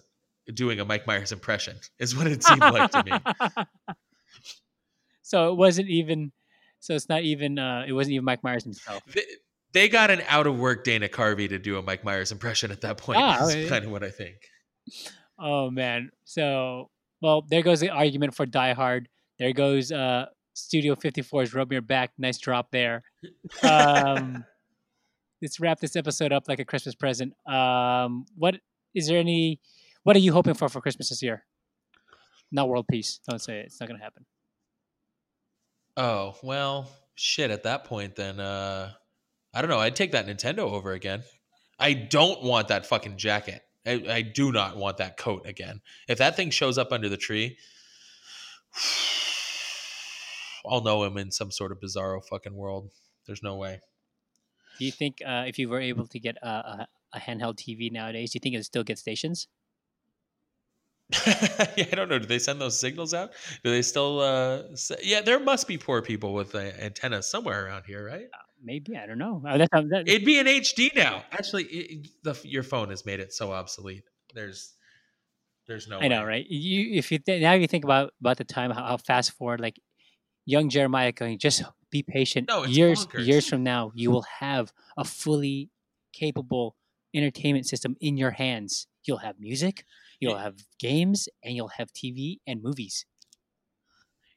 doing 0.54 0.80
a 0.80 0.86
Mike 0.86 1.08
Myers 1.08 1.32
impression. 1.32 1.78
Is 2.00 2.16
what 2.16 2.28
it 2.28 2.44
seemed 2.44 2.62
like 2.62 2.92
to 2.92 3.04
me. 3.04 3.96
so 5.22 5.52
it 5.52 5.56
wasn't 5.56 5.90
even. 5.90 6.32
So 6.80 6.94
it's 6.94 7.10
not 7.10 7.24
even. 7.24 7.58
Uh, 7.58 7.86
it 7.88 7.94
wasn't 7.94 8.14
even 8.14 8.26
Mike 8.26 8.44
Myers 8.44 8.64
himself. 8.64 9.02
They, 9.08 9.24
they 9.74 9.90
got 9.90 10.12
an 10.12 10.22
out 10.28 10.46
of 10.46 10.58
work 10.58 10.84
Dana 10.84 11.10
Carvey 11.10 11.50
to 11.50 11.58
do 11.58 11.78
a 11.78 11.82
Mike 11.82 12.04
Myers 12.04 12.32
impression 12.32 12.72
at 12.72 12.82
that 12.82 12.98
point. 12.98 13.20
Ah, 13.20 13.44
is 13.44 13.56
okay. 13.56 13.68
kind 13.68 13.86
of 13.86 13.92
what 13.92 14.04
I 14.04 14.12
think. 14.12 14.36
Oh 15.40 15.70
man. 15.70 16.12
So 16.24 16.90
well, 17.22 17.46
there 17.48 17.62
goes 17.62 17.80
the 17.80 17.90
argument 17.90 18.36
for 18.36 18.46
Die 18.46 18.74
Hard. 18.74 19.10
There 19.40 19.54
goes 19.54 19.92
uh 19.92 20.28
Studio 20.54 20.96
54's 20.96 21.54
Rub 21.54 21.72
Your 21.72 21.82
Back. 21.82 22.12
Nice 22.18 22.38
drop 22.38 22.72
there. 22.72 23.04
Um 23.64 24.46
let's 25.42 25.60
wrap 25.60 25.80
this 25.80 25.96
episode 25.96 26.32
up 26.32 26.48
like 26.48 26.60
a 26.60 26.66
Christmas 26.66 26.96
present. 26.96 27.34
Um 27.48 28.26
what 28.36 28.56
is 28.94 29.08
there 29.08 29.18
any 29.18 29.60
what 30.04 30.16
are 30.16 30.20
you 30.20 30.34
hoping 30.34 30.54
for 30.54 30.70
for 30.70 30.82
Christmas 30.82 31.10
this 31.10 31.24
year? 31.24 31.44
Not 32.52 32.70
world 32.70 32.86
peace. 32.90 33.20
Don't 33.28 33.42
say 33.42 33.60
it. 33.60 33.66
It's 33.68 33.80
not 33.80 33.90
gonna 33.90 34.04
happen. 34.04 34.26
Oh 35.98 36.36
well, 36.42 36.90
shit. 37.16 37.52
At 37.52 37.64
that 37.64 37.86
point, 37.86 38.16
then 38.16 38.40
uh, 38.40 38.92
I 39.54 39.62
don't 39.62 39.70
know. 39.70 39.80
I'd 39.80 39.96
take 39.96 40.12
that 40.14 40.28
Nintendo 40.28 40.60
over 40.60 40.92
again. 40.92 41.24
I 41.80 41.94
don't 41.94 42.44
want 42.44 42.70
that 42.70 42.86
fucking 42.86 43.18
jacket. 43.18 43.62
I, 43.86 44.04
I 44.10 44.22
do 44.22 44.52
not 44.52 44.78
want 44.78 44.98
that 44.98 45.18
coat 45.18 45.46
again. 45.46 45.82
If 46.08 46.18
that 46.20 46.36
thing 46.36 46.50
shows 46.52 46.78
up 46.78 46.92
under 46.92 47.10
the 47.10 47.18
tree, 47.18 47.58
I'll 50.66 50.82
know 50.82 51.04
him 51.04 51.18
in 51.18 51.32
some 51.32 51.52
sort 51.52 51.72
of 51.72 51.80
bizarro 51.80 52.24
fucking 52.26 52.56
world. 52.56 52.90
There's 53.28 53.44
no 53.44 53.56
way. 53.58 53.82
Do 54.80 54.86
you 54.86 54.92
think 54.92 55.18
uh, 55.26 55.44
if 55.48 55.60
you 55.60 55.70
were 55.70 55.82
able 55.82 56.08
to 56.08 56.20
get 56.20 56.38
a, 56.42 56.48
a, 56.48 56.88
a 57.14 57.20
handheld 57.20 57.58
TV 57.58 57.92
nowadays, 57.92 58.32
do 58.32 58.38
you 58.38 58.40
think 58.42 58.56
it 58.56 58.64
still 58.66 58.84
get 58.84 58.98
stations? 58.98 59.48
yeah, 61.28 61.86
I 61.92 61.96
don't 61.96 62.10
know. 62.10 62.18
Do 62.18 62.26
they 62.26 62.40
send 62.40 62.60
those 62.60 62.80
signals 62.80 63.14
out? 63.14 63.32
Do 63.64 63.70
they 63.70 63.82
still? 63.82 64.20
Uh, 64.20 64.64
yeah, 65.04 65.22
there 65.22 65.40
must 65.40 65.68
be 65.68 65.78
poor 65.78 66.02
people 66.02 66.34
with 66.34 66.56
uh, 66.56 66.60
antennas 66.80 67.30
somewhere 67.30 67.66
around 67.66 67.84
here, 67.86 68.06
right? 68.06 68.28
Maybe 68.64 68.96
I 68.98 69.06
don't 69.06 69.18
know. 69.18 69.44
Oh, 69.46 69.58
That's, 69.58 69.70
that, 69.72 70.04
It'd 70.08 70.26
be 70.26 70.40
in 70.40 70.48
HD 70.48 70.96
now. 70.96 71.24
Actually, 71.32 71.64
it, 71.66 72.08
the, 72.24 72.40
your 72.44 72.64
phone 72.64 72.90
has 72.90 73.06
made 73.06 73.20
it 73.20 73.34
so 73.34 73.52
obsolete. 73.52 74.04
There's, 74.34 74.74
there's 75.68 75.88
no. 75.88 76.00
I 76.00 76.08
know, 76.08 76.24
right? 76.24 76.46
You 76.48 76.98
if 76.98 77.12
you 77.12 77.20
th- 77.20 77.42
now 77.42 77.54
you 77.54 77.68
think 77.68 77.84
about 77.84 78.14
about 78.20 78.38
the 78.38 78.44
time 78.44 78.72
how, 78.72 78.84
how 78.84 78.98
fast 78.98 79.32
forward 79.32 79.60
like 79.60 79.80
young 80.46 80.70
Jeremiah 80.70 81.12
going, 81.12 81.40
just 81.40 81.64
be 81.90 82.04
patient. 82.04 82.48
No, 82.50 82.64
it's 82.64 82.76
years 82.76 83.06
bonkers. 83.06 83.26
years 83.26 83.48
from 83.48 83.64
now, 83.64 83.92
you 83.96 84.12
will 84.12 84.26
have 84.40 84.72
a 84.98 85.04
fully 85.04 85.70
capable 86.14 86.76
entertainment 87.14 87.68
system 87.68 87.96
in 88.00 88.18
your 88.18 88.32
hands. 88.32 88.88
You'll 89.06 89.18
have 89.18 89.36
music, 89.40 89.86
you'll 90.20 90.38
have 90.38 90.56
games, 90.80 91.28
and 91.44 91.56
you'll 91.56 91.72
have 91.78 91.92
TV 91.92 92.38
and 92.48 92.62
movies. 92.64 93.06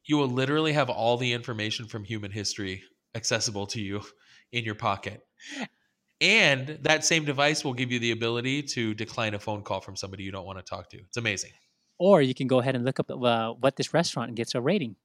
You 0.05 0.19
will 0.19 0.29
literally 0.29 0.73
have 0.73 0.89
all 0.91 1.17
the 1.17 1.33
information 1.33 1.87
from 1.87 2.05
human 2.05 2.31
history 2.31 2.83
accessible 3.17 3.67
to 3.69 3.81
you 3.81 4.03
in 4.53 4.65
your 4.65 4.77
pocket. 4.77 5.27
And 6.21 6.79
that 6.83 7.05
same 7.05 7.25
device 7.25 7.65
will 7.65 7.75
give 7.75 7.91
you 7.91 7.99
the 7.99 8.13
ability 8.13 8.63
to 8.63 8.95
decline 8.95 9.35
a 9.35 9.39
phone 9.39 9.63
call 9.63 9.81
from 9.81 9.97
somebody 9.97 10.23
you 10.23 10.31
don't 10.31 10.47
want 10.47 10.59
to 10.59 10.65
talk 10.65 10.89
to. 10.91 10.99
It's 10.99 11.17
amazing. 11.17 11.51
Or 11.99 12.23
you 12.23 12.35
can 12.35 12.47
go 12.47 12.61
ahead 12.61 12.75
and 12.75 12.85
look 12.85 13.01
up 13.01 13.11
uh, 13.11 13.53
what 13.53 13.77
this 13.77 13.93
restaurant 13.93 14.35
gets 14.35 14.55
a 14.55 14.61
rating 14.61 14.97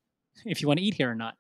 if 0.46 0.62
you 0.62 0.68
want 0.68 0.80
to 0.80 0.86
eat 0.86 0.94
here 0.94 1.10
or 1.10 1.16
not. 1.16 1.36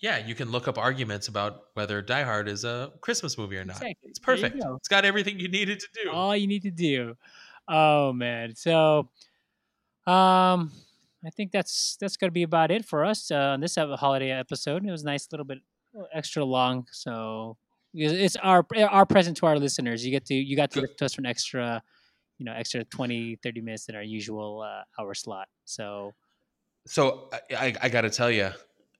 Yeah, 0.00 0.18
you 0.18 0.34
can 0.34 0.50
look 0.50 0.66
up 0.66 0.78
arguments 0.78 1.28
about 1.28 1.60
whether 1.74 2.02
Die 2.02 2.22
Hard 2.22 2.48
is 2.48 2.64
a 2.64 2.92
Christmas 3.00 3.38
movie 3.38 3.56
or 3.56 3.64
not. 3.64 3.76
Exactly. 3.76 4.10
It's 4.10 4.18
perfect. 4.18 4.60
go. 4.60 4.74
It's 4.74 4.88
got 4.88 5.04
everything 5.04 5.38
you 5.38 5.48
needed 5.48 5.78
to 5.78 5.86
do. 6.02 6.10
all 6.10 6.36
you 6.36 6.48
need 6.48 6.62
to 6.62 6.72
do. 6.72 7.16
Oh 7.68 8.12
man. 8.12 8.56
So 8.56 9.10
um 10.06 10.72
I 11.24 11.30
think 11.30 11.52
that's 11.52 11.96
that's 12.00 12.16
gonna 12.16 12.32
be 12.32 12.42
about 12.42 12.70
it 12.70 12.84
for 12.84 13.04
us 13.04 13.30
uh, 13.30 13.54
on 13.54 13.60
this 13.60 13.78
uh, 13.78 13.96
holiday 13.96 14.30
episode. 14.30 14.84
It 14.84 14.90
was 14.90 15.02
a 15.02 15.06
nice 15.06 15.28
little 15.30 15.46
bit 15.46 15.58
extra 16.12 16.44
long, 16.44 16.86
so 16.90 17.56
it's 17.94 18.36
our 18.36 18.66
our 18.88 19.06
present 19.06 19.36
to 19.38 19.46
our 19.46 19.58
listeners. 19.58 20.04
You 20.04 20.10
get 20.10 20.24
to 20.26 20.34
you 20.34 20.56
got 20.56 20.70
to 20.72 20.80
listen 20.80 20.96
to 20.96 21.04
us 21.04 21.14
for 21.14 21.20
an 21.20 21.26
extra, 21.26 21.82
you 22.38 22.44
know, 22.44 22.52
extra 22.52 22.84
20, 22.84 23.36
30 23.42 23.60
minutes 23.60 23.86
than 23.86 23.96
our 23.96 24.02
usual 24.02 24.62
uh, 24.62 25.00
hour 25.00 25.14
slot. 25.14 25.48
So 25.64 26.14
So 26.86 27.28
I, 27.32 27.66
I, 27.66 27.74
I 27.82 27.88
got 27.88 28.02
to 28.02 28.10
tell 28.10 28.30
you, 28.30 28.50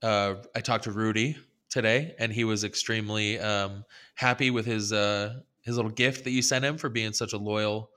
uh, 0.02 0.34
I 0.54 0.60
talked 0.60 0.84
to 0.84 0.92
Rudy 0.92 1.36
today, 1.70 2.14
and 2.18 2.32
he 2.32 2.44
was 2.44 2.64
extremely 2.64 3.38
um, 3.40 3.84
happy 4.14 4.50
with 4.50 4.66
his 4.66 4.92
uh, 4.92 5.40
his 5.62 5.76
little 5.76 5.90
gift 5.90 6.24
that 6.24 6.30
you 6.30 6.42
sent 6.42 6.64
him 6.64 6.76
for 6.76 6.88
being 6.88 7.12
such 7.12 7.32
a 7.32 7.38
loyal 7.38 7.90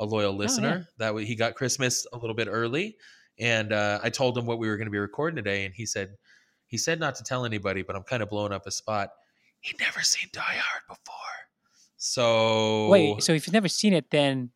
a 0.00 0.04
loyal 0.04 0.34
listener. 0.34 0.88
That 0.98 1.14
way 1.14 1.24
he 1.24 1.34
got 1.34 1.54
Christmas 1.54 2.06
a 2.12 2.18
little 2.18 2.34
bit 2.34 2.48
early, 2.50 2.96
and 3.40 3.72
uh, 3.72 4.00
I 4.02 4.10
told 4.10 4.36
him 4.36 4.46
what 4.46 4.58
we 4.58 4.68
were 4.68 4.76
going 4.76 4.86
to 4.86 4.92
be 4.92 4.98
recording 4.98 5.36
today, 5.36 5.64
and 5.64 5.74
he 5.74 5.86
said 5.86 6.16
he 6.66 6.78
said 6.78 7.00
not 7.00 7.14
to 7.16 7.24
tell 7.24 7.44
anybody, 7.44 7.82
but 7.82 7.96
I'm 7.96 8.02
kind 8.02 8.22
of 8.22 8.30
blowing 8.30 8.52
up 8.52 8.66
a 8.66 8.70
spot. 8.70 9.10
He'd 9.60 9.80
never 9.80 10.00
seen 10.02 10.28
Die 10.32 10.40
Hard 10.40 10.82
before, 10.88 11.16
so 11.96 12.88
wait, 12.88 13.22
so 13.22 13.32
if 13.32 13.46
you've 13.46 13.54
never 13.54 13.68
seen 13.68 13.92
it, 13.92 14.10
then 14.10 14.50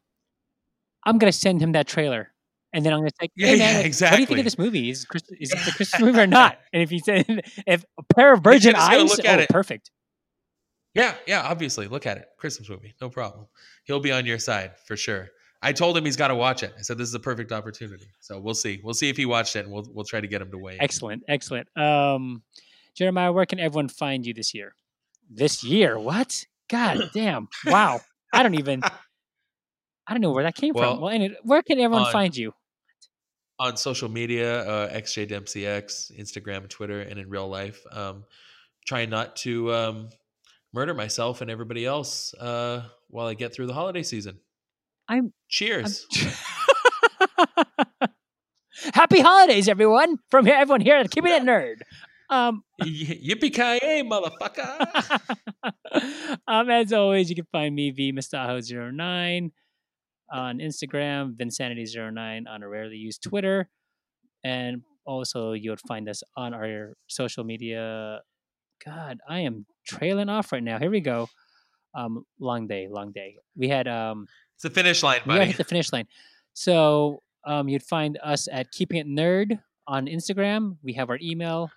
I'm 1.05 1.19
gonna 1.19 1.33
send 1.33 1.61
him 1.61 1.73
that 1.73 1.87
trailer. 1.87 2.31
And 2.73 2.85
then 2.85 2.93
I'm 2.93 2.99
gonna 3.01 3.11
say, 3.21 3.29
Yeah, 3.37 3.47
hey, 3.47 3.59
man, 3.59 3.75
yeah, 3.77 3.83
like, 3.83 4.01
What 4.01 4.17
do 4.17 4.21
you 4.21 4.27
think 4.27 4.39
of 4.41 4.45
this 4.45 4.59
movie? 4.59 4.91
Is, 4.91 5.05
Christ- 5.05 5.33
is 5.39 5.53
it 5.53 5.59
the 5.65 5.71
Christmas 5.77 6.03
movie 6.03 6.19
or 6.19 6.27
not? 6.27 6.59
And 6.73 6.83
if 6.83 6.91
he 6.91 6.99
said, 6.99 7.25
if 7.69 7.85
a 7.97 8.03
pair 8.15 8.35
of 8.35 8.43
virgin 8.43 8.75
eyes, 8.75 9.11
look 9.11 9.25
at 9.25 9.39
oh, 9.39 9.43
it. 9.43 9.49
perfect. 9.49 9.93
Yeah, 10.93 11.15
yeah, 11.27 11.43
obviously. 11.43 11.87
Look 11.87 12.07
at 12.07 12.19
it. 12.19 12.27
Christmas 12.37 12.69
movie. 12.69 12.95
No 13.01 13.11
problem. 13.11 13.47
He'll 13.85 14.01
be 14.01 14.11
on 14.13 14.27
your 14.27 14.39
side 14.39 14.73
for 14.87 14.97
sure. 14.97 15.29
I 15.65 15.73
told 15.73 15.97
him 15.97 16.05
he's 16.05 16.17
got 16.17 16.29
to 16.29 16.35
watch 16.35 16.63
it. 16.63 16.73
I 16.79 16.83
said 16.83 16.99
this 16.99 17.09
is 17.09 17.15
a 17.15 17.21
perfect 17.21 17.51
opportunity. 17.51 18.07
So 18.21 18.39
we'll 18.39 18.55
see. 18.55 18.81
We'll 18.85 18.95
see 18.95 19.09
if 19.09 19.17
he 19.17 19.25
watched 19.27 19.57
it 19.57 19.65
and 19.65 19.73
we'll 19.73 19.87
we'll 19.93 20.05
try 20.05 20.21
to 20.21 20.27
get 20.29 20.43
him 20.43 20.51
to 20.51 20.59
weigh. 20.59 20.75
in. 20.75 20.83
Excellent, 20.83 21.23
excellent. 21.27 21.67
Um, 21.77 22.43
Jeremiah, 22.95 23.33
where 23.33 23.47
can 23.47 23.59
everyone 23.59 23.89
find 23.89 24.25
you 24.27 24.35
this 24.35 24.55
year? 24.55 24.75
This 25.31 25.65
year? 25.65 25.99
What? 25.99 26.45
God 26.69 27.11
damn! 27.15 27.49
Wow. 27.67 28.01
I 28.33 28.43
don't 28.43 28.55
even. 28.55 28.83
I 30.07 30.13
don't 30.13 30.21
know 30.21 30.33
where 30.33 30.45
that 30.45 30.55
came 30.55 30.75
Well, 30.75 30.95
from. 30.95 31.01
Well, 31.03 31.11
anyway, 31.11 31.37
where 31.43 31.63
can 31.63 31.79
everyone 31.79 32.07
on- 32.07 32.13
find 32.13 32.37
you? 32.37 32.53
on 33.61 33.77
social 33.77 34.09
media, 34.09 34.63
uh, 34.69 34.93
XJDempseyX, 34.93 36.11
Instagram, 36.19 36.69
Twitter, 36.69 37.01
and 37.01 37.19
in 37.21 37.29
real 37.31 37.49
life. 37.49 37.81
Um, 37.91 38.25
trying 38.85 39.11
not 39.11 39.37
to 39.37 39.73
um, 39.73 40.09
murder 40.73 40.93
myself 40.93 41.41
and 41.41 41.49
everybody 41.51 41.87
else 41.87 42.35
uh, 42.35 42.83
while 43.09 43.29
I 43.29 43.35
get 43.35 43.55
through 43.55 43.69
the 43.69 43.73
holiday 43.73 44.03
season. 44.03 44.39
I'm- 45.09 45.33
Cheers. 45.49 46.07
Happy 48.93 49.21
holidays, 49.21 49.69
everyone! 49.69 50.19
From 50.31 50.47
here, 50.47 50.57
everyone 50.57 50.81
here 50.81 50.97
at 50.97 51.11
Keeping 51.11 51.33
It 51.33 51.43
Nerd. 51.43 51.77
Um, 52.29 52.65
Yippee 52.83 53.53
ki 53.55 53.79
yay, 53.83 54.03
motherfucker! 54.03 55.21
um, 56.49 56.71
as 56.71 56.93
always, 56.93 57.31
you 57.31 57.37
can 57.37 57.47
find 57.53 57.75
me 57.75 57.91
V 57.93 58.13
Mustaho09 58.13 59.51
on 60.33 60.59
Instagram, 60.59 61.35
Vinsanity09 61.37 62.45
on 62.49 62.63
a 62.63 62.69
rarely 62.69 62.97
used 62.97 63.23
Twitter, 63.23 63.69
and 64.43 64.83
also 65.07 65.53
you 65.53 65.71
would 65.71 65.81
find 65.87 66.09
us 66.09 66.23
on 66.37 66.53
our 66.53 66.95
social 67.07 67.45
media. 67.45 68.21
God, 68.85 69.19
I 69.29 69.41
am 69.41 69.67
trailing 69.87 70.29
off 70.29 70.51
right 70.53 70.63
now. 70.63 70.79
Here 70.79 70.91
we 70.91 71.01
go. 71.01 71.29
Um, 71.95 72.25
long 72.41 72.67
day, 72.67 72.89
long 72.91 73.13
day. 73.13 73.37
We 73.57 73.69
had 73.69 73.87
um, 73.87 74.27
the 74.65 74.71
finish 74.71 75.03
line, 75.05 75.21
we 75.27 75.35
gotta 75.35 75.45
hit 75.45 75.57
the 75.57 75.65
finish 75.65 75.93
line. 75.93 76.09
So 76.55 77.23
um, 77.45 77.69
you'd 77.69 77.83
find 77.83 78.19
us 78.23 78.49
at 78.51 78.73
Keeping 78.73 78.99
It 78.99 79.07
Nerd 79.07 79.61
on 79.87 80.07
Instagram. 80.07 80.77
We 80.83 80.95
have 80.95 81.11
our 81.11 81.19
email, 81.23 81.71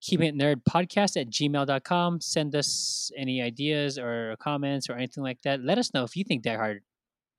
keeping 0.00 0.28
it 0.28 0.34
nerd 0.36 0.62
podcast 0.68 1.20
at 1.20 1.28
gmail.com. 1.28 2.20
Send 2.20 2.54
us 2.54 3.10
any 3.16 3.42
ideas 3.42 3.98
or 3.98 4.36
comments 4.38 4.88
or 4.88 4.94
anything 4.94 5.22
like 5.22 5.42
that. 5.42 5.60
Let 5.60 5.78
us 5.78 5.92
know 5.92 6.04
if 6.04 6.16
you 6.16 6.24
think 6.24 6.42
Die 6.42 6.54
Hard. 6.54 6.82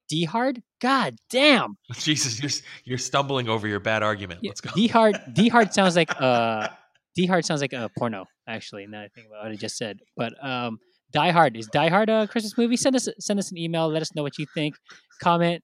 D 0.10 0.26
Hard? 0.26 0.62
God 0.82 1.16
damn. 1.30 1.78
Jesus, 1.94 2.42
you're 2.42 2.52
you're 2.84 2.98
stumbling 2.98 3.48
over 3.48 3.68
your 3.68 3.80
bad 3.80 4.04
argument. 4.04 4.42
Let's 4.44 4.62
go. 4.62 4.72
D 4.76 4.88
Hard 4.88 5.20
D 5.34 5.48
Hard 5.48 5.74
sounds 5.74 5.96
like 5.96 6.12
uh 6.22 6.68
D 7.16 7.26
Hard 7.26 7.46
sounds 7.46 7.62
like 7.62 7.74
a 7.74 7.90
porno, 7.98 8.26
actually, 8.48 8.88
now 8.88 9.02
I 9.02 9.08
think 9.08 9.28
about 9.28 9.44
what 9.44 9.52
I 9.52 9.56
just 9.56 9.78
said. 9.78 10.00
But 10.18 10.34
um 10.46 10.80
Die 11.12 11.32
Hard 11.32 11.58
is 11.58 11.68
Die 11.68 11.90
Hard 11.90 12.10
a 12.10 12.28
Christmas 12.28 12.58
movie? 12.58 12.78
Send 12.78 12.96
us 12.96 13.08
send 13.20 13.40
us 13.40 13.52
an 13.52 13.58
email. 13.58 13.88
Let 13.90 14.02
us 14.02 14.16
know 14.16 14.24
what 14.24 14.38
you 14.38 14.46
think. 14.54 14.76
Comment, 15.22 15.64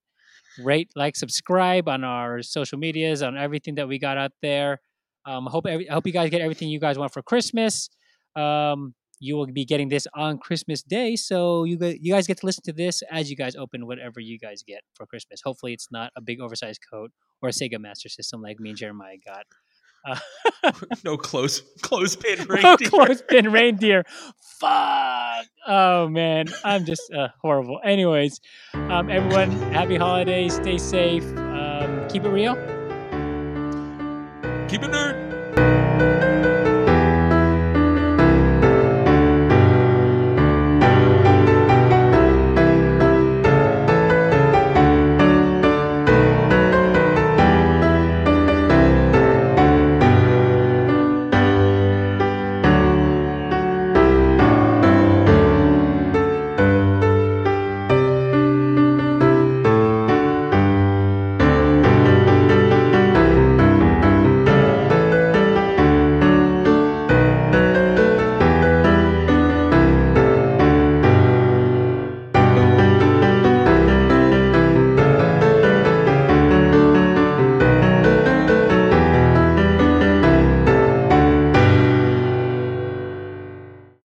rate, 0.59 0.89
like, 0.95 1.15
subscribe 1.15 1.87
on 1.87 2.03
our 2.03 2.41
social 2.41 2.77
medias, 2.77 3.21
on 3.23 3.37
everything 3.37 3.75
that 3.75 3.87
we 3.87 3.99
got 3.99 4.17
out 4.17 4.31
there. 4.41 4.79
Um, 5.25 5.47
I 5.47 5.51
hope 5.51 5.65
every, 5.67 5.87
hope 5.87 6.05
you 6.05 6.13
guys 6.13 6.29
get 6.29 6.41
everything 6.41 6.69
you 6.69 6.79
guys 6.79 6.97
want 6.97 7.13
for 7.13 7.21
Christmas. 7.21 7.89
Um, 8.35 8.93
you 9.19 9.35
will 9.35 9.47
be 9.47 9.65
getting 9.65 9.89
this 9.89 10.05
on 10.13 10.37
Christmas 10.37 10.83
Day, 10.83 11.15
so 11.15 11.63
you 11.63 11.77
you 11.81 12.13
guys 12.13 12.27
get 12.27 12.37
to 12.37 12.45
listen 12.45 12.63
to 12.65 12.73
this 12.73 13.01
as 13.11 13.29
you 13.29 13.35
guys 13.35 13.55
open 13.55 13.87
whatever 13.87 14.19
you 14.19 14.37
guys 14.37 14.63
get 14.65 14.81
for 14.93 15.05
Christmas. 15.05 15.41
Hopefully, 15.43 15.73
it's 15.73 15.87
not 15.91 16.11
a 16.15 16.21
big 16.21 16.39
oversized 16.39 16.81
coat 16.91 17.11
or 17.41 17.49
a 17.49 17.51
Sega 17.51 17.79
Master 17.79 18.09
System 18.09 18.41
like 18.41 18.59
me 18.59 18.69
and 18.69 18.77
Jeremiah 18.77 19.17
got. 19.25 19.45
Uh, 20.07 20.71
no 21.03 21.17
close 21.17 21.61
clothespin 21.81 22.39
oh, 22.49 22.55
reindeer. 22.55 22.89
clothespin 22.89 23.51
reindeer. 23.51 24.03
Fuck. 24.59 25.45
Oh 25.67 26.07
man, 26.07 26.47
I'm 26.63 26.85
just 26.85 27.11
uh, 27.13 27.27
horrible. 27.41 27.79
Anyways, 27.83 28.39
um, 28.73 29.09
everyone, 29.09 29.51
happy 29.73 29.97
holidays. 29.97 30.55
Stay 30.55 30.77
safe. 30.77 31.25
Um, 31.37 32.07
keep 32.09 32.23
it 32.23 32.29
real. 32.29 32.55
Keep 34.67 34.83
it 34.83 34.91
nerd. 34.91 35.26